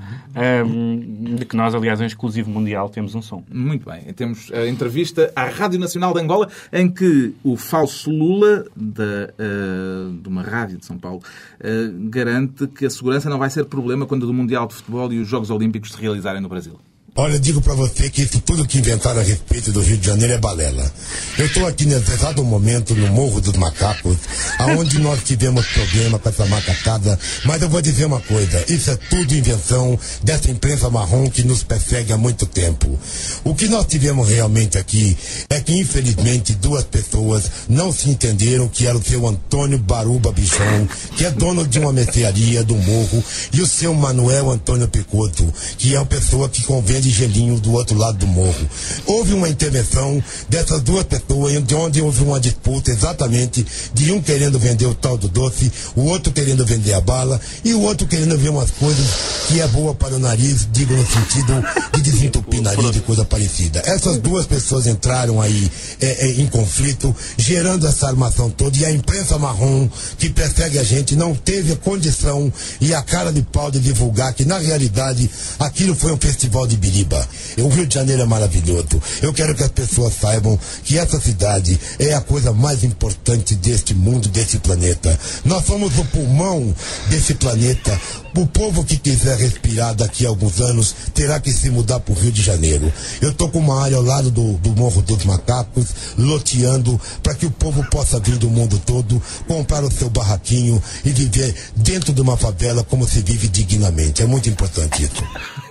um, 0.65 1.35
de 1.35 1.45
que 1.45 1.57
nós, 1.57 1.75
aliás, 1.75 1.99
em 1.99 2.05
exclusivo 2.05 2.49
mundial, 2.49 2.88
temos 2.88 3.13
um 3.15 3.21
som. 3.21 3.43
Muito 3.51 3.89
bem. 3.89 4.01
Temos 4.13 4.49
a 4.53 4.65
entrevista 4.65 5.29
à 5.35 5.43
Rádio 5.45 5.77
Nacional 5.77 6.13
de 6.13 6.21
Angola, 6.21 6.49
em 6.71 6.89
que 6.89 7.35
o 7.43 7.57
falso 7.57 8.09
Lula, 8.09 8.65
de, 8.75 9.03
uh, 9.03 10.13
de 10.21 10.29
uma 10.29 10.41
rádio 10.41 10.77
de 10.77 10.85
São 10.85 10.97
Paulo, 10.97 11.21
uh, 11.59 12.09
garante 12.09 12.67
que 12.67 12.85
a 12.85 12.89
segurança 12.89 13.29
não 13.29 13.38
vai 13.38 13.49
ser 13.49 13.65
problema 13.65 14.05
quando 14.05 14.23
o 14.23 14.33
Mundial 14.33 14.67
de 14.67 14.75
Futebol 14.75 15.11
e 15.11 15.19
os 15.19 15.27
Jogos 15.27 15.49
Olímpicos 15.49 15.91
se 15.91 16.01
realizarem 16.01 16.41
no 16.41 16.47
Brasil. 16.47 16.79
Olha, 17.17 17.39
digo 17.39 17.62
para 17.62 17.73
você 17.73 18.10
que 18.10 18.23
isso 18.23 18.41
tudo 18.41 18.67
que 18.67 18.78
inventaram 18.78 19.21
a 19.21 19.23
respeito 19.23 19.71
do 19.71 19.80
Rio 19.80 19.95
de 19.95 20.06
Janeiro 20.06 20.34
é 20.34 20.38
balela. 20.38 20.91
Eu 21.38 21.45
estou 21.45 21.65
aqui 21.65 21.86
nesse 21.86 22.12
exato 22.12 22.43
momento 22.43 22.93
no 22.93 23.08
Morro 23.08 23.39
dos 23.39 23.54
Macacos, 23.54 24.17
aonde 24.60 24.99
nós 24.99 25.23
tivemos 25.23 25.65
problema 25.65 26.19
com 26.19 26.28
essa 26.28 26.45
macacada, 26.45 27.17
mas 27.45 27.62
eu 27.62 27.69
vou 27.69 27.82
dizer 27.82 28.04
uma 28.04 28.19
coisa, 28.19 28.65
isso 28.67 28.91
é 28.91 28.97
tudo 28.97 29.34
invenção 29.34 29.97
dessa 30.23 30.51
imprensa 30.51 30.89
marrom 30.89 31.30
que 31.30 31.41
nos 31.41 31.63
persegue 31.63 32.12
há 32.12 32.17
muito 32.17 32.45
tempo. 32.45 32.99
O 33.45 33.56
que 33.56 33.69
nós 33.69 33.86
tivemos 33.86 34.28
realmente 34.28 34.78
aqui 34.78 35.17
é 35.49 35.62
que, 35.62 35.71
infelizmente, 35.71 36.54
duas 36.56 36.84
pessoas 36.84 37.49
não 37.69 37.93
se 37.93 38.10
entenderam 38.10 38.67
que 38.67 38.88
era 38.88 38.97
o 38.97 39.01
seu 39.01 39.25
Antônio 39.25 39.80
Baruba 39.80 40.34
Bichão, 40.34 40.86
que 41.15 41.23
é 41.23 41.32
dono 41.32 41.65
de 41.65 41.80
uma 41.80 41.93
mercearia 41.93 42.62
do 42.62 42.75
Morro, 42.75 43.23
e 43.54 43.62
o 43.62 43.67
seu 43.67 43.93
Manuel 43.93 44.51
Antônio 44.51 44.89
Picoto, 44.89 45.49
que 45.78 45.95
é 45.95 45.97
uma 45.97 46.06
pessoa 46.06 46.49
que 46.49 46.62
convende 46.63 47.05
de 47.06 47.12
gelinho 47.12 47.60
do 47.60 47.74
outro 47.74 47.96
lado 47.96 48.18
do 48.18 48.26
morro. 48.26 48.68
Houve 49.06 49.34
uma 49.34 49.48
intervenção 49.48 50.24
dessas 50.50 50.82
duas 50.82 51.04
pessoas, 51.04 51.63
de 51.63 51.76
onde 51.76 52.02
houve 52.02 52.24
uma 52.24 52.39
disputa 52.39 52.89
exatamente 52.89 53.65
de 53.94 54.12
um 54.12 54.20
querendo 54.20 54.58
vender 54.58 54.88
o 54.88 54.96
tal 54.96 55.15
do 55.15 55.28
doce, 55.28 55.72
o 55.96 56.06
outro 56.06 56.34
querendo 56.34 56.65
vender 56.65 56.94
a 56.94 57.02
bala 57.02 57.39
e 57.63 57.76
o 57.76 57.82
outro 57.82 58.08
querendo 58.08 58.36
ver 58.38 58.50
umas 58.50 58.72
coisas 58.72 59.06
que 59.48 59.62
é 59.62 59.68
boa 59.68 59.94
para 59.94 60.15
o 60.15 60.20
nariz, 60.20 60.68
digo 60.72 60.96
no 60.96 61.06
sentido 61.06 61.63
de 61.94 62.02
desentupir 62.02 62.62
nariz 62.62 62.96
e 62.96 63.00
coisa 63.02 63.24
parecida. 63.24 63.84
Essas 63.86 64.18
duas 64.18 64.48
pessoas 64.48 64.88
entraram 64.88 65.39
aí 65.39 65.72
é, 66.02 66.28
é, 66.28 66.32
em 66.41 66.48
conflito, 66.48 67.15
gerando 67.38 67.86
essa 67.86 68.08
armação 68.08 68.50
toda 68.50 68.76
e 68.78 68.86
a 68.86 68.91
imprensa 68.91 69.38
marrom 69.38 69.88
que 70.18 70.30
persegue 70.30 70.80
a 70.80 70.84
gente 70.84 71.15
não 71.15 71.36
teve 71.36 71.74
a 71.74 71.76
condição 71.76 72.52
e 72.82 72.96
a 72.96 73.02
cara 73.04 73.32
de 73.32 73.44
pau 73.44 73.70
de 73.70 73.80
divulgar 73.80 74.34
que 74.34 74.44
na 74.44 74.58
realidade 74.58 75.30
aquilo 75.60 75.94
foi 75.94 76.12
um 76.12 76.18
festival 76.18 76.65
de 76.65 76.76
bilhete 76.76 76.94
Jaguaribe. 76.95 77.15
O 77.58 77.67
Rio 77.67 77.86
de 77.86 77.95
Janeiro 77.95 78.21
é 78.21 78.25
maravilhoso. 78.25 79.01
Eu 79.21 79.34
quero 79.34 79.55
que 79.55 79.63
as 79.63 79.69
pessoas 79.69 80.13
saibam 80.13 80.58
que 80.84 80.97
essa 80.97 81.19
cidade 81.19 81.79
é 81.99 82.13
a 82.13 82.21
coisa 82.21 82.53
mais 82.53 82.84
importante 82.84 83.55
deste 83.55 83.93
mundo, 83.93 84.29
desse 84.29 84.60
planeta. 84.60 85.17
Nós 85.43 85.65
somos 85.65 85.97
o 85.97 86.05
pulmão 86.05 86.73
desse 87.10 87.34
planeta. 87.34 87.99
O 88.36 88.45
povo 88.45 88.84
que 88.84 88.97
quiser 88.97 89.38
respirar 89.38 89.95
daqui 89.95 90.25
a 90.25 90.29
alguns 90.29 90.60
anos 90.60 90.93
terá 91.13 91.39
que 91.39 91.53
se 91.53 91.69
mudar 91.69 92.01
para 92.01 92.13
o 92.13 92.17
Rio 92.17 92.31
de 92.31 92.41
Janeiro. 92.41 92.91
Eu 93.21 93.31
estou 93.31 93.49
com 93.49 93.60
uma 93.60 93.81
área 93.81 93.95
ao 93.95 94.03
lado 94.03 94.29
do, 94.29 94.53
do 94.53 94.71
Morro 94.71 95.01
dos 95.01 95.23
Macacos, 95.23 95.88
loteando 96.17 96.99
para 97.23 97.34
que 97.34 97.45
o 97.45 97.51
povo 97.51 97.84
possa 97.89 98.19
vir 98.19 98.36
do 98.38 98.49
mundo 98.49 98.81
todo, 98.86 99.21
comprar 99.47 99.84
o 99.86 99.91
seu 99.91 100.10
barraquinho 100.10 100.84
e 101.05 101.12
viver 101.12 101.55
dentro 101.77 102.12
de 102.12 102.21
uma 102.21 102.36
favela 102.36 102.84
como 102.84 103.08
se 103.08 103.21
vive 103.21 103.47
dignamente. 103.47 104.21
É 104.21 104.25
muito 104.25 104.49
importante 104.49 105.03
isso. 105.03 105.23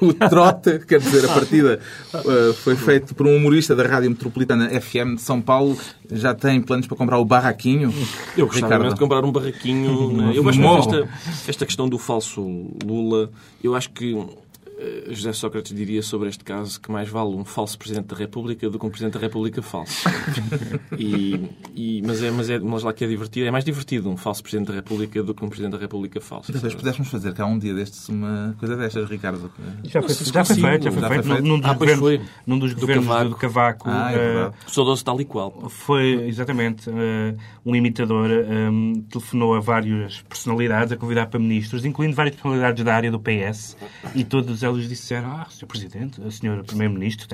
O 0.08 0.14
trote, 0.14 0.78
quer 0.80 1.00
dizer, 1.00 1.24
a 1.24 1.28
partida 1.28 1.80
uh, 2.14 2.54
foi 2.54 2.76
feito 2.76 3.14
por 3.14 3.26
um 3.26 3.36
humorista 3.36 3.74
da 3.74 3.84
Rádio 3.84 4.10
Metropolitana 4.10 4.68
FM 4.80 5.16
de 5.16 5.22
São 5.22 5.40
Paulo. 5.40 5.76
Já 6.10 6.34
tem 6.34 6.60
planos 6.60 6.86
para 6.86 6.96
comprar 6.96 7.18
o 7.18 7.24
barraquinho? 7.24 7.92
Eu 8.36 8.46
gostava 8.46 8.88
de 8.88 8.96
comprar 8.96 9.24
um 9.24 9.32
barraquinho. 9.32 10.32
Eu 10.32 10.44
gosto 10.44 10.90
desta 10.90 11.64
esta 11.64 11.66
questão 11.66 11.88
do 11.88 11.98
falso 11.98 12.42
Lula. 12.84 13.30
Eu 13.62 13.74
acho 13.74 13.90
que 13.90 14.14
José 15.08 15.32
Sócrates 15.32 15.74
diria 15.74 16.02
sobre 16.02 16.28
este 16.28 16.42
caso 16.42 16.80
que 16.80 16.90
mais 16.90 17.08
vale 17.08 17.34
um 17.34 17.44
falso 17.44 17.78
Presidente 17.78 18.06
da 18.06 18.16
República 18.16 18.68
do 18.68 18.78
que 18.78 18.86
um 18.86 18.90
Presidente 18.90 19.14
da 19.14 19.20
República 19.20 19.62
falso. 19.62 20.08
e, 20.98 21.48
e, 21.74 22.02
mas, 22.02 22.22
é, 22.22 22.30
mas, 22.30 22.50
é, 22.50 22.58
mas 22.58 22.82
lá 22.82 22.92
que 22.92 23.04
é 23.04 23.06
divertido. 23.06 23.46
É 23.46 23.50
mais 23.50 23.64
divertido 23.64 24.10
um 24.10 24.16
falso 24.16 24.42
Presidente 24.42 24.68
da 24.68 24.74
República 24.74 25.22
do 25.22 25.34
que 25.34 25.44
um 25.44 25.48
Presidente 25.48 25.72
da 25.72 25.78
República 25.78 26.20
falso. 26.20 26.52
Talvez 26.52 26.74
pudéssemos 26.74 27.08
fazer 27.08 27.32
cá 27.34 27.46
um 27.46 27.58
dia 27.58 27.74
destes 27.74 28.08
uma 28.08 28.56
coisa 28.58 28.76
destas, 28.76 29.08
Ricardo. 29.08 29.50
Já 29.84 30.02
foi, 30.02 30.14
já 30.14 30.44
foi 30.44 30.56
feito, 30.56 30.84
já 30.84 30.92
foi 30.92 31.08
feito. 31.08 31.28
feito. 31.28 31.42
Num, 31.42 31.60
dos 31.60 31.70
ah, 31.70 31.74
governos, 31.74 32.00
foi. 32.00 32.20
num 32.46 32.58
dos 32.58 32.74
do 32.74 32.80
governos 32.80 33.06
Cavaco. 33.06 33.30
do 33.30 33.36
Cavaco. 33.36 33.88
Ah, 33.88 34.12
é 34.12 34.46
uh, 34.48 34.52
Saudoso 34.66 35.04
tal 35.04 35.20
e 35.20 35.24
qual. 35.24 35.68
Foi, 35.68 36.26
exatamente, 36.26 36.90
uh, 36.90 37.36
um 37.64 37.76
imitador 37.76 38.28
um, 38.30 39.04
telefonou 39.08 39.54
a 39.54 39.60
várias 39.60 40.22
personalidades 40.22 40.92
a 40.92 40.96
convidar 40.96 41.26
para 41.26 41.38
ministros, 41.38 41.84
incluindo 41.84 42.16
várias 42.16 42.34
personalidades 42.34 42.84
da 42.84 42.94
área 42.94 43.10
do 43.10 43.20
PS, 43.20 43.76
e 44.14 44.24
todos 44.24 44.63
eles 44.64 44.88
disseram, 44.88 45.30
ah, 45.30 45.46
Sr. 45.48 45.66
Presidente, 45.66 46.20
Sr. 46.30 46.64
Primeiro-Ministro, 46.66 47.26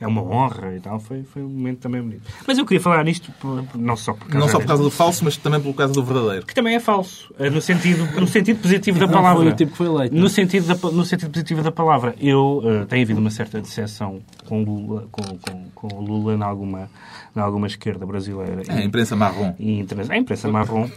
é 0.00 0.06
uma 0.06 0.22
honra 0.22 0.74
e 0.76 0.80
tal. 0.80 0.98
Foi, 1.00 1.22
foi 1.22 1.42
um 1.42 1.48
momento 1.48 1.80
também 1.80 2.02
bonito. 2.02 2.22
Mas 2.46 2.58
eu 2.58 2.64
queria 2.64 2.80
falar 2.80 3.04
nisto 3.04 3.32
não 3.74 3.96
só 3.96 4.12
por 4.12 4.26
causa, 4.28 4.38
não 4.38 4.48
só 4.48 4.58
por 4.58 4.66
causa 4.66 4.82
do 4.82 4.90
falso, 4.90 5.24
mas 5.24 5.36
também 5.36 5.60
pelo 5.60 5.74
caso 5.74 5.92
do 5.92 6.02
verdadeiro. 6.02 6.46
Que 6.46 6.54
também 6.54 6.74
é 6.74 6.80
falso, 6.80 7.32
eh, 7.38 7.50
no 7.50 7.60
sentido, 7.60 8.04
no 8.20 8.26
sentido 8.26 8.60
positivo 8.60 8.98
da 8.98 9.08
palavra. 9.08 9.42
Foi 9.42 9.52
o 9.52 9.56
tipo 9.56 9.72
que 9.72 9.76
foi 9.76 9.86
eleito. 9.86 10.14
No 10.14 10.28
sentido, 10.28 10.66
da, 10.66 10.90
no 10.90 11.04
sentido 11.04 11.30
positivo 11.30 11.62
da 11.62 11.72
palavra. 11.72 12.14
Eu 12.20 12.58
uh, 12.58 12.86
tenho 12.86 13.02
havido 13.02 13.20
uma 13.20 13.30
certa 13.30 13.60
decepção 13.60 14.20
com 14.46 14.62
Lula, 14.62 15.08
com, 15.10 15.22
com, 15.22 15.70
com 15.74 16.00
Lula 16.00 16.34
em 16.34 16.42
alguma, 16.42 16.90
em 17.36 17.40
alguma 17.40 17.66
esquerda 17.66 18.04
brasileira. 18.06 18.62
É, 18.68 18.72
a 18.72 18.84
imprensa 18.84 19.16
marrom. 19.16 19.54
E, 19.58 19.86
a 20.10 20.16
imprensa 20.16 20.48
marrom. 20.48 20.88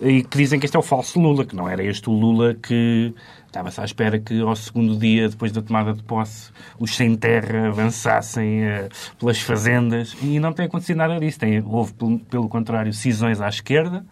e 0.00 0.22
que 0.22 0.38
dizem 0.38 0.58
que 0.58 0.66
este 0.66 0.76
é 0.76 0.80
o 0.80 0.82
falso 0.82 1.20
Lula, 1.20 1.44
que 1.44 1.56
não 1.56 1.68
era 1.68 1.82
este 1.82 2.08
o 2.08 2.12
Lula 2.12 2.54
que 2.54 3.14
Estava-se 3.56 3.80
à 3.80 3.84
espera 3.86 4.18
que 4.18 4.38
ao 4.38 4.54
segundo 4.54 4.98
dia, 4.98 5.30
depois 5.30 5.50
da 5.50 5.62
tomada 5.62 5.94
de 5.94 6.02
posse, 6.02 6.52
os 6.78 6.94
sem 6.94 7.16
terra 7.16 7.68
avançassem 7.68 8.62
uh, 8.62 8.88
pelas 9.18 9.40
fazendas 9.40 10.14
e 10.20 10.38
não 10.38 10.52
tem 10.52 10.66
acontecido 10.66 10.98
nada 10.98 11.18
disso. 11.18 11.38
Tem, 11.38 11.64
houve, 11.64 11.94
pelo, 11.94 12.18
pelo 12.18 12.48
contrário, 12.50 12.92
cisões 12.92 13.40
à 13.40 13.48
esquerda 13.48 14.04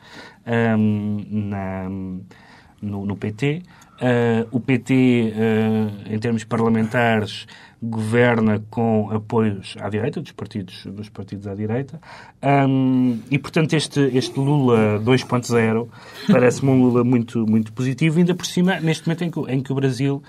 um, 0.79 1.27
na, 1.29 1.91
no, 2.81 3.05
no, 3.05 3.15
PT. 3.15 3.63
Uh, 3.95 4.49
o 4.51 4.59
PT, 4.59 5.33
uh, 5.33 6.13
em 6.13 6.19
termos 6.19 6.43
parlamentares, 6.43 7.47
governa 7.85 8.63
com 8.71 9.11
apoios 9.11 9.77
à 9.79 9.89
direita, 9.89 10.21
dos 10.21 10.33
partidos, 10.33 10.87
dos 10.87 11.09
partidos 11.09 11.47
à 11.47 11.55
direita. 11.55 12.01
Um, 12.43 13.21
e, 13.31 13.39
portanto, 13.39 13.75
este, 13.75 14.01
este 14.17 14.39
Lula 14.39 15.01
2.0 15.01 15.89
parece-me 16.31 16.71
um 16.71 16.83
Lula 16.83 17.05
muito, 17.05 17.47
muito 17.47 17.73
positivo, 17.73 18.19
ainda 18.19 18.35
por 18.35 18.47
cima, 18.47 18.81
neste 18.81 19.07
momento 19.07 19.25
em 19.25 19.31
que, 19.31 19.53
em 19.53 19.63
que 19.63 19.73
o 19.73 19.75
Brasil, 19.75 20.23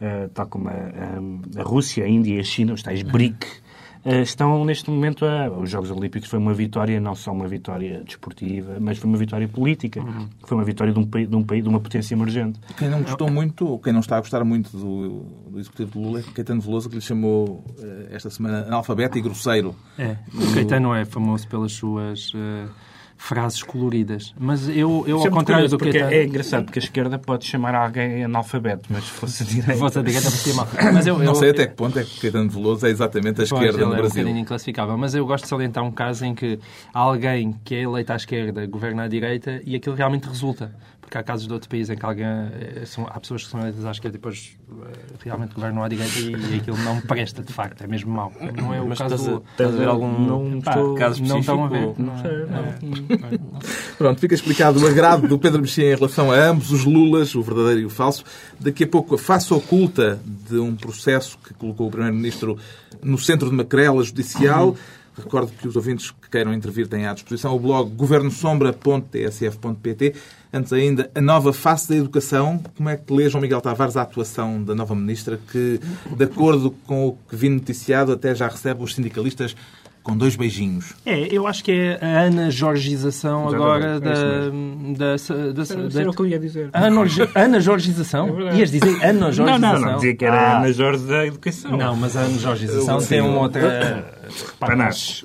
uh, 0.00 0.28
tal 0.30 0.46
como 0.46 0.68
a, 0.68 1.60
a, 1.60 1.62
Rússia, 1.62 2.04
a 2.04 2.08
Índia 2.08 2.36
e 2.36 2.40
a 2.40 2.44
China, 2.44 2.72
os 2.72 2.82
tais 2.82 3.02
BRIC, 3.02 3.44
eh, 3.44 3.69
estão 4.04 4.64
neste 4.64 4.90
momento 4.90 5.24
a. 5.24 5.50
Os 5.50 5.70
Jogos 5.70 5.90
Olímpicos 5.90 6.28
foi 6.28 6.38
uma 6.38 6.54
vitória, 6.54 7.00
não 7.00 7.14
só 7.14 7.32
uma 7.32 7.46
vitória 7.46 8.02
desportiva, 8.04 8.78
mas 8.80 8.98
foi 8.98 9.08
uma 9.08 9.18
vitória 9.18 9.46
política. 9.46 10.00
Uhum. 10.00 10.28
Foi 10.44 10.56
uma 10.56 10.64
vitória 10.64 10.92
de 10.92 10.98
um, 10.98 11.06
país, 11.06 11.28
de 11.28 11.36
um 11.36 11.42
país, 11.42 11.62
de 11.62 11.68
uma 11.68 11.80
potência 11.80 12.14
emergente. 12.14 12.58
Quem 12.76 12.88
não 12.88 13.02
gostou 13.02 13.30
muito, 13.30 13.66
ou 13.66 13.78
quem 13.78 13.92
não 13.92 14.00
está 14.00 14.16
a 14.16 14.20
gostar 14.20 14.44
muito 14.44 14.76
do, 14.76 15.24
do 15.50 15.58
executivo 15.58 15.90
de 15.92 15.98
Lula 15.98 16.20
é 16.20 16.22
Caetano 16.22 16.60
Veloso, 16.60 16.88
que 16.88 16.94
lhe 16.96 17.00
chamou 17.00 17.64
eh, 17.78 18.08
esta 18.12 18.30
semana 18.30 18.66
analfabeto 18.66 19.18
e 19.18 19.20
grosseiro. 19.20 19.74
É, 19.98 20.16
o 20.34 20.54
Caetano 20.54 20.94
é 20.94 21.04
famoso 21.04 21.46
pelas 21.48 21.72
suas. 21.72 22.32
Uh 22.34 22.89
frases 23.20 23.62
coloridas. 23.62 24.34
Mas 24.40 24.66
eu, 24.66 25.04
eu 25.06 25.18
ao 25.18 25.26
é 25.26 25.30
contrário 25.30 25.68
do 25.68 25.76
que... 25.76 25.90
É 25.90 26.24
engraçado, 26.24 26.64
porque 26.64 26.78
a 26.78 26.82
esquerda 26.82 27.18
pode 27.18 27.44
chamar 27.44 27.74
alguém 27.74 28.24
analfabeto, 28.24 28.88
mas 28.88 29.04
se 29.04 29.10
fosse 29.10 29.42
a 29.42 29.46
direita... 29.46 29.76
fosse 29.76 29.98
a 29.98 30.02
direita, 30.02 30.30
parecia 30.30 30.54
mal. 30.54 30.66
Mas 30.94 31.06
eu, 31.06 31.18
eu, 31.18 31.24
não 31.24 31.34
sei 31.34 31.50
até 31.50 31.66
que 31.66 31.74
ponto 31.74 31.98
é 31.98 32.02
que 32.02 32.18
Caetano 32.18 32.48
Veloso 32.48 32.86
é 32.86 32.88
exatamente 32.88 33.42
a 33.42 33.44
esquerda 33.44 33.72
pois, 33.72 33.88
no 33.88 33.94
é 33.94 33.96
Brasil. 33.98 34.26
É 34.26 34.30
um 34.30 34.36
inclassificável. 34.38 34.96
Mas 34.96 35.14
eu 35.14 35.26
gosto 35.26 35.44
de 35.44 35.50
salientar 35.50 35.84
um 35.84 35.92
caso 35.92 36.24
em 36.24 36.34
que 36.34 36.58
alguém 36.94 37.54
que 37.62 37.74
é 37.74 37.82
eleito 37.82 38.10
à 38.10 38.16
esquerda 38.16 38.66
governa 38.66 39.04
à 39.04 39.08
direita 39.08 39.60
e 39.66 39.76
aquilo 39.76 39.94
realmente 39.94 40.26
resulta 40.26 40.72
porque 41.10 41.18
há 41.18 41.24
casos 41.24 41.48
de 41.48 41.52
outro 41.52 41.68
país 41.68 41.90
em 41.90 41.96
que 41.96 42.06
alguém, 42.06 42.24
eh, 42.24 42.82
são, 42.84 43.04
há 43.04 43.18
pessoas 43.18 43.42
que 43.42 43.50
são 43.50 43.58
eleitas 43.58 43.84
à 43.84 43.90
esquerda 43.90 44.16
e 44.16 44.20
depois 44.20 44.56
eh, 44.70 44.92
realmente 45.24 45.54
governam 45.54 45.82
à 45.82 45.88
direita 45.88 46.20
e, 46.20 46.54
e 46.54 46.56
aquilo 46.58 46.76
não 46.78 47.00
presta, 47.00 47.42
de 47.42 47.52
facto, 47.52 47.82
é 47.82 47.88
mesmo 47.88 48.12
mau. 48.12 48.32
Não 48.56 48.72
é 48.72 48.80
o 48.80 48.86
Mas 48.86 48.98
caso 48.98 49.16
estás 49.16 49.28
do... 49.28 49.44
Estás 49.50 49.74
a 49.74 49.76
ver 49.76 49.88
algum 49.88 50.08
não 50.08 50.60
pá, 50.60 50.76
caso 50.96 51.20
Não 51.24 51.40
estão 51.40 51.64
a 51.64 51.68
ver. 51.68 51.94
Não, 51.98 52.16
sei, 52.22 52.46
não. 52.46 53.09
Pronto, 53.98 54.20
fica 54.20 54.34
explicado 54.34 54.82
o 54.82 54.86
agrado 54.86 55.28
do 55.28 55.38
Pedro 55.38 55.60
Mexia 55.60 55.92
em 55.92 55.94
relação 55.94 56.30
a 56.30 56.36
ambos 56.36 56.70
os 56.70 56.84
Lulas, 56.84 57.34
o 57.34 57.42
verdadeiro 57.42 57.80
e 57.80 57.86
o 57.86 57.90
falso. 57.90 58.22
Daqui 58.58 58.84
a 58.84 58.86
pouco, 58.86 59.14
a 59.14 59.18
face 59.18 59.52
oculta 59.52 60.20
de 60.24 60.58
um 60.58 60.76
processo 60.76 61.38
que 61.38 61.52
colocou 61.54 61.88
o 61.88 61.90
Primeiro-Ministro 61.90 62.58
no 63.02 63.18
centro 63.18 63.48
de 63.48 63.54
uma 63.54 63.64
querela 63.64 64.02
judicial. 64.02 64.76
Recordo 65.16 65.50
que 65.52 65.66
os 65.66 65.74
ouvintes 65.76 66.10
que 66.10 66.28
queiram 66.30 66.52
intervir 66.54 66.86
têm 66.86 67.06
à 67.06 67.12
disposição 67.12 67.54
o 67.54 67.58
blog 67.58 67.90
governosombra.tsf.pt. 67.94 70.14
Antes 70.52 70.72
ainda, 70.72 71.08
a 71.14 71.20
nova 71.20 71.52
face 71.52 71.88
da 71.88 71.96
educação. 71.96 72.62
Como 72.76 72.88
é 72.88 72.96
que 72.96 73.12
lê, 73.12 73.28
João 73.28 73.42
Miguel 73.42 73.60
Tavares, 73.60 73.96
a 73.96 74.02
atuação 74.02 74.62
da 74.62 74.72
nova 74.74 74.94
ministra 74.94 75.38
que, 75.50 75.80
de 76.16 76.24
acordo 76.24 76.70
com 76.86 77.08
o 77.08 77.18
que 77.28 77.34
vi 77.36 77.48
noticiado, 77.48 78.12
até 78.12 78.32
já 78.34 78.48
recebe 78.48 78.82
os 78.82 78.94
sindicalistas 78.94 79.54
com 80.02 80.16
dois 80.16 80.36
beijinhos. 80.36 80.94
É, 81.04 81.28
eu 81.30 81.46
acho 81.46 81.62
que 81.62 81.72
é 81.72 81.98
a 82.00 82.22
Ana 82.22 82.50
Jorgização 82.50 83.48
agora 83.48 83.96
é 83.96 84.00
da, 84.00 84.10
da, 84.10 85.16
da, 85.52 85.88
da, 85.88 86.00
Era 86.00 86.10
o 86.10 86.14
que 86.14 86.22
eu 86.22 86.26
ia 86.26 86.38
dizer. 86.38 86.70
Ana, 86.72 87.02
Ana 87.34 87.60
Jorgização? 87.60 88.48
É 88.48 88.56
Ias 88.56 88.70
dizer 88.70 89.04
Ana 89.04 89.30
Jorgização? 89.30 89.58
Não, 89.58 89.58
não, 89.58 89.80
não 89.80 89.94
dizia 89.96 90.16
que 90.16 90.24
era 90.24 90.36
ah. 90.36 90.58
Ana 90.58 90.72
Jorge 90.72 91.04
da 91.04 91.26
Educação. 91.26 91.76
Não, 91.76 91.96
mas 91.96 92.16
a 92.16 92.20
Ana 92.20 92.38
Jorgização 92.38 92.98
tem 92.98 93.20
uma 93.20 93.40
outra... 93.40 94.20
Panache. 94.58 95.24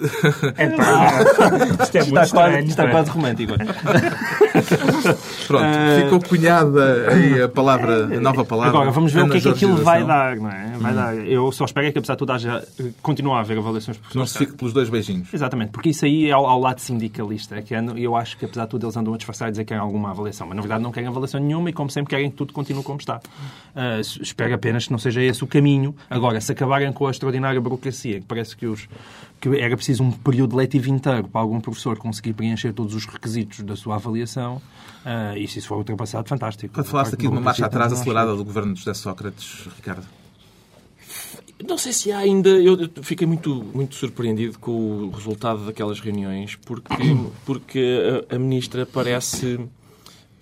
É 0.57 0.67
pá. 0.69 1.19
Isto 1.83 1.97
é 1.97 2.03
muito 2.03 2.19
está 2.19 2.23
estranho. 2.23 2.53
Quase, 2.53 2.69
está 2.69 2.89
quase 2.89 3.09
romântico. 3.11 3.53
Pronto, 5.47 5.63
uh, 5.63 6.03
ficou 6.03 6.19
cunhada 6.29 7.09
aí 7.09 7.41
a 7.43 7.49
palavra, 7.49 8.05
a 8.05 8.19
nova 8.19 8.43
palavra. 8.43 8.69
Agora, 8.69 8.91
vamos 8.91 9.11
ver 9.13 9.23
o 9.23 9.29
que 9.29 9.37
é 9.37 9.41
que 9.41 9.49
aquilo 9.49 9.77
vai 9.77 10.03
dar, 10.03 10.35
não 10.37 10.49
é? 10.49 10.73
Vai 10.77 10.91
hum. 10.91 10.95
dar. 10.95 11.15
Eu 11.27 11.51
só 11.51 11.65
espero 11.65 11.87
é 11.87 11.91
que, 11.91 11.99
apesar 11.99 12.15
de 12.15 12.19
tudo, 12.19 12.31
haja, 12.31 12.67
continue 13.01 13.33
a 13.33 13.39
haver 13.39 13.57
avaliações 13.57 13.99
Não 14.13 14.25
se 14.25 14.37
fique 14.37 14.53
pelos 14.53 14.73
dois 14.73 14.89
beijinhos. 14.89 15.33
Exatamente, 15.33 15.71
porque 15.71 15.89
isso 15.89 16.05
aí 16.05 16.29
é 16.29 16.31
ao, 16.31 16.45
ao 16.45 16.59
lado 16.59 16.79
sindicalista. 16.79 17.61
Que 17.61 17.73
eu 17.97 18.15
acho 18.15 18.37
que, 18.37 18.45
apesar 18.45 18.65
de 18.65 18.69
tudo, 18.71 18.85
eles 18.85 18.97
andam 18.97 19.13
a 19.13 19.17
disfarçar 19.17 19.47
e 19.49 19.51
dizer 19.51 19.63
que 19.63 19.69
querem 19.69 19.81
alguma 19.81 20.11
avaliação. 20.11 20.47
Mas, 20.47 20.55
na 20.55 20.61
verdade, 20.61 20.83
não 20.83 20.91
querem 20.91 21.07
avaliação 21.07 21.39
nenhuma 21.39 21.69
e, 21.69 21.73
como 21.73 21.89
sempre, 21.89 22.09
querem 22.09 22.29
que 22.29 22.35
tudo 22.35 22.53
continue 22.53 22.83
como 22.83 22.99
está. 22.99 23.17
Uh, 23.75 24.01
espero 24.21 24.53
apenas 24.53 24.85
que 24.85 24.91
não 24.91 24.99
seja 24.99 25.21
esse 25.21 25.43
o 25.43 25.47
caminho. 25.47 25.95
Agora, 26.09 26.39
se 26.41 26.51
acabarem 26.51 26.91
com 26.91 27.07
a 27.07 27.11
extraordinária 27.11 27.59
burocracia, 27.59 28.19
que 28.19 28.25
parece 28.25 28.55
que 28.55 28.65
os 28.65 28.87
que 29.39 29.59
era 29.59 29.75
preciso 29.75 30.03
um 30.03 30.11
período 30.11 30.55
letivo 30.55 30.89
inteiro 30.89 31.27
para 31.27 31.41
algum 31.41 31.59
professor 31.59 31.97
conseguir 31.97 32.33
preencher 32.33 32.73
todos 32.73 32.95
os 32.95 33.05
requisitos 33.05 33.61
da 33.61 33.75
sua 33.75 33.95
avaliação, 33.95 34.54
uh, 34.57 35.37
e 35.37 35.47
se 35.47 35.59
isso 35.59 35.67
for 35.67 35.77
ultrapassado, 35.77 36.27
fantástico. 36.27 36.73
Quando 36.73 36.87
falaste 36.87 37.13
aqui 37.13 37.23
de 37.23 37.29
uma 37.29 37.41
marcha 37.41 37.65
atrás 37.65 37.91
acelerada 37.93 38.35
do 38.35 38.43
governo 38.43 38.73
de 38.73 38.79
José 38.79 38.93
Sócrates, 38.93 39.67
Ricardo? 39.75 40.05
Não 41.67 41.77
sei 41.77 41.93
se 41.93 42.11
há 42.11 42.17
ainda. 42.17 42.49
Eu 42.49 42.77
fiquei 43.01 43.25
muito, 43.25 43.63
muito 43.73 43.95
surpreendido 43.95 44.59
com 44.59 44.71
o 44.71 45.09
resultado 45.11 45.65
daquelas 45.65 45.99
reuniões, 45.99 46.55
porque, 46.55 46.93
porque 47.45 48.25
a, 48.29 48.35
a 48.35 48.39
ministra 48.39 48.85
parece 48.85 49.59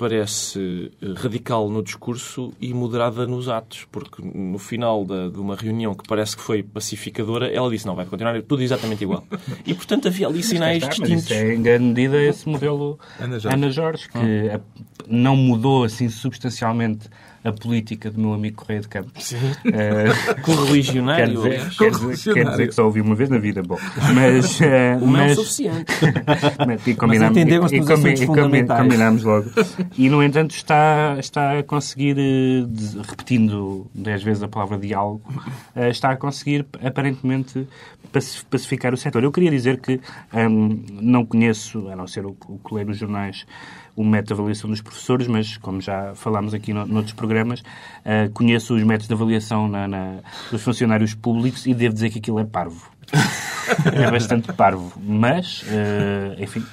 parece 0.03 0.91
eh, 1.01 1.13
radical 1.15 1.69
no 1.69 1.81
discurso 1.81 2.51
e 2.59 2.73
moderada 2.73 3.25
nos 3.25 3.47
atos, 3.47 3.87
porque 3.89 4.21
no 4.21 4.59
final 4.59 5.05
da, 5.05 5.29
de 5.29 5.39
uma 5.39 5.55
reunião 5.55 5.95
que 5.95 6.05
parece 6.05 6.35
que 6.35 6.43
foi 6.43 6.61
pacificadora, 6.61 7.47
ela 7.47 7.69
disse 7.69 7.85
não, 7.85 7.95
vai 7.95 8.05
continuar 8.05 8.41
tudo 8.41 8.61
exatamente 8.61 9.01
igual. 9.01 9.23
E, 9.65 9.73
portanto, 9.73 10.07
havia 10.09 10.27
ali 10.27 10.43
sinais 10.43 10.83
está, 10.83 10.89
distintos. 10.89 11.31
É, 11.31 11.53
em 11.53 11.61
grande 11.61 11.85
medida, 11.85 12.21
esse 12.21 12.49
modelo 12.49 12.99
Ana 13.17 13.39
Jorge, 13.39 13.55
Ana 13.55 13.71
Jorge 13.71 14.09
que 14.09 14.49
ah. 14.51 14.59
não 15.07 15.37
mudou 15.37 15.85
assim 15.85 16.09
substancialmente 16.09 17.07
a 17.43 17.51
política 17.51 18.09
do 18.09 18.19
meu 18.19 18.33
amigo 18.33 18.57
Correia 18.57 18.81
de 18.81 18.87
Campos. 18.87 19.25
Sim. 19.25 19.37
Uh, 19.37 20.41
Correligionário. 20.41 21.41
Quer 21.41 21.51
dizer, 21.51 21.77
quer, 21.77 21.91
dizer, 21.91 22.33
quer 22.33 22.49
dizer 22.49 22.67
que 22.67 22.75
só 22.75 22.85
ouvi 22.85 23.01
uma 23.01 23.15
vez 23.15 23.29
na 23.29 23.37
vida. 23.37 23.61
Bom, 23.61 23.77
mas... 24.13 24.59
Uh, 24.59 25.03
o 25.03 25.07
mas, 25.07 25.29
é 25.29 25.33
o 25.33 25.35
suficiente. 25.35 25.93
mas, 26.65 26.87
e 26.87 26.95
combinamos, 26.95 27.37
mas 27.37 27.71
e, 27.71 27.75
e, 27.75 28.23
e, 28.23 28.27
combinamos 28.27 29.23
logo. 29.23 29.49
E, 29.97 30.09
no 30.09 30.23
entanto, 30.23 30.51
está, 30.51 31.17
está 31.19 31.59
a 31.59 31.63
conseguir, 31.63 32.15
de, 32.15 33.01
repetindo 33.09 33.87
dez 33.93 34.23
vezes 34.23 34.41
a 34.41 34.47
palavra 34.47 34.77
diálogo, 34.77 35.23
uh, 35.75 35.87
está 35.89 36.11
a 36.11 36.15
conseguir, 36.15 36.65
aparentemente, 36.81 37.67
pacificar 38.49 38.93
o 38.93 38.97
setor. 38.97 39.23
Eu 39.23 39.31
queria 39.31 39.51
dizer 39.51 39.79
que 39.79 39.99
um, 40.33 40.83
não 40.91 41.25
conheço, 41.25 41.89
a 41.89 41.95
não 41.95 42.07
ser 42.07 42.25
o, 42.25 42.35
o 42.47 42.59
que 42.59 42.73
leio 42.73 42.87
nos 42.87 42.97
jornais, 42.97 43.45
o 43.95 44.03
método 44.03 44.27
de 44.27 44.33
avaliação 44.33 44.69
dos 44.69 44.81
professores, 44.81 45.27
mas, 45.27 45.57
como 45.57 45.81
já 45.81 46.13
falámos 46.15 46.53
aqui 46.53 46.73
no, 46.73 46.85
noutros 46.85 47.13
programas, 47.13 47.61
uh, 47.61 48.31
conheço 48.33 48.75
os 48.75 48.83
métodos 48.83 49.07
de 49.07 49.13
avaliação 49.13 49.67
na, 49.67 49.87
na, 49.87 50.19
dos 50.51 50.61
funcionários 50.61 51.13
públicos 51.13 51.65
e 51.65 51.73
devo 51.73 51.93
dizer 51.93 52.09
que 52.09 52.19
aquilo 52.19 52.39
é 52.39 52.45
parvo. 52.45 52.89
é 53.93 54.09
bastante 54.09 54.51
parvo. 54.53 54.91
Mas, 54.99 55.63
uh, 55.63 56.41
enfim, 56.41 56.63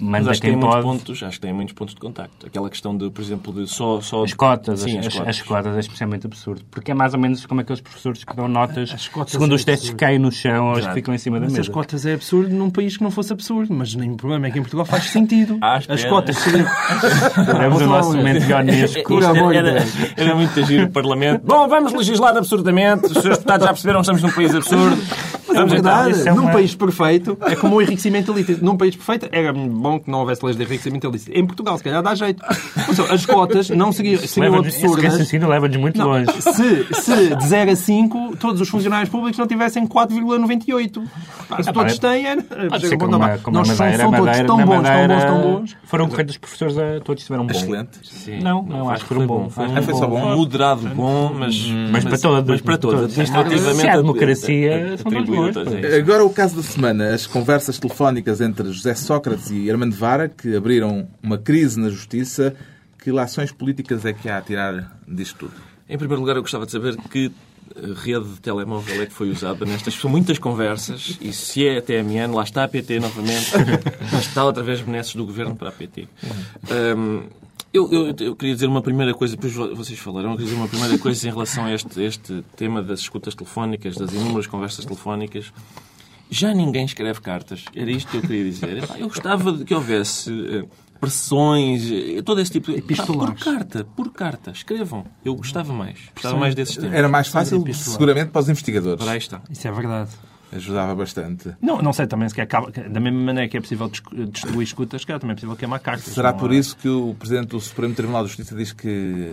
Mas 0.00 0.26
acho 0.26 0.40
que, 0.40 0.48
tem 0.48 0.58
pode... 0.58 0.84
muitos 0.84 1.04
pontos, 1.04 1.22
acho 1.22 1.36
que 1.36 1.40
tem 1.40 1.52
muitos 1.52 1.74
pontos 1.74 1.94
de 1.94 2.00
contacto. 2.00 2.46
Aquela 2.46 2.68
questão 2.68 2.96
de, 2.96 3.10
por 3.10 3.22
exemplo, 3.22 3.52
de 3.52 3.68
só... 3.68 4.00
só... 4.00 4.24
As 4.24 4.34
cotas, 4.34 4.80
Sim, 4.80 4.98
as, 4.98 5.06
as, 5.06 5.14
cotas. 5.14 5.28
as, 5.28 5.42
cotas 5.42 5.76
é 5.76 5.80
especialmente 5.80 6.26
absurdo. 6.26 6.64
Porque 6.70 6.90
é 6.90 6.94
mais 6.94 7.14
ou 7.14 7.20
menos 7.20 7.46
como 7.46 7.60
aqueles 7.60 7.80
professores 7.80 8.24
que 8.24 8.34
dão 8.34 8.48
notas 8.48 8.90
segundo 9.28 9.52
é 9.52 9.54
os 9.54 9.64
testes 9.64 9.90
que 9.90 9.96
caem 9.96 10.18
no 10.18 10.32
chão 10.32 10.70
ou 10.70 10.78
os 10.78 10.86
que 10.86 10.94
ficam 10.94 11.14
em 11.14 11.18
cima 11.18 11.38
da 11.38 11.46
mas 11.46 11.52
mesa. 11.52 11.62
as 11.62 11.68
cotas 11.68 12.04
é 12.06 12.14
absurdo 12.14 12.54
num 12.54 12.70
país 12.70 12.96
que 12.96 13.04
não 13.04 13.10
fosse 13.10 13.32
absurdo. 13.32 13.72
Mas 13.72 13.94
nem 13.94 14.10
o 14.10 14.16
problema 14.16 14.48
é 14.48 14.50
que 14.50 14.58
em 14.58 14.62
Portugal 14.62 14.84
faz 14.84 15.04
sentido. 15.04 15.58
Ah, 15.64 15.80
as 15.88 16.04
cotas 16.04 16.36
seriam... 16.36 16.66
Temos 17.58 17.80
o 17.80 17.86
nosso 17.86 18.16
momento 18.16 18.44
ionesco. 18.44 19.18
Era, 19.54 19.82
era 20.16 20.34
muito 20.34 20.60
agir 20.60 20.84
o 20.84 20.90
Parlamento. 20.90 21.42
Bom, 21.44 21.66
vamos 21.68 21.92
legislar 21.94 22.36
absurdamente. 22.36 23.06
Os 23.06 23.12
seus 23.12 23.38
deputados 23.38 23.64
já 23.64 23.72
perceberam 23.72 24.00
que 24.00 24.10
estamos 24.10 24.22
num 24.22 24.30
país 24.30 24.54
absurdo. 24.54 25.02
É 25.54 25.64
verdade. 25.64 26.28
É 26.28 26.32
uma... 26.32 26.42
Num 26.42 26.52
país 26.52 26.74
perfeito, 26.74 27.38
é 27.46 27.56
como 27.56 27.76
o 27.76 27.82
enriquecimento 27.82 28.32
ilícito. 28.32 28.64
Num 28.64 28.76
país 28.76 28.96
perfeito, 28.96 29.28
era 29.30 29.52
bom 29.52 29.98
que 29.98 30.10
não 30.10 30.20
houvesse 30.20 30.44
leis 30.44 30.56
de 30.56 30.62
enriquecimento 30.62 31.06
ilícito. 31.06 31.36
Em 31.36 31.46
Portugal, 31.46 31.76
se 31.78 31.84
calhar, 31.84 32.02
dá 32.02 32.14
jeito. 32.14 32.42
as 33.10 33.26
cotas 33.26 33.70
não 33.70 33.92
seriam, 33.92 34.18
seriam 34.20 34.56
absurdas. 34.56 34.98
Esse 34.98 35.08
raciocínio 35.08 35.48
leva-nos 35.48 35.76
muito 35.76 35.98
não, 35.98 36.08
longe. 36.08 36.30
Se, 36.42 36.86
se 36.94 37.36
de 37.36 37.46
0 37.46 37.70
a 37.70 37.76
5 37.76 38.36
todos 38.36 38.60
os 38.60 38.68
funcionários 38.68 39.08
públicos 39.08 39.38
não 39.38 39.46
tivessem 39.46 39.86
4,98. 39.86 41.02
Se 41.62 41.72
todos 41.72 41.98
têm, 41.98 42.26
era... 42.26 42.42
Como, 42.98 43.16
uma, 43.16 43.38
como 43.38 43.58
Nós 43.58 43.68
madeira, 43.68 44.02
são, 44.02 44.12
todos 44.12 44.36
tão 44.38 44.56
bons, 44.64 44.82
tão 44.82 45.08
bons, 45.08 45.24
tão 45.24 45.40
bons. 45.42 45.76
Foram 45.84 46.08
corretos 46.08 46.34
os 46.34 46.38
professores, 46.38 46.78
a, 46.78 47.00
todos 47.00 47.24
tiveram 47.24 47.46
bom. 47.46 47.52
Excelente. 47.52 47.98
Sim. 48.02 48.40
Não, 48.40 48.62
não, 48.62 48.90
acho 48.90 49.02
que 49.02 49.08
foram 49.08 49.26
bom. 49.26 49.50
Foi, 49.50 49.68
foi 49.82 49.94
só 49.94 50.06
bom, 50.06 50.36
moderado 50.36 50.88
bom, 50.94 51.32
mas... 51.34 51.54
Mas 51.90 52.04
para 52.04 52.18
todos. 52.18 52.50
Mas 52.50 52.60
para 52.60 52.78
todos. 52.78 53.04
Administrativamente... 53.04 53.80
Se 53.80 53.88
há 53.88 53.96
democracia, 53.96 54.96
são 54.98 55.12
todos 55.12 55.28
bons. 55.28 55.43
Agora 55.98 56.24
o 56.24 56.30
caso 56.30 56.56
da 56.56 56.62
semana, 56.62 57.14
as 57.14 57.26
conversas 57.26 57.78
telefónicas 57.78 58.40
entre 58.40 58.72
José 58.72 58.94
Sócrates 58.94 59.50
e 59.50 59.70
Armando 59.70 59.94
Vara, 59.94 60.28
que 60.28 60.54
abriram 60.56 61.08
uma 61.22 61.38
crise 61.38 61.78
na 61.78 61.88
justiça. 61.88 62.54
Que 63.02 63.12
lações 63.12 63.52
políticas 63.52 64.06
é 64.06 64.14
que 64.14 64.30
há 64.30 64.38
a 64.38 64.40
tirar 64.40 64.98
disto 65.06 65.40
tudo? 65.40 65.52
Em 65.86 65.98
primeiro 65.98 66.22
lugar, 66.22 66.36
eu 66.36 66.42
gostava 66.42 66.64
de 66.64 66.72
saber 66.72 66.96
que 67.10 67.30
rede 68.02 68.28
de 68.28 68.40
telemóvel 68.40 69.02
é 69.02 69.06
que 69.06 69.12
foi 69.12 69.30
usada 69.30 69.64
nestas 69.64 69.94
são 69.94 70.10
muitas 70.10 70.38
conversas 70.38 71.18
e 71.20 71.32
se 71.32 71.66
é 71.66 71.78
a 71.78 71.82
TMN, 71.82 72.32
lá 72.32 72.42
está 72.42 72.64
a 72.64 72.68
PT 72.68 73.00
novamente, 73.00 73.52
lá 74.12 74.18
está 74.18 74.44
outra 74.44 74.62
vez 74.62 74.80
benesses 74.80 75.14
do 75.14 75.24
governo 75.24 75.56
para 75.56 75.70
a 75.70 75.72
PT. 75.72 76.06
Um, 76.96 77.24
eu, 77.74 77.92
eu, 77.92 78.14
eu, 78.18 78.36
queria 78.36 78.54
dizer 78.54 78.66
uma 78.66 78.80
primeira 78.80 79.12
coisa, 79.12 79.36
depois 79.36 79.52
vocês 79.76 79.98
falaram, 79.98 80.30
eu 80.30 80.36
queria 80.36 80.46
dizer 80.46 80.60
uma 80.60 80.68
primeira 80.68 80.96
coisa 80.96 81.28
em 81.28 81.30
relação 81.30 81.64
a 81.64 81.74
este, 81.74 82.00
este 82.00 82.44
tema 82.56 82.82
das 82.82 83.00
escutas 83.00 83.34
telefónicas, 83.34 83.96
das 83.96 84.12
inúmeras 84.12 84.46
conversas 84.46 84.84
telefónicas 84.84 85.52
já 86.30 86.52
ninguém 86.52 86.84
escreve 86.84 87.20
cartas. 87.20 87.64
Era 87.74 87.90
isto 87.90 88.10
que 88.10 88.16
eu 88.16 88.22
queria 88.22 88.44
dizer. 88.44 88.84
Eu 88.98 89.08
gostava 89.08 89.52
de 89.52 89.64
que 89.64 89.74
houvesse 89.74 90.32
eh, 90.32 90.64
pressões, 90.98 91.88
eh, 91.90 92.22
todo 92.22 92.40
esse 92.40 92.50
tipo 92.50 92.72
de... 92.72 92.82
Por 92.82 93.34
carta, 93.34 93.84
por 93.96 94.12
carta. 94.12 94.50
Escrevam. 94.50 95.04
Eu 95.24 95.34
gostava 95.36 95.72
mais. 95.72 95.98
Gostava 96.14 96.36
mais 96.36 96.54
desses 96.54 96.76
temas. 96.76 96.92
Era 96.92 97.08
mais 97.08 97.28
fácil, 97.28 97.62
seguramente, 97.72 98.30
para 98.30 98.40
os 98.40 98.48
investigadores. 98.48 99.02
Para 99.02 99.12
aí 99.12 99.18
está. 99.18 99.42
Isso 99.50 99.68
é 99.68 99.70
verdade. 99.70 100.10
Ajudava 100.54 100.94
bastante. 100.94 101.54
Não, 101.60 101.82
não 101.82 101.92
sei 101.92 102.06
também 102.06 102.28
se 102.28 102.40
é, 102.40 102.46
da 102.46 103.00
mesma 103.00 103.20
maneira 103.20 103.48
que 103.48 103.56
é 103.56 103.60
possível 103.60 103.88
destruir 103.88 104.62
escutas, 104.62 105.04
também 105.04 105.32
é 105.32 105.34
possível 105.34 105.56
queimar 105.56 105.80
cartas. 105.80 106.14
Será 106.14 106.32
por 106.32 106.52
é? 106.52 106.56
isso 106.56 106.76
que 106.76 106.88
o 106.88 107.14
Presidente 107.14 107.48
do 107.48 107.60
Supremo 107.60 107.94
Tribunal 107.94 108.22
de 108.22 108.28
Justiça 108.28 108.54
diz 108.54 108.72
que 108.72 109.32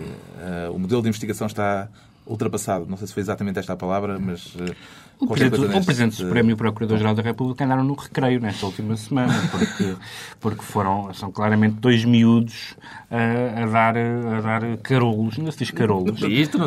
uh, 0.66 0.72
o 0.72 0.78
modelo 0.78 1.00
de 1.02 1.08
investigação 1.08 1.46
está 1.46 1.88
ultrapassado. 2.26 2.86
Não 2.88 2.96
sei 2.96 3.06
se 3.06 3.14
foi 3.14 3.22
exatamente 3.22 3.58
esta 3.58 3.72
a 3.72 3.76
palavra, 3.76 4.18
mas. 4.18 4.54
Uh, 4.54 4.74
o 5.20 5.26
Presidente, 5.28 5.76
o 5.76 5.84
Presidente 5.84 6.14
Supremo 6.16 6.50
e 6.50 6.52
o 6.52 6.56
Procurador-Geral 6.56 7.14
da 7.14 7.22
República 7.22 7.64
andaram 7.64 7.84
no 7.84 7.94
recreio 7.94 8.40
nesta 8.40 8.66
última 8.66 8.96
semana, 8.96 9.32
porque, 9.52 9.94
porque 10.40 10.62
foram, 10.62 11.14
são 11.14 11.30
claramente 11.30 11.76
dois 11.76 12.04
miúdos 12.04 12.74
a, 13.08 13.62
a 13.62 13.66
dar, 13.66 13.96
a 13.96 14.40
dar 14.40 14.76
carolos, 14.78 15.38
ainda 15.38 15.52
se 15.52 15.58
diz 15.58 15.70
carolos, 15.70 16.20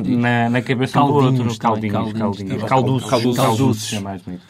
na, 0.05 0.49
na 0.49 0.61
cabeça 0.61 0.93
caldinhos, 0.93 1.35
do 1.35 1.43
outro. 1.43 1.59
Caldinhos, 1.59 2.13
caldinhos, 2.13 2.63
caldinhos, 2.63 3.05
calduzes, 3.09 3.37
calduzes, 3.41 3.93
é 3.93 3.99
mais 3.99 4.21
bonito. 4.21 4.43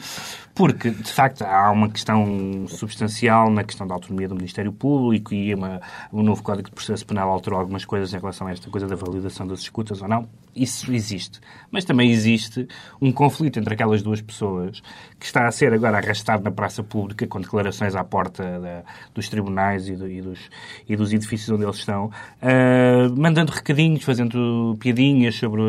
Porque, 0.55 0.89
de 0.89 1.11
facto, 1.11 1.41
há 1.41 1.69
uma 1.69 1.89
questão 1.89 2.65
substancial 2.69 3.51
na 3.51 3.61
questão 3.61 3.85
da 3.85 3.93
autonomia 3.93 4.29
do 4.29 4.35
Ministério 4.35 4.71
Público 4.71 5.33
e 5.33 5.53
uma, 5.53 5.81
o 6.13 6.23
novo 6.23 6.41
Código 6.41 6.69
de 6.69 6.73
Processo 6.73 7.05
Penal 7.05 7.29
alterou 7.29 7.59
algumas 7.59 7.83
coisas 7.83 8.13
em 8.13 8.17
relação 8.17 8.47
a 8.47 8.51
esta 8.51 8.69
coisa 8.69 8.87
da 8.87 8.95
validação 8.95 9.45
das 9.45 9.59
escutas 9.59 10.01
ou 10.01 10.07
não. 10.07 10.29
Isso 10.55 10.93
existe. 10.93 11.41
Mas 11.69 11.83
também 11.83 12.09
existe 12.09 12.69
um 13.01 13.11
conflito 13.11 13.59
entre 13.59 13.73
aquelas 13.73 14.01
duas 14.01 14.21
pessoas 14.21 14.81
que 15.25 15.29
está 15.29 15.47
a 15.47 15.51
ser 15.51 15.73
agora 15.73 15.97
arrastado 15.97 16.43
na 16.43 16.51
praça 16.51 16.83
pública 16.83 17.25
com 17.25 17.41
declarações 17.41 17.95
à 17.95 18.03
porta 18.03 18.43
da, 18.43 18.83
dos 19.13 19.27
tribunais 19.27 19.89
e, 19.89 19.95
do, 19.95 20.07
e, 20.07 20.21
dos, 20.21 20.39
e, 20.87 20.95
dos, 20.95 21.11
edifícios 21.11 21.49
onde 21.49 21.63
eles 21.63 21.77
estão, 21.77 22.05
uh, 22.05 23.19
mandando 23.19 23.51
recadinhos, 23.51 24.03
fazendo 24.03 24.77
piadinhas 24.79 25.35
sobre 25.35 25.61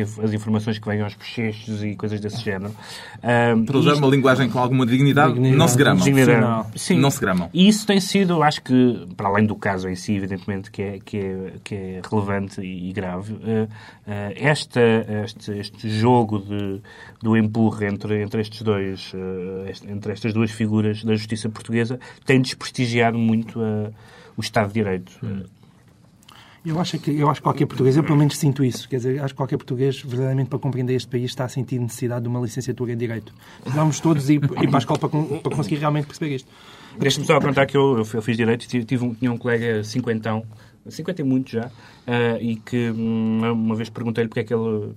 as, 0.00 0.18
as, 0.20 0.32
informações 0.32 0.78
que 0.78 0.88
vêm 0.88 1.00
aos 1.00 1.14
bochechos 1.14 1.82
e 1.82 1.96
coisas 1.96 2.20
desse 2.20 2.40
género. 2.40 2.72
Uh, 3.16 3.64
Para 3.64 3.78
usar 3.78 3.92
isto... 3.94 4.04
uma 4.04 4.14
linguagem 4.14 4.48
com 4.48 4.60
alguma 4.60 4.86
dignidade, 4.86 5.32
dignidade. 5.32 5.58
não 5.58 5.66
se 5.66 5.76
gramam. 5.76 6.04
Dignidade. 6.04 6.66
Sim. 6.76 6.98
Não 7.00 7.10
se 7.10 7.20
gramam. 7.20 7.50
E 7.52 7.68
isso 7.68 7.84
tem 7.84 7.98
sido, 7.98 8.40
acho 8.44 8.62
que, 8.62 9.08
para 9.16 9.28
além 9.28 9.44
do 9.44 9.56
caso 9.56 9.88
em 9.88 9.96
si, 9.96 10.14
evidentemente, 10.14 10.70
que 10.70 10.82
é, 10.82 10.98
que 11.04 11.18
é, 11.18 11.52
que 11.64 11.74
é 11.74 12.00
relevante 12.08 12.60
e 12.60 12.92
grave, 12.92 13.32
uh, 13.32 13.68
esta, 14.36 14.80
este, 15.24 15.58
este 15.58 15.88
jogo 15.88 16.38
de, 16.38 16.80
do 17.22 17.36
empurre 17.36 17.86
entre, 17.86 18.22
entre, 18.22 18.40
estes 18.40 18.62
dois, 18.62 18.99
uh, 19.12 19.88
entre 19.88 20.12
estas 20.12 20.32
duas 20.32 20.50
figuras 20.50 21.04
da 21.04 21.14
justiça 21.14 21.48
portuguesa 21.48 21.98
tem 22.24 22.40
desprestigiado 22.40 23.18
muito 23.18 23.58
uh, 23.58 23.92
o 24.36 24.40
Estado 24.40 24.68
de 24.68 24.74
Direito. 24.74 25.12
Hum. 25.22 25.42
Eu 26.64 26.78
acho, 26.78 26.98
que, 26.98 27.10
eu 27.10 27.30
acho 27.30 27.40
que 27.40 27.44
qualquer 27.44 27.64
português, 27.64 27.96
eu 27.96 28.04
pelo 28.04 28.18
menos 28.18 28.36
sinto 28.36 28.62
isso, 28.62 28.86
quer 28.86 28.96
dizer, 28.96 29.22
acho 29.22 29.32
que 29.32 29.38
qualquer 29.38 29.56
português, 29.56 30.02
verdadeiramente 30.02 30.50
para 30.50 30.58
compreender 30.58 30.94
este 30.94 31.08
país, 31.08 31.30
está 31.30 31.46
a 31.46 31.48
sentir 31.48 31.78
necessidade 31.78 32.22
de 32.22 32.28
uma 32.28 32.38
licenciatura 32.38 32.92
em 32.92 32.98
Direito. 32.98 33.32
Vamos 33.64 33.98
todos 33.98 34.28
ir, 34.28 34.34
ir 34.34 34.68
para 34.68 34.76
a 34.76 34.78
escola 34.78 34.98
para, 34.98 35.08
para 35.08 35.56
conseguir 35.56 35.76
realmente 35.76 36.06
perceber 36.06 36.34
isto. 36.34 36.50
Deixa-me 36.98 37.26
só 37.26 37.40
contar 37.40 37.64
que 37.64 37.74
eu, 37.74 37.96
eu 37.96 38.04
fiz 38.04 38.36
Direito 38.36 38.64
e 38.76 38.84
tive 38.84 39.04
um, 39.04 39.14
tinha 39.14 39.32
um 39.32 39.38
colega 39.38 39.82
cinquentão 39.82 40.44
50 40.88 41.20
e 41.20 41.24
muito 41.24 41.50
já, 41.50 41.66
uh, 41.66 41.70
e 42.40 42.56
que 42.56 42.90
um, 42.90 43.52
uma 43.52 43.74
vez 43.74 43.90
perguntei-lhe 43.90 44.28
porque 44.28 44.40
é 44.40 44.44
que 44.44 44.54
ele, 44.54 44.92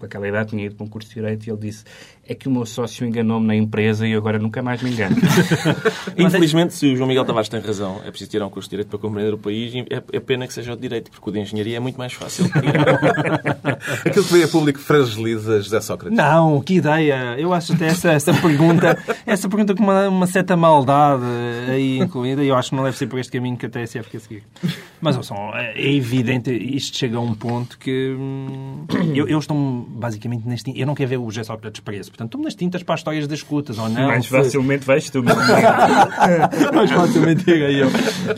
com 0.00 0.06
aquela 0.06 0.26
idade, 0.26 0.50
tinha 0.50 0.64
ido 0.64 0.74
para 0.74 0.84
um 0.84 0.88
curso 0.88 1.08
de 1.08 1.14
Direito 1.14 1.46
e 1.46 1.50
ele 1.50 1.60
disse 1.60 1.84
é 2.30 2.34
que 2.34 2.46
o 2.46 2.50
meu 2.50 2.64
sócio 2.64 3.04
enganou-me 3.04 3.44
na 3.44 3.56
empresa 3.56 4.06
e 4.06 4.14
agora 4.14 4.38
nunca 4.38 4.62
mais 4.62 4.80
me 4.80 4.92
engano. 4.92 5.16
Infelizmente, 6.16 6.74
se 6.74 6.92
o 6.92 6.96
João 6.96 7.08
Miguel 7.08 7.24
Tavares 7.24 7.48
tem 7.48 7.58
razão, 7.60 8.00
é 8.06 8.10
preciso 8.10 8.30
tirar 8.30 8.46
um 8.46 8.50
curso 8.50 8.68
de 8.68 8.70
Direito 8.70 8.88
para 8.88 9.00
compreender 9.00 9.34
o 9.34 9.38
país, 9.38 9.74
é, 9.90 10.00
é 10.12 10.20
pena 10.20 10.46
que 10.46 10.52
seja 10.52 10.72
o 10.72 10.76
de 10.76 10.82
Direito, 10.82 11.10
porque 11.10 11.28
o 11.28 11.32
de 11.32 11.40
Engenharia 11.40 11.78
é 11.78 11.80
muito 11.80 11.98
mais 11.98 12.12
fácil. 12.12 12.44
Aquilo 14.06 14.24
que 14.24 14.32
veio 14.32 14.44
a 14.44 14.48
público 14.48 14.78
fragiliza 14.78 15.60
José 15.60 15.80
Sócrates? 15.80 16.16
Não, 16.16 16.60
que 16.60 16.74
ideia! 16.74 17.34
Eu 17.36 17.52
acho 17.52 17.72
até 17.72 17.86
essa, 17.86 18.12
essa 18.12 18.32
pergunta, 18.32 18.96
essa 19.26 19.48
pergunta 19.48 19.74
com 19.74 19.82
uma, 19.82 20.08
uma 20.08 20.26
certa 20.28 20.56
maldade 20.56 21.24
aí 21.68 21.98
incluída, 21.98 22.44
e 22.44 22.48
eu 22.48 22.54
acho 22.54 22.70
que 22.70 22.76
não 22.76 22.84
deve 22.84 22.96
ser 22.96 23.08
por 23.08 23.18
este 23.18 23.32
caminho 23.32 23.56
que 23.56 23.66
a 23.66 23.68
TSF 23.68 24.08
quer 24.08 24.20
seguir. 24.20 24.44
Mas 25.00 25.18
é 25.74 25.92
evidente, 25.92 26.52
isto 26.52 26.96
chega 26.96 27.16
a 27.16 27.20
um 27.20 27.34
ponto 27.34 27.76
que 27.76 28.14
hum, 28.16 28.84
eu, 29.14 29.26
eu 29.26 29.38
estou 29.40 29.56
basicamente 29.90 30.46
nas 30.46 30.62
tintas. 30.62 30.80
Eu 30.80 30.86
não 30.86 30.94
quero 30.94 31.10
ver 31.10 31.16
o 31.18 31.24
José 31.30 31.44
Sócrates 31.44 31.80
preso. 31.80 32.10
Portanto, 32.10 32.28
estou 32.28 32.42
nas 32.42 32.54
tintas 32.54 32.82
para 32.82 32.94
as 32.94 33.00
histórias 33.00 33.26
das 33.26 33.40
escutas, 33.40 33.78
ou 33.78 33.88
não? 33.88 34.06
Mais 34.06 34.26
facilmente 34.26 34.86
vais 34.86 35.10
tu. 35.10 35.22
Mais 36.74 36.90
facilmente 36.90 37.44
direi 37.44 37.82
eu. 37.82 37.88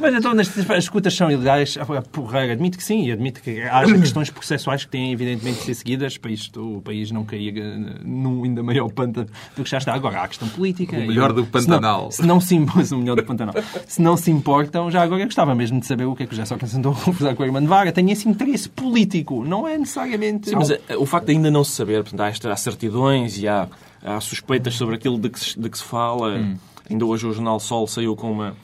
Mas 0.00 0.14
então, 0.14 0.34
nas, 0.34 0.48
as 0.70 0.84
escutas 0.84 1.14
são 1.14 1.30
ilegais. 1.30 1.78
Porreira, 2.10 2.52
admito 2.52 2.78
que 2.78 2.84
sim. 2.84 3.10
Admito 3.10 3.40
que 3.42 3.62
haja 3.62 3.96
questões 3.98 4.30
processuais 4.30 4.84
que 4.84 4.90
têm, 4.90 5.12
evidentemente, 5.12 5.58
de 5.58 5.64
ser 5.64 5.74
seguidas 5.74 6.18
para 6.18 6.30
isto, 6.30 6.78
o 6.78 6.82
país 6.82 7.10
não 7.10 7.24
cair 7.24 7.58
eh, 7.58 7.76
num 8.04 8.44
ainda 8.44 8.62
maior 8.62 8.90
pântano 8.90 9.28
do 9.56 9.64
que 9.64 9.70
já 9.70 9.78
está. 9.78 9.94
Agora, 9.94 10.20
há 10.20 10.24
a 10.24 10.28
questão 10.28 10.48
política. 10.48 10.96
O 10.96 11.06
melhor 11.06 11.32
do 11.32 11.44
Pantanal. 11.44 12.10
Se 12.10 12.24
não, 12.24 12.40
se 12.40 12.58
não 12.58 12.84
se, 12.84 12.94
o 12.94 12.98
melhor 12.98 13.16
do 13.16 13.24
Pantanal. 13.24 13.54
Se 13.86 14.00
não 14.00 14.16
se 14.16 14.30
importam, 14.30 14.90
já 14.90 15.02
agora 15.02 15.22
eu 15.22 15.26
gostava 15.26 15.54
mesmo 15.54 15.80
de 15.80 15.86
saber 15.86 16.04
o 16.04 16.14
que 16.14 16.22
é 16.22 16.26
que 16.26 16.32
o 16.32 16.36
José 16.36 16.46
Sócrates 16.46 16.74
andou 16.74 16.92
a 16.92 16.94
confusar 16.96 17.34
com 17.34 17.42
a 17.42 17.46
irmã 17.46 17.60
de 17.60 17.66
Vaga. 17.66 17.92
Tem 17.92 18.10
esse 18.10 18.28
interesse 18.28 18.68
político. 18.68 19.44
Não 19.44 19.66
é 19.66 19.76
necessariamente... 19.76 20.50
Sim, 20.50 20.56
mas 20.56 20.70
eh, 20.70 20.80
o 20.96 21.06
facto 21.06 21.26
de 21.26 21.34
ainda 21.42 21.50
não 21.50 21.64
se 21.64 21.72
saber, 21.72 22.02
portanto, 22.02 22.20
há, 22.20 22.28
estas, 22.28 22.60
certidões 22.60 23.38
e 23.38 23.48
há, 23.48 23.68
há 24.02 24.20
suspeitas 24.20 24.74
sobre 24.74 24.94
aquilo 24.94 25.18
de 25.18 25.28
que 25.28 25.40
se, 25.40 25.58
de 25.58 25.68
que 25.68 25.76
se 25.76 25.84
fala. 25.84 26.36
Hum. 26.36 26.56
Ainda 26.88 27.04
hoje 27.04 27.26
o 27.26 27.32
Jornal 27.32 27.60
Sol 27.60 27.86
saiu 27.86 28.14
com 28.16 28.30
uma 28.30 28.56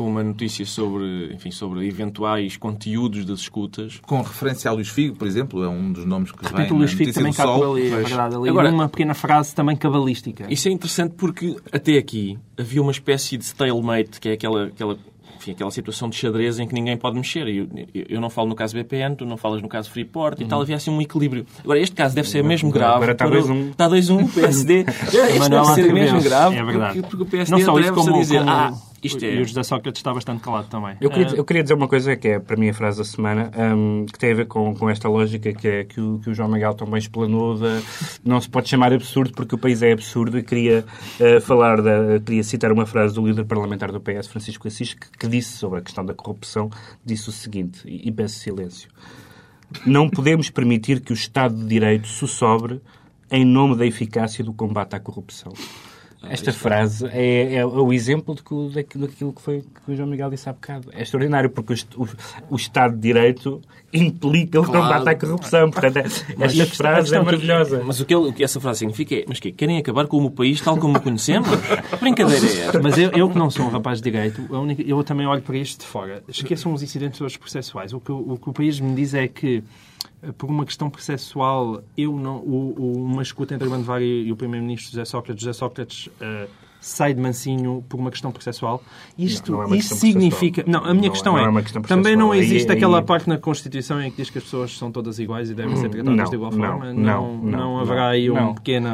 com 0.00 0.08
uma 0.08 0.22
notícia 0.22 0.64
sobre, 0.64 1.30
enfim, 1.34 1.50
sobre 1.50 1.86
eventuais 1.86 2.56
conteúdos 2.56 3.26
das 3.26 3.40
escutas. 3.40 4.00
Com 4.06 4.22
referência 4.22 4.70
a 4.70 4.72
Luís 4.72 4.88
Figo, 4.88 5.14
por 5.14 5.28
exemplo, 5.28 5.62
é 5.62 5.68
um 5.68 5.92
dos 5.92 6.06
nomes 6.06 6.32
que 6.32 6.42
Repito, 6.42 6.56
vem 6.56 6.78
Luís 6.78 6.92
Figo 6.92 7.12
também 7.12 7.34
cabe 7.34 7.62
ali, 7.62 7.86
é 7.88 7.96
verdade, 7.96 8.34
ali 8.34 8.48
Agora, 8.48 8.70
uma 8.70 8.88
pequena 8.88 9.12
frase 9.12 9.54
também 9.54 9.76
cabalística. 9.76 10.46
Isso 10.50 10.68
é 10.68 10.70
interessante 10.70 11.14
porque 11.18 11.54
até 11.70 11.98
aqui 11.98 12.38
havia 12.56 12.80
uma 12.80 12.92
espécie 12.92 13.36
de 13.36 13.44
stalemate, 13.44 14.18
que 14.18 14.30
é 14.30 14.32
aquela, 14.32 14.68
aquela 14.68 14.96
enfim, 15.36 15.52
aquela 15.52 15.70
situação 15.70 16.08
de 16.08 16.16
xadrez 16.16 16.58
em 16.58 16.66
que 16.66 16.74
ninguém 16.74 16.96
pode 16.96 17.16
mexer. 17.16 17.46
Eu, 17.48 17.68
eu, 18.08 18.20
não 18.20 18.30
falo 18.30 18.48
no 18.48 18.54
caso 18.54 18.76
BPN, 18.76 19.16
tu 19.16 19.24
não 19.24 19.36
falas 19.36 19.62
no 19.62 19.68
caso 19.68 19.90
Freeport 19.90 20.38
uhum. 20.38 20.46
e 20.46 20.48
tal, 20.48 20.60
havia 20.60 20.76
assim 20.76 20.90
um 20.90 21.00
equilíbrio. 21.00 21.46
Agora, 21.62 21.78
este 21.78 21.94
caso 21.96 22.14
deve 22.14 22.28
ser 22.28 22.42
mesmo 22.44 22.70
grave. 22.70 22.96
Agora 22.96 23.12
está 23.12 23.26
2-1. 23.26 23.50
Um. 23.50 23.70
Está 23.70 23.88
2-1, 23.88 24.18
um, 24.18 24.28
PSD. 24.28 24.84
este 24.86 25.50
deve 25.50 25.66
ser 25.74 25.92
mesmo 25.92 26.22
grave. 26.22 26.56
É 26.56 26.64
verdade. 26.64 27.00
Porque, 27.00 27.16
porque 27.16 27.22
o 27.22 27.26
PSD 27.26 27.56
não 27.56 27.64
só 27.64 27.78
isso, 27.80 27.92
como, 27.92 28.14
a 28.14 28.18
dizer, 28.18 28.38
como... 28.38 28.50
ah, 28.50 28.74
isto 29.02 29.24
é... 29.24 29.34
E 29.34 29.42
o 29.42 29.44
José 29.44 29.62
Sócrates 29.62 30.00
está 30.00 30.12
bastante 30.12 30.42
calado 30.42 30.68
também. 30.68 30.96
Eu 31.00 31.10
queria, 31.10 31.28
ah. 31.28 31.34
eu 31.36 31.44
queria 31.44 31.62
dizer 31.62 31.74
uma 31.74 31.88
coisa 31.88 32.16
que 32.16 32.28
é, 32.28 32.38
para 32.38 32.56
mim, 32.56 32.68
a 32.68 32.74
frase 32.74 32.98
da 32.98 33.04
semana, 33.04 33.50
um, 33.74 34.06
que 34.06 34.18
tem 34.18 34.32
a 34.32 34.34
ver 34.34 34.46
com, 34.46 34.74
com 34.74 34.88
esta 34.90 35.08
lógica 35.08 35.52
que, 35.52 35.68
é, 35.68 35.84
que, 35.84 36.00
o, 36.00 36.18
que 36.18 36.30
o 36.30 36.34
João 36.34 36.50
Miguel 36.50 36.74
também 36.74 36.98
explanou. 36.98 37.54
De, 37.54 37.82
não 38.24 38.40
se 38.40 38.48
pode 38.48 38.68
chamar 38.68 38.92
absurdo 38.92 39.32
porque 39.34 39.54
o 39.54 39.58
país 39.58 39.82
é 39.82 39.92
absurdo. 39.92 40.38
E 40.38 40.42
queria, 40.42 40.84
uh, 41.20 41.40
falar 41.40 41.80
da, 41.80 42.20
queria 42.24 42.42
citar 42.42 42.72
uma 42.72 42.86
frase 42.86 43.14
do 43.14 43.26
líder 43.26 43.44
parlamentar 43.44 43.90
do 43.92 44.00
PS, 44.00 44.26
Francisco 44.26 44.68
Assis, 44.68 44.94
que, 44.94 45.10
que 45.18 45.26
disse 45.26 45.56
sobre 45.56 45.78
a 45.78 45.82
questão 45.82 46.04
da 46.04 46.14
corrupção, 46.14 46.70
disse 47.04 47.28
o 47.28 47.32
seguinte, 47.32 47.80
e, 47.84 48.08
e 48.08 48.12
peço 48.12 48.38
silêncio. 48.38 48.90
Não 49.86 50.08
podemos 50.08 50.50
permitir 50.50 51.00
que 51.00 51.12
o 51.12 51.14
Estado 51.14 51.54
de 51.54 51.64
Direito 51.64 52.08
sussobre 52.08 52.80
em 53.30 53.44
nome 53.44 53.76
da 53.76 53.86
eficácia 53.86 54.44
do 54.44 54.52
combate 54.52 54.96
à 54.96 55.00
corrupção. 55.00 55.52
Esta 56.28 56.52
frase 56.52 57.06
é, 57.06 57.54
é, 57.54 57.66
o 57.66 57.92
exemplo 57.92 58.34
de 58.34 58.42
que, 58.42 58.54
daquilo 58.74 59.32
que, 59.32 59.40
foi, 59.40 59.62
que 59.62 59.92
o 59.92 59.96
João 59.96 60.08
Miguel 60.08 60.28
disse 60.28 60.48
há 60.48 60.52
bocado. 60.52 60.90
É 60.92 61.02
extraordinário, 61.02 61.48
porque 61.48 61.72
o, 61.72 62.02
o, 62.02 62.08
o 62.50 62.56
Estado 62.56 62.94
de 62.94 63.00
Direito 63.00 63.60
implica 63.92 64.60
o 64.60 64.64
claro. 64.64 64.82
combate 64.82 65.08
à 65.08 65.18
corrupção. 65.18 65.70
Portanto, 65.70 65.96
é, 65.96 66.44
esta 66.44 66.66
frase 66.66 67.14
é 67.14 67.22
maravilhosa. 67.22 67.82
Mas 67.84 68.00
o 68.00 68.04
que, 68.04 68.14
o 68.14 68.32
que, 68.32 68.44
essa 68.44 68.60
frase 68.60 68.80
significa 68.80 69.14
é 69.14 69.24
mas 69.26 69.40
que 69.40 69.50
querem 69.50 69.78
acabar 69.78 70.06
com 70.06 70.22
o 70.22 70.30
país 70.30 70.60
tal 70.60 70.76
como 70.76 70.98
o 70.98 71.00
conhecemos? 71.00 71.48
Brincadeira 71.98 72.46
é 72.46 72.66
esta. 72.66 72.82
Mas 72.82 72.98
eu, 72.98 73.10
eu 73.12 73.30
que 73.30 73.38
não 73.38 73.50
sou 73.50 73.64
um 73.64 73.70
rapaz 73.70 74.00
de 74.00 74.10
direito, 74.10 74.42
única, 74.50 74.82
eu 74.82 75.02
também 75.02 75.26
olho 75.26 75.42
para 75.42 75.56
isto 75.56 75.80
de 75.80 75.86
fora. 75.86 76.22
Esqueçam 76.28 76.72
os 76.72 76.82
incidentes 76.82 77.36
processuais. 77.38 77.94
O 77.94 78.00
que, 78.00 78.12
o 78.12 78.36
que 78.36 78.50
o 78.50 78.52
país 78.52 78.78
me 78.78 78.94
diz 78.94 79.14
é 79.14 79.26
que 79.26 79.64
por 80.36 80.48
uma 80.48 80.64
questão 80.64 80.90
processual, 80.90 81.82
eu 81.96 82.16
não, 82.16 82.36
o, 82.38 82.74
o, 82.78 83.04
uma 83.04 83.22
escuta 83.22 83.54
entre 83.54 83.64
Armando 83.64 83.84
Vaga 83.84 84.04
e 84.04 84.30
o 84.30 84.36
Primeiro-Ministro 84.36 84.90
José 84.90 85.04
Sócrates, 85.04 85.42
José 85.42 85.52
Sócrates 85.52 86.06
uh, 86.06 86.48
sai 86.80 87.12
de 87.12 87.20
mansinho 87.20 87.84
por 87.88 88.00
uma 88.00 88.10
questão 88.10 88.32
processual. 88.32 88.82
Isto, 89.18 89.52
não, 89.52 89.62
não 89.64 89.74
é 89.74 89.78
isto 89.78 89.94
significa... 89.94 90.64
Não, 90.66 90.80
a 90.84 90.94
minha 90.94 91.06
não, 91.06 91.12
questão 91.12 91.38
é, 91.38 91.42
é 91.42 91.80
também 91.82 92.16
não 92.16 92.34
existe 92.34 92.70
aí, 92.70 92.76
aquela 92.76 92.98
aí... 92.98 93.04
parte 93.04 93.28
na 93.28 93.38
Constituição 93.38 94.00
em 94.00 94.10
que 94.10 94.18
diz 94.18 94.30
que 94.30 94.38
as 94.38 94.44
pessoas 94.44 94.76
são 94.76 94.90
todas 94.90 95.18
iguais 95.18 95.50
e 95.50 95.54
devem 95.54 95.76
ser 95.76 95.90
tratadas 95.90 96.30
de 96.30 96.36
igual 96.36 96.52
forma? 96.52 96.92
Não, 96.92 97.36
não, 97.36 97.78
haverá 97.78 98.08
aí 98.08 98.30
um 98.30 98.54
pequeno 98.54 98.88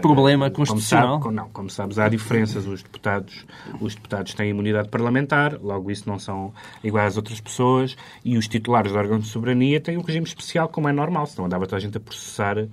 problema 0.00 0.50
constitucional? 0.50 1.20
Como, 1.20 1.24
sabe, 1.24 1.36
não, 1.36 1.48
como 1.48 1.70
sabes, 1.70 1.98
há 1.98 2.08
diferenças. 2.08 2.66
Os 2.66 2.82
deputados, 2.82 3.44
os 3.80 3.94
deputados 3.94 4.34
têm 4.34 4.50
imunidade 4.50 4.88
parlamentar, 4.88 5.58
logo 5.60 5.90
isso 5.90 6.08
não 6.08 6.18
são 6.18 6.52
iguais 6.84 7.08
às 7.08 7.16
outras 7.16 7.40
pessoas, 7.40 7.96
e 8.24 8.36
os 8.36 8.46
titulares 8.46 8.92
do 8.92 8.98
órgão 8.98 9.18
de 9.18 9.26
soberania 9.26 9.80
têm 9.80 9.96
um 9.96 10.02
regime 10.02 10.26
especial, 10.26 10.68
como 10.68 10.88
é 10.88 10.92
normal, 10.92 11.26
senão 11.26 11.46
andava 11.46 11.64
toda 11.66 11.76
a 11.76 11.80
gente 11.80 11.96
a 11.96 12.00
processar 12.00 12.58
uh, 12.58 12.68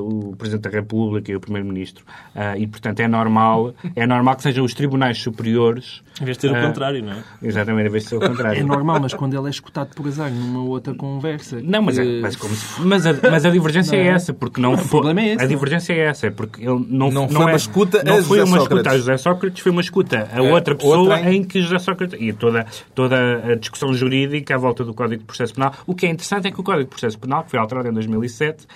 o 0.00 0.36
Presidente 0.36 0.62
da 0.62 0.70
República 0.70 1.32
e 1.32 1.36
o 1.36 1.40
Primeiro-Ministro. 1.40 2.04
Uh, 2.34 2.58
e, 2.58 2.66
portanto, 2.66 3.00
é 3.00 3.08
normal 3.08 3.45
normal, 3.46 3.74
é 3.94 4.06
normal 4.06 4.36
que 4.36 4.42
sejam 4.42 4.64
os 4.64 4.74
tribunais 4.74 5.18
superiores. 5.18 6.02
Em 6.20 6.24
vez 6.24 6.38
de 6.38 6.42
ser 6.42 6.50
o 6.50 6.58
uh, 6.58 6.62
contrário, 6.62 7.04
não 7.04 7.12
é? 7.12 7.24
Exatamente, 7.42 7.88
em 7.88 7.90
vez 7.90 8.04
de 8.04 8.08
ser 8.10 8.16
o 8.16 8.20
contrário. 8.20 8.58
É 8.58 8.64
normal, 8.64 9.00
mas 9.00 9.12
quando 9.12 9.36
ele 9.36 9.46
é 9.46 9.50
escutado 9.50 9.94
por 9.94 10.06
azar 10.06 10.30
numa 10.30 10.62
outra 10.62 10.94
conversa. 10.94 11.60
Não, 11.62 11.82
mas, 11.82 11.98
que... 11.98 12.18
é, 12.18 12.20
mas, 12.20 12.36
como 12.36 12.54
se... 12.54 12.80
mas, 12.80 13.06
a, 13.06 13.12
mas 13.30 13.44
a 13.44 13.50
divergência 13.50 13.96
é? 13.96 14.00
é? 14.00 14.06
essa, 14.08 14.32
porque 14.32 14.60
não, 14.60 14.76
foi. 14.76 14.86
O 14.86 14.88
problema 14.88 15.20
é 15.20 15.34
esse. 15.34 15.44
A 15.44 15.46
divergência 15.46 15.92
é 15.92 15.98
essa, 16.06 16.26
é 16.26 16.30
porque 16.30 16.62
ele 16.62 16.86
não, 16.88 17.10
não, 17.10 17.28
foi 17.28 17.42
é, 17.42 17.44
uma 17.44 17.56
escuta 17.56 18.02
não 18.02 18.18
a 18.18 18.22
foi 18.22 18.38
José 18.38 18.50
uma 18.50 18.62
escuta 18.62 18.90
a 18.90 18.96
José 18.96 19.16
Sócrates, 19.18 19.62
foi 19.62 19.72
uma 19.72 19.80
escuta 19.80 20.28
a 20.32 20.38
é, 20.38 20.52
outra 20.52 20.74
pessoa 20.74 20.98
outra 20.98 21.20
em... 21.30 21.36
em 21.36 21.44
que 21.44 21.60
José 21.60 21.78
Sócrates. 21.78 22.18
E 22.20 22.32
toda, 22.32 22.66
toda 22.94 23.52
a 23.52 23.54
discussão 23.54 23.92
jurídica 23.92 24.54
à 24.54 24.58
volta 24.58 24.84
do 24.84 24.94
Código 24.94 25.20
de 25.20 25.26
Processo 25.26 25.54
Penal. 25.54 25.74
O 25.86 25.94
que 25.94 26.06
é 26.06 26.10
interessante 26.10 26.48
é 26.48 26.50
que 26.50 26.60
o 26.60 26.64
Código 26.64 26.84
de 26.84 26.90
Processo 26.90 27.18
Penal, 27.18 27.44
que 27.44 27.50
foi 27.50 27.60
alterado 27.60 27.88
em 27.88 27.92
2007, 27.92 28.66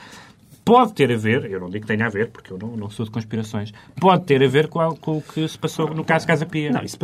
pode 0.70 0.92
ter 0.92 1.10
a 1.10 1.16
ver, 1.16 1.50
eu 1.50 1.58
não 1.58 1.68
digo 1.68 1.84
que 1.84 1.92
tenha 1.92 2.06
a 2.06 2.08
ver, 2.08 2.28
porque 2.28 2.52
eu 2.52 2.56
não, 2.56 2.76
não 2.76 2.88
sou 2.88 3.04
de 3.04 3.10
conspirações, 3.10 3.72
pode 4.00 4.22
ter 4.22 4.40
a 4.40 4.46
ver 4.46 4.68
com, 4.68 4.78
a, 4.78 4.94
com 4.94 5.18
o 5.18 5.20
que 5.20 5.48
se 5.48 5.58
passou 5.58 5.92
no 5.92 6.04
caso 6.04 6.24
Casa 6.24 6.46
Pia. 6.46 6.70
Não, 6.70 6.84
isso 6.84 6.96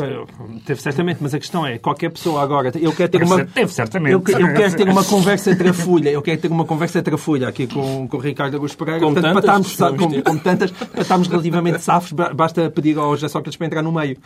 teve 0.65 0.81
certamente, 0.81 1.19
mas 1.21 1.35
a 1.35 1.39
questão 1.41 1.67
é, 1.67 1.77
qualquer 1.77 2.11
pessoa 2.11 2.41
agora, 2.41 2.71
eu 2.79 2.93
quero 2.93 3.11
ter 3.11 3.25
uma... 3.25 3.45
Teve 3.45 3.73
certamente. 3.73 4.13
Eu, 4.13 4.19
eu 4.19 4.55
quero 4.55 4.77
ter 4.77 4.89
uma 4.89 5.03
conversa 5.03 5.57
trafulha, 5.57 6.11
eu 6.11 6.23
quero 6.23 6.41
ter 6.41 6.49
uma 6.49 6.65
conversa 6.65 7.03
trafulha 7.03 7.49
aqui 7.49 7.67
com, 7.67 8.07
com 8.07 8.17
o 8.17 8.21
Ricardo 8.21 8.55
Augusto 8.55 8.79
Pereira, 8.79 9.01
como 9.01 9.15
portanto, 9.15 9.35
tantas, 9.43 9.75
para 9.75 9.89
estarmos, 9.91 9.99
como, 9.99 10.23
como, 10.23 10.39
tantas, 10.39 10.71
para 10.71 11.03
estarmos 11.03 11.27
relativamente 11.27 11.81
safos, 11.81 12.13
basta 12.13 12.71
pedir 12.71 12.97
ao 12.97 13.17
José 13.17 13.27
Sócrates 13.27 13.57
para 13.57 13.67
entrar 13.67 13.83
no 13.83 13.91
meio. 13.91 14.17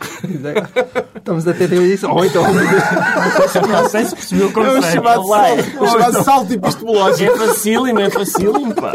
Estamos 1.15 1.47
a 1.47 1.53
ter 1.53 1.71
isso. 1.73 2.07
Ou 2.07 2.23
então... 2.23 2.43
não 3.67 3.89
sei 3.89 4.05
se 4.05 4.15
percebeu 4.15 4.49
o 4.49 4.53
conceito. 4.53 4.75
É 4.75 4.79
o 4.79 4.83
chamado, 4.83 5.21
o 5.23 5.87
chamado 5.87 6.23
salto 6.23 6.53
epistemológico. 6.53 7.31
É 7.31 7.47
facílimo, 7.47 7.99
é 7.99 8.09
facílimo, 8.11 8.75
pá. 8.75 8.91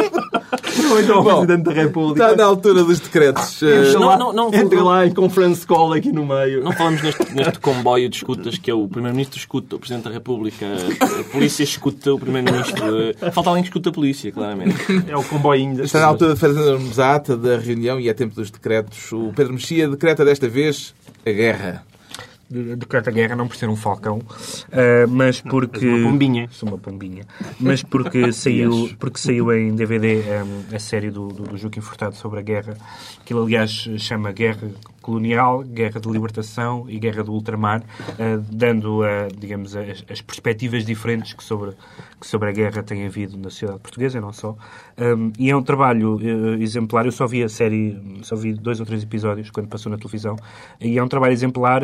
Ou 0.91 1.01
então 1.01 1.21
o 1.21 1.25
Presidente 1.25 1.63
da 1.65 1.73
República. 1.73 2.25
Está 2.25 2.37
na 2.37 2.45
altura 2.45 2.85
dos 2.85 3.01
decretos. 3.01 3.63
Entra 3.63 3.99
lá, 3.99 4.19
não, 4.19 4.33
não, 4.33 4.55
entra 4.55 4.83
lá 4.83 5.07
em 5.07 5.13
conference 5.13 5.67
call 5.67 5.93
aqui 5.93 6.13
no 6.13 6.27
meio. 6.27 6.63
Não 6.63 6.73
falamos 6.73 7.03
neste, 7.03 7.35
neste 7.35 7.59
comboio 7.59 8.09
de 8.09 8.17
escutas 8.17 8.59
que 8.59 8.71
é 8.71 8.75
o 8.75 8.87
Primeiro-Ministro 8.89 9.39
escuta 9.39 9.77
o 9.77 9.79
Presidente 9.79 10.05
da 10.05 10.11
República, 10.11 10.67
a 11.01 11.25
Polícia 11.33 11.63
escuta 11.63 12.13
o 12.13 12.19
Primeiro-Ministro. 12.19 13.15
Falta 13.33 13.51
alguém 13.51 13.63
que 13.63 13.69
escuta 13.69 13.91
a 13.91 13.93
Polícia, 13.93 14.33
claramente. 14.33 14.77
É 15.09 15.17
o 15.17 15.23
comboinho. 15.23 15.85
Está 15.85 16.01
na 16.01 16.07
altura 16.07 16.35
de 16.35 16.41
fazermos 16.41 16.99
a 16.99 17.15
ata 17.15 17.37
da 17.37 17.59
reunião 17.59 18.01
e 18.01 18.09
é 18.09 18.15
tempo 18.15 18.35
dos 18.35 18.51
decretos. 18.51 19.13
O 19.13 19.33
Pedro 19.35 19.53
Mexia 19.55 19.89
decreta 19.89 20.25
desta 20.25 20.49
vez 20.49 20.95
a 21.25 21.31
guerra 21.31 21.85
decreta 22.49 23.11
guerra 23.11 23.35
não 23.35 23.49
por 23.49 23.57
ser 23.57 23.69
um 23.69 23.77
falcão, 23.77 24.19
uh, 24.19 25.09
mas 25.09 25.41
porque... 25.41 25.85
Não, 25.85 25.99
uma 25.99 26.11
pombinha. 26.11 26.49
Sou 26.51 26.69
uma 26.69 26.79
pombinha. 26.79 27.25
Mas 27.59 27.83
porque 27.83 28.31
saiu, 28.33 28.91
porque 28.99 29.19
saiu 29.19 29.53
em 29.53 29.75
DVD 29.75 30.23
um, 30.43 30.75
a 30.75 30.79
série 30.79 31.11
do, 31.11 31.29
do, 31.29 31.43
do 31.45 31.57
Juque 31.57 31.81
Furtado 31.81 32.15
sobre 32.15 32.39
a 32.41 32.43
guerra, 32.43 32.77
que 33.25 33.33
ele, 33.33 33.41
aliás, 33.41 33.71
chama 33.99 34.33
Guerra 34.33 34.69
colonial, 35.07 35.63
guerra 35.63 36.01
de 36.01 36.09
libertação 36.11 36.85
e 36.89 36.99
guerra 36.99 37.23
do 37.23 37.33
ultramar, 37.33 37.81
uh, 37.81 38.45
dando, 38.51 39.03
uh, 39.03 39.29
digamos, 39.39 39.77
as, 39.77 40.05
as, 40.11 40.21
perspectivas 40.21 40.85
diferentes 40.85 41.33
que 41.33 41.45
sobre, 41.45 41.71
que 42.21 42.27
sobre 42.27 42.49
a 42.49 42.53
guerra 42.53 42.83
tem 42.83 43.07
havido 43.07 43.37
na 43.37 43.49
sociedade 43.49 43.79
portuguesa, 43.79 44.19
e 44.19 44.21
não 44.21 44.33
só. 44.33 44.57
E 45.39 45.49
é 45.49 45.57
um 45.57 45.63
trabalho 45.63 46.17
uh, 46.17 46.61
exemplar. 46.61 47.07
Eu 47.07 47.13
só 47.13 47.25
vi 47.25 47.45
a 47.45 47.49
série, 47.49 47.97
só 48.23 48.35
vi 48.35 48.53
dois 48.53 48.81
ou 48.81 48.87
três 48.87 49.05
episódios 49.05 49.49
quando 49.49 49.69
passou 49.69 49.93
na 49.93 49.97
televisão, 49.97 50.35
e 50.81 50.99
é 50.99 51.03
um 51.03 51.09
trabalho 51.09 51.33
exemplar 51.33 51.83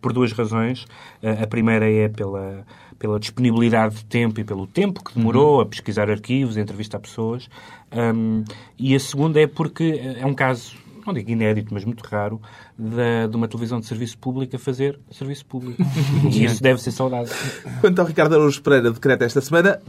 por 0.00 0.14
duas 0.14 0.32
razões. 0.32 0.86
a 1.22 1.46
primeira 1.46 1.90
é 1.90 2.08
pela 2.08 2.64
pela 2.98 3.18
disponibilidade 3.18 3.96
de 3.96 4.04
tempo 4.04 4.38
e 4.38 4.44
pelo 4.44 4.64
tempo 4.64 5.02
que 5.02 5.16
demorou 5.16 5.56
uhum. 5.56 5.62
a 5.62 5.66
pesquisar 5.66 6.08
arquivos, 6.08 6.56
a 6.56 6.60
entrevistar 6.60 7.00
pessoas. 7.00 7.50
Um, 7.92 8.44
e 8.78 8.94
a 8.94 9.00
segunda 9.00 9.40
é 9.40 9.46
porque 9.48 10.00
é 10.20 10.24
um 10.24 10.34
caso 10.34 10.76
não 11.06 11.14
digo 11.14 11.30
inédito, 11.30 11.72
mas 11.72 11.84
muito 11.84 12.02
raro, 12.02 12.40
de, 12.78 13.28
de 13.28 13.36
uma 13.36 13.48
televisão 13.48 13.80
de 13.80 13.86
serviço 13.86 14.18
público 14.18 14.56
a 14.56 14.58
fazer 14.58 14.98
serviço 15.10 15.46
público. 15.46 15.82
e 16.30 16.44
isso 16.44 16.62
deve 16.62 16.80
ser 16.80 16.90
saudável. 16.90 17.34
Quanto 17.80 17.98
ao 17.98 18.06
Ricardo 18.06 18.34
Araújo 18.34 18.62
Pereira, 18.62 18.90
decreta 18.90 19.24
esta 19.24 19.40
semana 19.40 19.80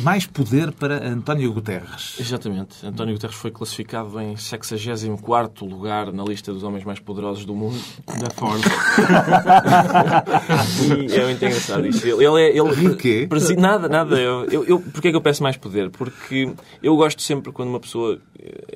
Mais 0.00 0.26
poder 0.26 0.72
para 0.72 1.08
António 1.08 1.52
Guterres. 1.52 2.16
Exatamente. 2.20 2.86
António 2.86 3.14
Guterres 3.14 3.36
foi 3.36 3.50
classificado 3.50 4.20
em 4.20 4.36
64 4.36 5.64
lugar 5.64 6.12
na 6.12 6.24
lista 6.24 6.52
dos 6.52 6.62
homens 6.62 6.84
mais 6.84 7.00
poderosos 7.00 7.44
do 7.44 7.54
mundo. 7.54 7.78
Da 8.06 8.30
Forbes. 8.30 8.64
e 11.10 11.14
é 11.14 11.24
muito 11.24 11.44
engraçado 11.44 11.86
isto. 11.86 12.06
Ele, 12.06 12.24
ele, 12.24 12.40
é, 12.40 12.56
ele, 12.56 12.96
quê? 12.96 13.28
Nada, 13.56 13.88
nada. 13.88 14.18
Eu, 14.18 14.44
eu, 14.46 14.64
eu, 14.64 14.80
porquê 14.80 15.08
é 15.08 15.10
que 15.10 15.16
eu 15.16 15.20
peço 15.20 15.42
mais 15.42 15.56
poder? 15.56 15.90
Porque 15.90 16.52
eu 16.82 16.96
gosto 16.96 17.22
sempre 17.22 17.52
quando 17.52 17.68
uma 17.68 17.80
pessoa, 17.80 18.18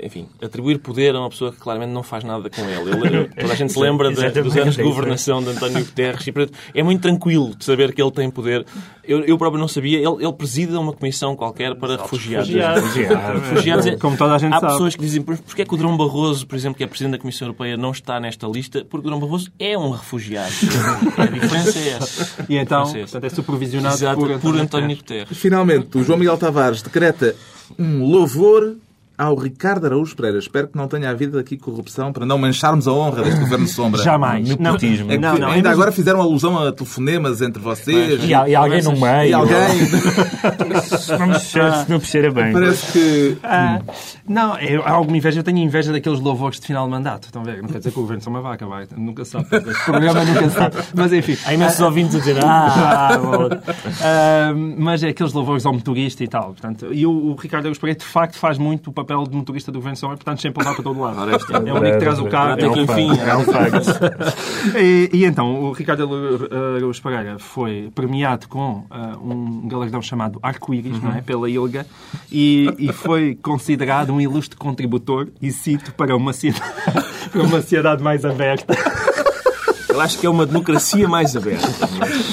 enfim, 0.02 0.28
atribuir 0.42 0.78
poder 0.78 1.14
a 1.14 1.20
uma 1.20 1.30
pessoa 1.30 1.52
que 1.52 1.58
claramente 1.58 1.92
não 1.92 2.02
faz 2.02 2.24
nada 2.24 2.48
com 2.48 2.62
ele. 2.62 3.06
ele 3.06 3.28
toda 3.28 3.52
a 3.52 3.56
gente 3.56 3.72
se 3.72 3.78
lembra 3.78 4.12
de, 4.12 4.42
dos 4.42 4.56
anos 4.56 4.76
de 4.76 4.82
governação 4.82 5.42
de 5.42 5.50
António 5.50 5.84
Guterres 5.84 6.26
e 6.26 6.80
é 6.80 6.82
muito 6.82 7.02
tranquilo 7.02 7.54
de 7.56 7.64
saber 7.64 7.92
que 7.92 8.00
ele 8.00 8.10
tem 8.10 8.30
poder. 8.30 8.64
Eu, 9.04 9.24
eu 9.24 9.36
próprio 9.36 9.60
não 9.60 9.68
sabia. 9.68 9.98
Ele, 9.98 10.24
ele 10.24 10.32
preside 10.32 10.74
uma 10.74 10.92
comissão 11.00 11.34
qualquer 11.34 11.74
para 11.74 11.96
refugiados. 11.96 12.48
Refugiados. 12.48 13.42
refugiados. 13.48 13.86
É, 13.86 13.96
Como 13.96 14.16
toda 14.16 14.34
a 14.34 14.38
gente 14.38 14.54
Há 14.54 14.60
sabe. 14.60 14.72
pessoas 14.74 14.94
que 14.94 15.02
dizem, 15.02 15.22
porquê 15.22 15.62
é 15.62 15.64
que 15.64 15.74
o 15.74 15.76
Drão 15.76 15.96
Barroso, 15.96 16.46
por 16.46 16.54
exemplo, 16.54 16.76
que 16.76 16.84
é 16.84 16.86
Presidente 16.86 17.12
da 17.12 17.18
Comissão 17.18 17.48
Europeia, 17.48 17.76
não 17.76 17.90
está 17.90 18.20
nesta 18.20 18.46
lista? 18.46 18.84
Porque 18.88 19.06
o 19.06 19.10
Drão 19.10 19.18
Barroso 19.18 19.50
é 19.58 19.76
um 19.76 19.90
refugiado. 19.90 20.52
a 21.16 21.26
diferença 21.26 21.78
é 21.78 21.88
essa. 21.88 22.44
E 22.48 22.56
então, 22.56 22.82
é 22.94 23.00
portanto, 23.00 23.24
é 23.24 23.28
supervisionado 23.30 23.94
Exato, 23.96 24.20
por, 24.20 24.38
por 24.38 24.56
António 24.56 24.96
Guterres. 24.96 25.36
Finalmente, 25.36 25.96
o 25.98 26.04
João 26.04 26.18
Miguel 26.18 26.36
Tavares 26.36 26.82
decreta 26.82 27.34
um 27.78 28.04
louvor 28.04 28.76
ao 29.20 29.36
Ricardo 29.36 29.84
Araújo 29.84 30.16
Pereira. 30.16 30.38
Espero 30.38 30.68
que 30.68 30.78
não 30.78 30.88
tenha 30.88 31.10
havido 31.10 31.38
aqui 31.38 31.58
corrupção 31.58 32.10
para 32.10 32.24
não 32.24 32.38
mancharmos 32.38 32.88
a 32.88 32.92
honra 32.92 33.22
deste 33.22 33.38
Governo 33.40 33.68
Sombra. 33.68 34.02
Jamais. 34.02 34.48
Nepotismo. 34.48 35.12
É 35.12 35.18
não, 35.18 35.36
não, 35.36 35.48
ainda 35.48 35.70
agora 35.70 35.92
fizeram 35.92 36.22
alusão 36.22 36.58
a 36.58 36.72
telefonemas 36.72 37.42
entre 37.42 37.60
vocês. 37.60 38.24
E, 38.24 38.28
e 38.28 38.54
alguém 38.54 38.82
no 38.82 38.92
meio. 38.92 39.30
E 39.30 39.32
alguém. 39.34 39.58
não 41.86 41.98
me 41.98 42.04
cheira 42.04 42.30
bem. 42.30 42.50
Parece 42.50 42.92
que... 42.92 43.36
Ah, 43.42 43.82
não, 44.26 44.58
eu, 44.58 44.82
há 44.84 44.90
alguma 44.90 45.18
inveja. 45.18 45.40
Eu 45.40 45.44
tenho 45.44 45.58
inveja 45.58 45.92
daqueles 45.92 46.18
louvores 46.18 46.58
de 46.58 46.66
final 46.66 46.86
de 46.86 46.90
mandato. 46.90 47.24
Estão 47.24 47.42
a 47.42 47.44
ver? 47.44 47.60
Não 47.60 47.68
quer 47.68 47.78
dizer 47.78 47.92
que 47.92 47.98
o 47.98 48.02
Governo 48.02 48.22
Sombra 48.22 48.40
vai 48.40 48.54
acabar. 48.54 48.86
Nunca 48.96 49.24
sabe. 49.26 49.44
Este 49.52 49.84
programa 49.84 50.24
nunca 50.24 50.48
sabe. 50.48 50.76
Mas 50.94 51.12
enfim. 51.12 51.36
Há 51.44 51.52
imensos 51.52 51.80
ah, 51.80 51.86
ouvintes 51.86 52.14
a 52.14 52.18
dizer 52.20 52.36
ah, 52.42 53.10
ah, 54.02 54.54
Mas 54.78 55.02
é 55.02 55.08
aqueles 55.08 55.34
louvores 55.34 55.66
ao 55.66 55.74
motorista 55.74 56.24
e 56.24 56.28
tal. 56.28 56.52
Portanto, 56.52 56.88
e 56.90 57.04
o, 57.04 57.10
o 57.10 57.34
Ricardo 57.34 57.66
Araújo 57.66 57.80
Pereira, 57.80 57.98
de 57.98 58.06
facto, 58.06 58.38
faz 58.38 58.56
muito 58.56 58.88
o 58.88 58.92
papel 58.92 59.09
papel 59.10 59.24
de 59.24 59.36
motorista 59.36 59.72
do 59.72 59.78
governo 59.78 59.96
Sombra, 59.96 60.16
portanto 60.16 60.40
sempre 60.40 60.62
levar 60.62 60.74
para 60.74 60.84
todo 60.84 61.00
lado. 61.00 61.18
É 61.18 61.72
o 61.72 61.76
único 61.76 61.92
que 61.92 61.98
traz 61.98 62.18
o 62.20 62.26
carro. 62.26 62.60
É, 62.60 62.68
um 62.68 62.76
enfim, 62.76 63.10
é 63.18 63.36
um 63.36 63.44
facto. 63.44 64.78
e, 64.78 65.10
e, 65.12 65.24
então, 65.24 65.64
o 65.64 65.72
Ricardo 65.72 66.08
Araújo 66.76 67.02
Pereira 67.02 67.38
foi 67.38 67.90
premiado 67.94 68.48
com 68.48 68.86
uh, 68.90 69.18
um 69.22 69.66
galardão 69.66 70.00
chamado 70.00 70.38
Arco-Íris, 70.42 70.96
uhum. 70.96 71.08
não 71.08 71.16
é? 71.16 71.20
Pela 71.20 71.50
ILGA, 71.50 71.86
e, 72.30 72.72
e 72.78 72.92
foi 72.92 73.36
considerado 73.42 74.12
um 74.12 74.20
ilustre 74.20 74.56
contributor, 74.56 75.28
e 75.42 75.50
cito, 75.50 75.92
para 75.94 76.16
uma 76.16 76.32
cidade, 76.32 76.62
para 77.32 77.42
uma 77.42 77.60
sociedade 77.60 78.02
mais 78.02 78.24
aberta. 78.24 78.74
Eu 79.88 80.00
acho 80.00 80.18
que 80.18 80.26
é 80.26 80.30
uma 80.30 80.46
democracia 80.46 81.08
mais 81.08 81.36
aberta. 81.36 81.68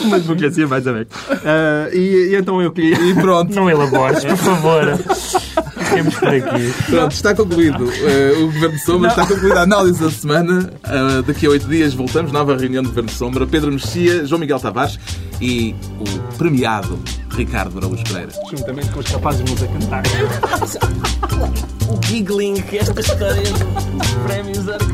uma 0.06 0.20
democracia 0.20 0.68
mais 0.68 0.88
aberta. 0.88 1.16
Uh, 1.32 1.96
e, 1.96 2.30
e, 2.30 2.36
então 2.36 2.62
eu 2.62 2.72
queria. 2.72 2.96
E 3.02 3.16
pronto. 3.16 3.54
Não 3.54 3.68
elabores, 3.68 4.24
por 4.24 4.38
favor. 4.38 4.84
Ficamos 6.04 6.16
por 6.16 6.28
aqui. 6.28 6.74
Pronto, 6.90 7.12
está 7.12 7.36
concluído. 7.36 7.84
Uh, 7.86 8.44
o 8.44 8.46
Governo 8.48 8.76
de 8.76 8.84
Sombra, 8.84 9.10
está 9.10 9.26
concluída 9.26 9.60
a 9.60 9.64
análise 9.64 10.02
da 10.02 10.12
semana. 10.12 10.72
Uh, 10.86 11.24
daqui 11.24 11.46
a 11.46 11.50
oito 11.50 11.68
dias 11.68 11.94
voltamos, 11.94 12.32
nova 12.32 12.56
reunião 12.56 12.84
do 12.84 12.90
Governo 12.90 13.10
de 13.10 13.16
Sombra. 13.16 13.48
Pedro 13.48 13.72
Mexia, 13.72 14.26
João 14.26 14.40
Miguel 14.40 14.60
Tavares 14.60 15.00
e 15.42 15.76
o 16.00 16.36
premiado 16.38 17.00
Ricardo 17.32 17.78
Araújo 17.78 18.04
Pereira. 18.04 18.32
Juntamente 18.50 18.90
com 18.90 19.00
os 19.00 19.10
capazes 19.10 19.44
de 19.44 19.52
nos 19.52 19.64
a 19.64 19.68
cantar. 19.68 20.04
o 21.90 22.06
giggling, 22.06 22.64
esta 22.72 23.00
história 23.00 23.42
dos 23.42 24.14
prémios 24.26 24.70
arco 24.70 24.88